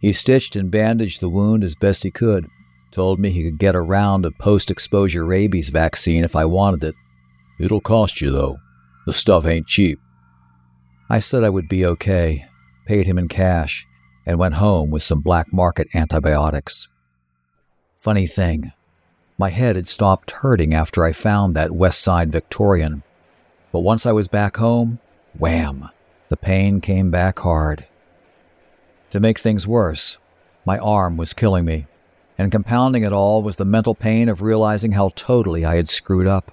He 0.00 0.12
stitched 0.12 0.56
and 0.56 0.70
bandaged 0.70 1.20
the 1.20 1.28
wound 1.28 1.64
as 1.64 1.74
best 1.74 2.02
he 2.02 2.10
could, 2.10 2.48
told 2.90 3.18
me 3.18 3.30
he 3.30 3.42
could 3.42 3.58
get 3.58 3.74
a 3.74 3.80
round 3.80 4.24
of 4.24 4.38
post 4.38 4.70
exposure 4.70 5.26
rabies 5.26 5.68
vaccine 5.68 6.24
if 6.24 6.36
I 6.36 6.44
wanted 6.44 6.84
it. 6.84 6.94
It'll 7.58 7.80
cost 7.80 8.20
you, 8.20 8.30
though. 8.30 8.58
The 9.06 9.12
stuff 9.12 9.46
ain't 9.46 9.66
cheap. 9.66 9.98
I 11.10 11.18
said 11.18 11.42
I 11.42 11.48
would 11.48 11.68
be 11.68 11.84
okay, 11.84 12.46
paid 12.86 13.06
him 13.06 13.18
in 13.18 13.28
cash, 13.28 13.86
and 14.24 14.38
went 14.38 14.54
home 14.54 14.90
with 14.90 15.02
some 15.02 15.20
black 15.20 15.52
market 15.52 15.88
antibiotics. 15.94 16.88
Funny 17.96 18.26
thing, 18.26 18.72
my 19.38 19.50
head 19.50 19.76
had 19.76 19.88
stopped 19.88 20.30
hurting 20.30 20.74
after 20.74 21.04
I 21.04 21.12
found 21.12 21.56
that 21.56 21.72
West 21.72 22.00
Side 22.00 22.30
Victorian. 22.30 23.02
But 23.72 23.80
once 23.80 24.06
I 24.06 24.12
was 24.12 24.28
back 24.28 24.56
home, 24.56 24.98
wham, 25.38 25.90
the 26.28 26.36
pain 26.36 26.80
came 26.80 27.10
back 27.10 27.38
hard. 27.40 27.86
To 29.10 29.20
make 29.20 29.38
things 29.38 29.66
worse, 29.66 30.18
my 30.64 30.78
arm 30.78 31.16
was 31.16 31.32
killing 31.32 31.64
me, 31.64 31.86
and 32.36 32.52
compounding 32.52 33.02
it 33.02 33.12
all 33.12 33.42
was 33.42 33.56
the 33.56 33.64
mental 33.64 33.94
pain 33.94 34.28
of 34.28 34.42
realizing 34.42 34.92
how 34.92 35.12
totally 35.16 35.64
I 35.64 35.76
had 35.76 35.88
screwed 35.88 36.26
up. 36.26 36.52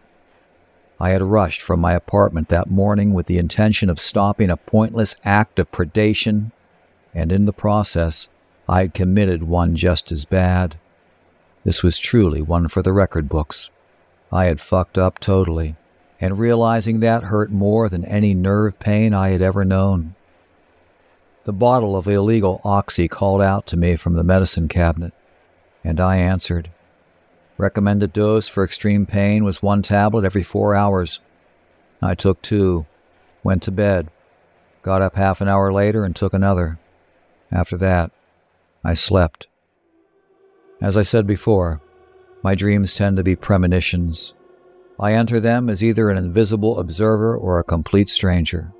I 1.00 1.10
had 1.10 1.22
rushed 1.22 1.62
from 1.62 1.82
my 1.82 1.94
apartment 1.94 2.48
that 2.50 2.70
morning 2.70 3.14
with 3.14 3.28
the 3.28 3.38
intention 3.38 3.90
of 3.90 4.00
stopping 4.00 4.50
a 4.50 4.58
pointless 4.58 5.16
act 5.26 5.60
of 5.60 5.72
predation, 5.72 6.52
and 7.14 7.32
in 7.32 7.46
the 7.46 7.54
process, 7.54 8.30
I 8.68 8.80
had 8.80 8.94
committed 8.94 9.44
one 9.44 9.76
just 9.76 10.12
as 10.12 10.26
bad. 10.26 10.78
This 11.64 11.84
was 11.84 12.00
truly 12.00 12.42
one 12.42 12.68
for 12.68 12.82
the 12.82 12.94
record 12.94 13.28
books. 13.28 13.70
I 14.32 14.46
had 14.46 14.62
fucked 14.62 14.98
up 14.98 15.20
totally, 15.20 15.76
and 16.20 16.40
realizing 16.40 17.00
that 17.00 17.24
hurt 17.24 17.52
more 17.52 17.90
than 17.90 18.06
any 18.06 18.34
nerve 18.34 18.80
pain 18.80 19.14
I 19.14 19.30
had 19.30 19.42
ever 19.42 19.66
known. 19.66 20.16
The 21.44 21.54
bottle 21.54 21.96
of 21.96 22.08
illegal 22.08 22.62
oxy 22.64 23.08
called 23.08 23.42
out 23.42 23.68
to 23.68 23.78
me 23.78 23.96
from 23.96 24.14
the 24.14 24.24
medicine 24.24 24.68
cabinet, 24.68 25.14
and 25.84 26.00
I 26.00 26.18
answered. 26.18 26.72
Recommended 27.58 28.12
dose 28.14 28.48
for 28.48 28.64
extreme 28.64 29.06
pain 29.06 29.44
was 29.44 29.62
one 29.62 29.82
tablet 29.82 30.26
every 30.26 30.44
four 30.44 30.76
hours. 30.76 31.20
I 32.02 32.16
took 32.16 32.42
two, 32.42 32.86
went 33.44 33.64
to 33.64 33.72
bed, 33.72 34.10
got 34.82 35.02
up 35.02 35.16
half 35.16 35.40
an 35.40 35.48
hour 35.48 35.72
later 35.72 36.04
and 36.04 36.16
took 36.16 36.34
another. 36.34 36.80
After 37.52 37.78
that, 37.78 38.12
I 38.84 38.94
slept. 38.94 39.48
As 40.82 40.98
I 40.98 41.04
said 41.04 41.26
before, 41.26 41.82
my 42.44 42.56
dreams 42.56 42.94
tend 42.94 43.18
to 43.18 43.24
be 43.24 43.36
premonitions. 43.36 44.34
I 45.00 45.14
enter 45.14 45.40
them 45.40 45.70
as 45.70 45.84
either 45.84 46.10
an 46.10 46.18
invisible 46.18 46.80
observer 46.80 47.36
or 47.36 47.60
a 47.60 47.64
complete 47.64 48.10
stranger. 48.10 48.74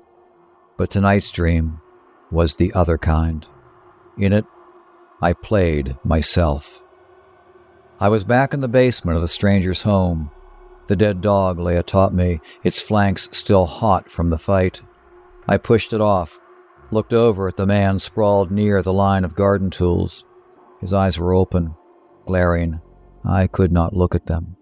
But 0.78 0.90
tonight's 0.90 1.30
dream 1.30 1.80
was 2.30 2.56
the 2.56 2.72
other 2.72 2.98
kind. 2.98 3.46
In 4.18 4.32
it, 4.32 4.46
I 5.20 5.32
played 5.34 5.96
myself. 6.04 6.82
I 8.00 8.08
was 8.08 8.24
back 8.24 8.52
in 8.52 8.60
the 8.60 8.68
basement 8.68 9.16
of 9.16 9.22
the 9.22 9.28
stranger's 9.28 9.82
home. 9.82 10.30
The 10.86 10.96
dead 10.96 11.20
dog 11.20 11.58
lay 11.58 11.76
atop 11.76 12.12
me, 12.12 12.40
its 12.62 12.80
flanks 12.80 13.28
still 13.32 13.66
hot 13.66 14.10
from 14.10 14.30
the 14.30 14.38
fight. 14.38 14.82
I 15.48 15.56
pushed 15.56 15.92
it 15.92 16.00
off, 16.00 16.38
looked 16.90 17.12
over 17.12 17.48
at 17.48 17.56
the 17.56 17.66
man 17.66 17.98
sprawled 17.98 18.50
near 18.50 18.82
the 18.82 18.92
line 18.92 19.24
of 19.24 19.34
garden 19.34 19.70
tools. 19.70 20.24
His 20.80 20.92
eyes 20.92 21.18
were 21.18 21.34
open, 21.34 21.74
glaring. 22.26 22.80
I 23.24 23.46
could 23.46 23.72
not 23.72 23.96
look 23.96 24.14
at 24.14 24.26
them. 24.26 24.55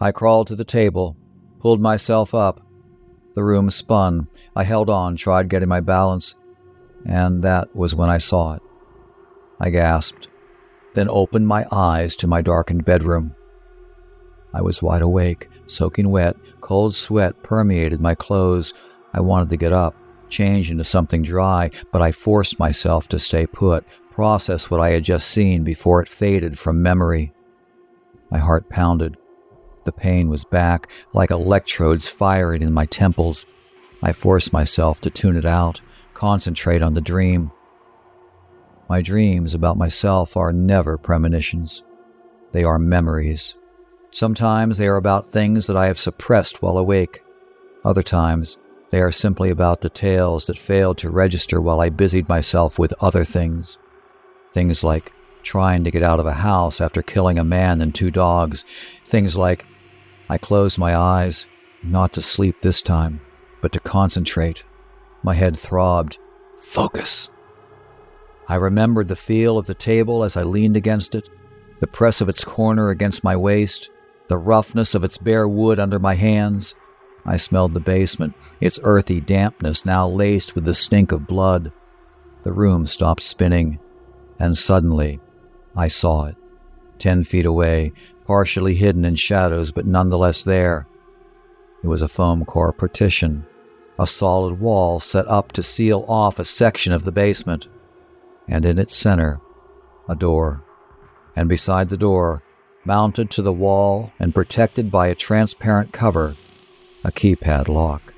I 0.00 0.12
crawled 0.12 0.46
to 0.48 0.56
the 0.56 0.64
table, 0.64 1.16
pulled 1.60 1.80
myself 1.80 2.34
up. 2.34 2.60
The 3.34 3.44
room 3.44 3.70
spun. 3.70 4.26
I 4.56 4.64
held 4.64 4.90
on, 4.90 5.16
tried 5.16 5.48
getting 5.48 5.68
my 5.68 5.80
balance, 5.80 6.34
and 7.06 7.42
that 7.44 7.74
was 7.74 7.94
when 7.94 8.10
I 8.10 8.18
saw 8.18 8.54
it. 8.54 8.62
I 9.60 9.70
gasped 9.70 10.28
then 10.98 11.08
opened 11.10 11.46
my 11.46 11.64
eyes 11.70 12.16
to 12.16 12.26
my 12.26 12.42
darkened 12.42 12.84
bedroom. 12.84 13.32
I 14.52 14.62
was 14.62 14.82
wide 14.82 15.02
awake, 15.02 15.48
soaking 15.66 16.10
wet, 16.10 16.36
cold 16.60 16.92
sweat 16.92 17.40
permeated 17.44 18.00
my 18.00 18.16
clothes. 18.16 18.74
I 19.14 19.20
wanted 19.20 19.50
to 19.50 19.56
get 19.56 19.72
up, 19.72 19.94
change 20.28 20.72
into 20.72 20.82
something 20.82 21.22
dry, 21.22 21.70
but 21.92 22.02
I 22.02 22.10
forced 22.10 22.58
myself 22.58 23.06
to 23.10 23.20
stay 23.20 23.46
put, 23.46 23.84
process 24.10 24.70
what 24.70 24.80
I 24.80 24.90
had 24.90 25.04
just 25.04 25.28
seen 25.28 25.62
before 25.62 26.02
it 26.02 26.08
faded 26.08 26.58
from 26.58 26.82
memory. 26.82 27.32
My 28.30 28.38
heart 28.38 28.68
pounded. 28.68 29.16
The 29.88 29.92
pain 29.92 30.28
was 30.28 30.44
back, 30.44 30.86
like 31.14 31.30
electrodes 31.30 32.10
firing 32.10 32.60
in 32.60 32.74
my 32.74 32.84
temples. 32.84 33.46
I 34.02 34.12
forced 34.12 34.52
myself 34.52 35.00
to 35.00 35.08
tune 35.08 35.34
it 35.34 35.46
out, 35.46 35.80
concentrate 36.12 36.82
on 36.82 36.92
the 36.92 37.00
dream. 37.00 37.52
My 38.86 39.00
dreams 39.00 39.54
about 39.54 39.78
myself 39.78 40.36
are 40.36 40.52
never 40.52 40.98
premonitions. 40.98 41.82
They 42.52 42.64
are 42.64 42.78
memories. 42.78 43.54
Sometimes 44.10 44.76
they 44.76 44.88
are 44.88 44.96
about 44.96 45.30
things 45.30 45.66
that 45.68 45.76
I 45.78 45.86
have 45.86 45.98
suppressed 45.98 46.60
while 46.60 46.76
awake. 46.76 47.22
Other 47.82 48.02
times, 48.02 48.58
they 48.90 49.00
are 49.00 49.10
simply 49.10 49.48
about 49.48 49.80
details 49.80 50.48
that 50.48 50.58
failed 50.58 50.98
to 50.98 51.08
register 51.08 51.62
while 51.62 51.80
I 51.80 51.88
busied 51.88 52.28
myself 52.28 52.78
with 52.78 52.92
other 53.00 53.24
things. 53.24 53.78
Things 54.52 54.84
like 54.84 55.12
trying 55.42 55.82
to 55.84 55.90
get 55.90 56.02
out 56.02 56.20
of 56.20 56.26
a 56.26 56.34
house 56.34 56.78
after 56.78 57.00
killing 57.00 57.38
a 57.38 57.44
man 57.44 57.80
and 57.80 57.94
two 57.94 58.10
dogs. 58.10 58.66
Things 59.06 59.34
like 59.34 59.64
I 60.28 60.38
closed 60.38 60.78
my 60.78 60.96
eyes, 60.96 61.46
not 61.82 62.12
to 62.14 62.22
sleep 62.22 62.60
this 62.60 62.82
time, 62.82 63.20
but 63.62 63.72
to 63.72 63.80
concentrate. 63.80 64.64
My 65.22 65.34
head 65.34 65.58
throbbed. 65.58 66.18
Focus. 66.60 67.30
I 68.46 68.56
remembered 68.56 69.08
the 69.08 69.16
feel 69.16 69.58
of 69.58 69.66
the 69.66 69.74
table 69.74 70.24
as 70.24 70.36
I 70.36 70.42
leaned 70.42 70.76
against 70.76 71.14
it, 71.14 71.28
the 71.80 71.86
press 71.86 72.20
of 72.20 72.28
its 72.28 72.44
corner 72.44 72.90
against 72.90 73.24
my 73.24 73.36
waist, 73.36 73.90
the 74.28 74.38
roughness 74.38 74.94
of 74.94 75.04
its 75.04 75.18
bare 75.18 75.48
wood 75.48 75.78
under 75.78 75.98
my 75.98 76.14
hands. 76.14 76.74
I 77.24 77.36
smelled 77.36 77.74
the 77.74 77.80
basement, 77.80 78.34
its 78.60 78.80
earthy 78.82 79.20
dampness 79.20 79.84
now 79.84 80.08
laced 80.08 80.54
with 80.54 80.64
the 80.64 80.74
stink 80.74 81.12
of 81.12 81.26
blood. 81.26 81.72
The 82.42 82.52
room 82.52 82.86
stopped 82.86 83.22
spinning, 83.22 83.78
and 84.38 84.56
suddenly 84.56 85.20
I 85.76 85.88
saw 85.88 86.24
it, 86.24 86.36
ten 86.98 87.24
feet 87.24 87.46
away, 87.46 87.92
partially 88.28 88.74
hidden 88.74 89.06
in 89.06 89.16
shadows 89.16 89.72
but 89.72 89.86
nonetheless 89.86 90.42
there. 90.42 90.86
It 91.82 91.86
was 91.88 92.02
a 92.02 92.08
foam 92.08 92.44
core 92.44 92.74
partition, 92.74 93.46
a 93.98 94.06
solid 94.06 94.60
wall 94.60 95.00
set 95.00 95.26
up 95.26 95.50
to 95.52 95.62
seal 95.62 96.04
off 96.06 96.38
a 96.38 96.44
section 96.44 96.92
of 96.92 97.04
the 97.04 97.10
basement, 97.10 97.68
and 98.46 98.66
in 98.66 98.78
its 98.78 98.94
center, 98.94 99.40
a 100.08 100.14
door. 100.14 100.62
And 101.34 101.48
beside 101.48 101.88
the 101.88 101.96
door, 101.96 102.42
mounted 102.84 103.30
to 103.30 103.42
the 103.42 103.52
wall 103.52 104.12
and 104.18 104.34
protected 104.34 104.90
by 104.90 105.08
a 105.08 105.14
transparent 105.14 105.92
cover, 105.92 106.36
a 107.04 107.10
keypad 107.10 107.68
lock. 107.68 108.12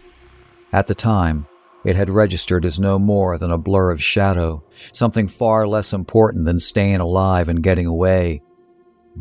At 0.72 0.88
the 0.88 0.94
time, 0.94 1.46
it 1.84 1.94
had 1.94 2.10
registered 2.10 2.64
as 2.64 2.80
no 2.80 2.98
more 2.98 3.38
than 3.38 3.52
a 3.52 3.58
blur 3.58 3.92
of 3.92 4.02
shadow, 4.02 4.64
something 4.92 5.28
far 5.28 5.68
less 5.68 5.92
important 5.92 6.46
than 6.46 6.58
staying 6.58 7.00
alive 7.00 7.48
and 7.48 7.62
getting 7.62 7.86
away. 7.86 8.42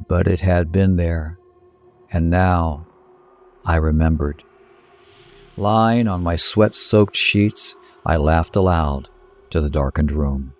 But 0.08 0.28
it 0.28 0.42
had 0.42 0.72
been 0.72 0.96
there, 0.96 1.38
and 2.12 2.30
now 2.30 2.88
I 3.66 3.76
remembered. 3.76 4.44
Lying 5.58 6.08
on 6.08 6.24
my 6.24 6.36
sweat 6.36 6.74
soaked 6.74 7.16
sheets, 7.16 7.76
I 8.06 8.18
laughed 8.18 8.56
aloud 8.56 9.10
to 9.52 9.62
the 9.62 9.70
darkened 9.70 10.12
room. 10.12 10.54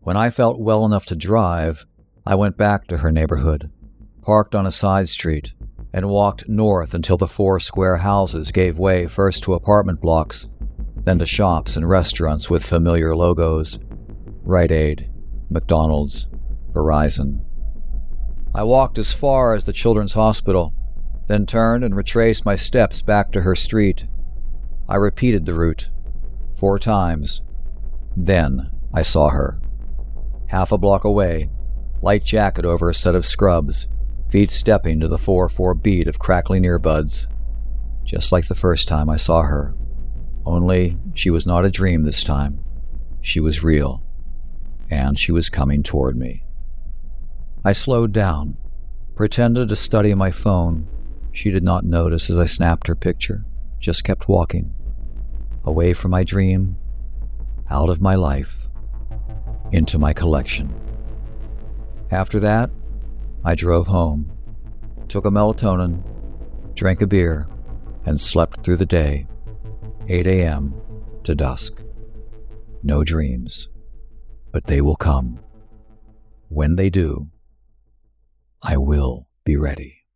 When 0.00 0.16
I 0.16 0.30
felt 0.30 0.60
well 0.60 0.84
enough 0.84 1.06
to 1.06 1.16
drive, 1.16 1.86
I 2.26 2.34
went 2.34 2.56
back 2.56 2.86
to 2.88 2.98
her 2.98 3.12
neighborhood, 3.12 3.70
parked 4.22 4.54
on 4.54 4.66
a 4.66 4.70
side 4.70 5.08
street, 5.08 5.52
and 5.92 6.08
walked 6.08 6.48
north 6.48 6.94
until 6.94 7.16
the 7.16 7.28
four 7.28 7.60
square 7.60 7.98
houses 7.98 8.50
gave 8.50 8.78
way 8.78 9.06
first 9.06 9.42
to 9.44 9.54
apartment 9.54 10.00
blocks, 10.00 10.48
then 11.04 11.18
to 11.18 11.26
shops 11.26 11.76
and 11.76 11.88
restaurants 11.88 12.50
with 12.50 12.64
familiar 12.64 13.14
logos 13.14 13.78
Rite 14.42 14.72
Aid, 14.72 15.10
McDonald's, 15.50 16.26
Verizon. 16.74 17.40
I 18.54 18.62
walked 18.62 18.98
as 18.98 19.12
far 19.12 19.54
as 19.54 19.64
the 19.64 19.72
Children's 19.72 20.12
Hospital, 20.12 20.74
then 21.26 21.46
turned 21.46 21.84
and 21.84 21.96
retraced 21.96 22.44
my 22.44 22.56
steps 22.56 23.02
back 23.02 23.32
to 23.32 23.42
her 23.42 23.54
street. 23.54 24.06
I 24.88 24.96
repeated 24.96 25.46
the 25.46 25.54
route 25.54 25.88
four 26.54 26.78
times. 26.78 27.42
Then 28.16 28.70
I 28.92 29.02
saw 29.02 29.30
her. 29.30 29.60
Half 30.48 30.72
a 30.72 30.78
block 30.78 31.04
away, 31.04 31.50
light 32.02 32.24
jacket 32.24 32.64
over 32.64 32.90
a 32.90 32.94
set 32.94 33.14
of 33.14 33.24
scrubs, 33.24 33.88
feet 34.28 34.50
stepping 34.50 35.00
to 35.00 35.08
the 35.08 35.18
4 35.18 35.48
4 35.48 35.74
beat 35.74 36.06
of 36.06 36.18
crackling 36.18 36.62
earbuds. 36.62 37.26
Just 38.04 38.30
like 38.30 38.46
the 38.48 38.54
first 38.54 38.86
time 38.86 39.08
I 39.08 39.16
saw 39.16 39.42
her. 39.42 39.74
Only 40.44 40.98
she 41.14 41.30
was 41.30 41.46
not 41.46 41.64
a 41.64 41.70
dream 41.70 42.02
this 42.02 42.22
time. 42.22 42.60
She 43.22 43.40
was 43.40 43.64
real. 43.64 44.02
And 44.90 45.18
she 45.18 45.32
was 45.32 45.48
coming 45.48 45.82
toward 45.82 46.16
me. 46.16 46.44
I 47.66 47.72
slowed 47.72 48.12
down, 48.12 48.58
pretended 49.16 49.70
to 49.70 49.76
study 49.76 50.12
my 50.12 50.30
phone. 50.30 50.86
She 51.32 51.50
did 51.50 51.64
not 51.64 51.84
notice 51.84 52.28
as 52.28 52.38
I 52.38 52.44
snapped 52.44 52.86
her 52.88 52.94
picture, 52.94 53.46
just 53.78 54.04
kept 54.04 54.28
walking. 54.28 54.74
Away 55.64 55.94
from 55.94 56.10
my 56.10 56.24
dream, 56.24 56.76
out 57.70 57.88
of 57.88 58.02
my 58.02 58.16
life, 58.16 58.68
into 59.72 59.98
my 59.98 60.12
collection. 60.12 60.74
After 62.10 62.38
that, 62.40 62.70
I 63.44 63.54
drove 63.54 63.86
home, 63.86 64.30
took 65.08 65.24
a 65.24 65.30
melatonin, 65.30 66.02
drank 66.74 67.00
a 67.00 67.06
beer, 67.06 67.48
and 68.04 68.20
slept 68.20 68.62
through 68.62 68.76
the 68.76 68.84
day, 68.84 69.26
8 70.08 70.26
a.m. 70.26 70.74
to 71.22 71.34
dusk. 71.34 71.80
No 72.82 73.04
dreams, 73.04 73.70
but 74.52 74.66
they 74.66 74.82
will 74.82 74.96
come. 74.96 75.40
When 76.50 76.76
they 76.76 76.90
do, 76.90 77.30
I 78.66 78.78
will 78.78 79.28
be 79.44 79.58
ready. 79.58 80.06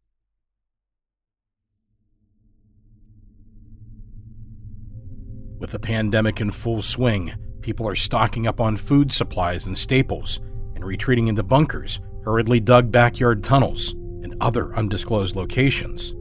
With 5.59 5.72
the 5.72 5.78
pandemic 5.78 6.40
in 6.40 6.51
full 6.51 6.80
swing, 6.80 7.34
people 7.61 7.86
are 7.86 7.94
stocking 7.94 8.46
up 8.46 8.59
on 8.59 8.78
food 8.78 9.12
supplies 9.12 9.66
and 9.66 9.76
staples 9.76 10.40
and 10.74 10.82
retreating 10.82 11.26
into 11.26 11.42
bunkers, 11.42 12.01
hurriedly 12.24 12.59
dug 12.61 12.90
backyard 12.90 13.44
tunnels, 13.44 13.92
and 14.22 14.34
other 14.40 14.74
undisclosed 14.74 15.36
locations. 15.36 16.14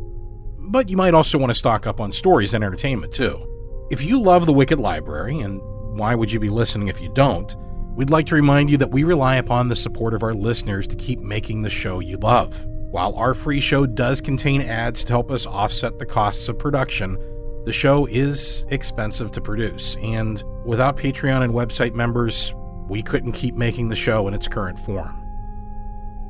But 0.69 0.89
you 0.89 0.97
might 0.97 1.13
also 1.13 1.37
want 1.37 1.51
to 1.51 1.55
stock 1.55 1.87
up 1.87 2.01
on 2.01 2.11
stories 2.11 2.53
and 2.53 2.61
entertainment 2.61 3.13
too. 3.13 3.87
If 3.89 4.01
you 4.01 4.21
love 4.21 4.45
the 4.45 4.51
Wicked 4.51 4.79
Library, 4.79 5.39
and 5.39 5.61
why 5.97 6.13
would 6.13 6.33
you 6.33 6.41
be 6.41 6.49
listening 6.49 6.89
if 6.89 6.99
you 6.99 7.07
don't? 7.13 7.55
We'd 7.97 8.11
like 8.11 8.27
to 8.27 8.35
remind 8.35 8.69
you 8.69 8.77
that 8.77 8.91
we 8.91 9.03
rely 9.03 9.37
upon 9.37 9.69
the 9.69 9.75
support 9.75 10.13
of 10.13 10.21
our 10.21 10.35
listeners 10.35 10.85
to 10.85 10.95
keep 10.95 11.19
making 11.19 11.63
the 11.63 11.69
show 11.71 11.99
you 11.99 12.17
love. 12.17 12.67
While 12.67 13.15
our 13.15 13.33
free 13.33 13.59
show 13.59 13.87
does 13.87 14.21
contain 14.21 14.61
ads 14.61 15.03
to 15.05 15.13
help 15.13 15.31
us 15.31 15.47
offset 15.47 15.97
the 15.97 16.05
costs 16.05 16.47
of 16.47 16.59
production, 16.59 17.17
the 17.65 17.73
show 17.73 18.05
is 18.05 18.67
expensive 18.69 19.31
to 19.31 19.41
produce, 19.41 19.95
and 19.95 20.43
without 20.63 20.95
Patreon 20.95 21.41
and 21.41 21.55
website 21.55 21.95
members, 21.95 22.53
we 22.87 23.01
couldn't 23.01 23.31
keep 23.31 23.55
making 23.55 23.89
the 23.89 23.95
show 23.95 24.27
in 24.27 24.35
its 24.35 24.47
current 24.47 24.77
form. 24.77 25.19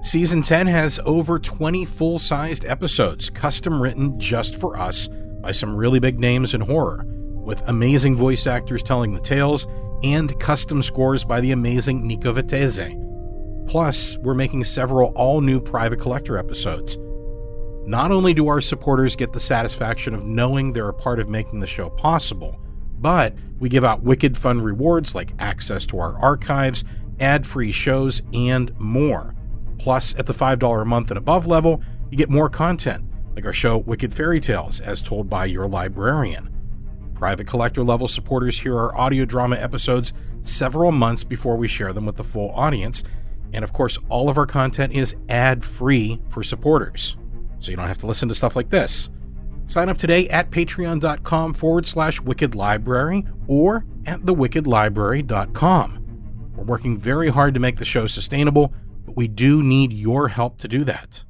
Season 0.01 0.41
10 0.41 0.67
has 0.67 1.01
over 1.03 1.37
20 1.37 1.83
full 1.83 2.17
sized 2.17 2.63
episodes, 2.63 3.29
custom 3.29 3.81
written 3.81 4.17
just 4.17 4.55
for 4.55 4.79
us 4.79 5.09
by 5.41 5.51
some 5.51 5.75
really 5.75 5.99
big 5.99 6.17
names 6.17 6.53
in 6.53 6.61
horror, 6.61 7.05
with 7.05 7.61
amazing 7.67 8.15
voice 8.15 8.47
actors 8.47 8.81
telling 8.81 9.13
the 9.13 9.19
tales 9.19 9.67
and 10.03 10.39
custom 10.39 10.81
scores 10.83 11.23
by 11.23 11.41
the 11.41 11.51
amazing 11.51 12.07
Nico 12.07 12.33
Vettese. 12.33 13.03
Plus, 13.67 14.17
we're 14.19 14.33
making 14.33 14.63
several 14.63 15.11
all 15.15 15.41
new 15.41 15.59
private 15.59 15.99
collector 15.99 16.37
episodes 16.37 16.97
not 17.87 18.11
only 18.11 18.33
do 18.33 18.49
our 18.49 18.59
supporters 18.59 19.15
get 19.15 19.31
the 19.31 19.39
satisfaction 19.39 20.13
of 20.13 20.25
knowing 20.25 20.73
they're 20.73 20.89
a 20.89 20.93
part 20.93 21.21
of 21.21 21.29
making 21.29 21.61
the 21.61 21.67
show 21.67 21.89
possible, 21.89 22.59
but 22.99 23.33
we 23.59 23.69
give 23.69 23.85
out 23.85 24.03
wicked 24.03 24.37
fun 24.37 24.59
rewards 24.59 25.15
like 25.15 25.31
access 25.39 25.85
to 25.85 25.97
our 25.97 26.19
archives, 26.19 26.83
ad 27.21 27.45
free 27.45 27.71
shows, 27.71 28.21
and 28.33 28.77
more. 28.77 29.33
Plus, 29.79 30.13
at 30.15 30.25
the 30.25 30.33
$5 30.33 30.81
a 30.81 30.85
month 30.85 31.11
and 31.11 31.17
above 31.17 31.47
level, 31.47 31.81
you 32.11 32.17
get 32.17 32.29
more 32.29 32.49
content, 32.49 33.05
like 33.35 33.45
our 33.45 33.53
show 33.53 33.77
Wicked 33.77 34.13
Fairy 34.13 34.41
Tales, 34.41 34.81
as 34.81 35.01
told 35.01 35.29
by 35.29 35.45
your 35.45 35.69
librarian. 35.69 36.56
Private 37.17 37.47
collector 37.47 37.83
level 37.83 38.07
supporters 38.07 38.59
hear 38.59 38.77
our 38.77 38.95
audio 38.95 39.25
drama 39.25 39.55
episodes 39.55 40.13
several 40.43 40.91
months 40.91 41.23
before 41.23 41.57
we 41.57 41.67
share 41.67 41.91
them 41.91 42.05
with 42.05 42.15
the 42.15 42.23
full 42.23 42.51
audience. 42.51 43.03
And 43.53 43.63
of 43.63 43.73
course, 43.73 43.97
all 44.07 44.29
of 44.29 44.37
our 44.37 44.45
content 44.45 44.93
is 44.93 45.15
ad 45.27 45.63
free 45.63 46.21
for 46.29 46.43
supporters 46.43 47.17
so 47.59 47.71
you 47.71 47.75
don't 47.75 47.87
have 47.87 47.97
to 47.97 48.05
listen 48.05 48.29
to 48.29 48.35
stuff 48.35 48.55
like 48.55 48.69
this. 48.69 49.09
Sign 49.65 49.89
up 49.89 49.97
today 49.97 50.29
at 50.29 50.51
patreon.com 50.51 51.55
forward 51.55 51.87
slash 51.87 52.21
wicked 52.21 52.53
library 52.53 53.25
or 53.47 53.83
at 54.05 54.21
thewickedlibrary.com. 54.21 56.51
We're 56.55 56.63
working 56.65 56.99
very 56.99 57.29
hard 57.29 57.55
to 57.55 57.59
make 57.59 57.77
the 57.77 57.85
show 57.85 58.05
sustainable, 58.05 58.75
but 59.07 59.15
we 59.15 59.27
do 59.27 59.63
need 59.63 59.91
your 59.91 60.27
help 60.27 60.59
to 60.59 60.67
do 60.67 60.83
that. 60.83 61.23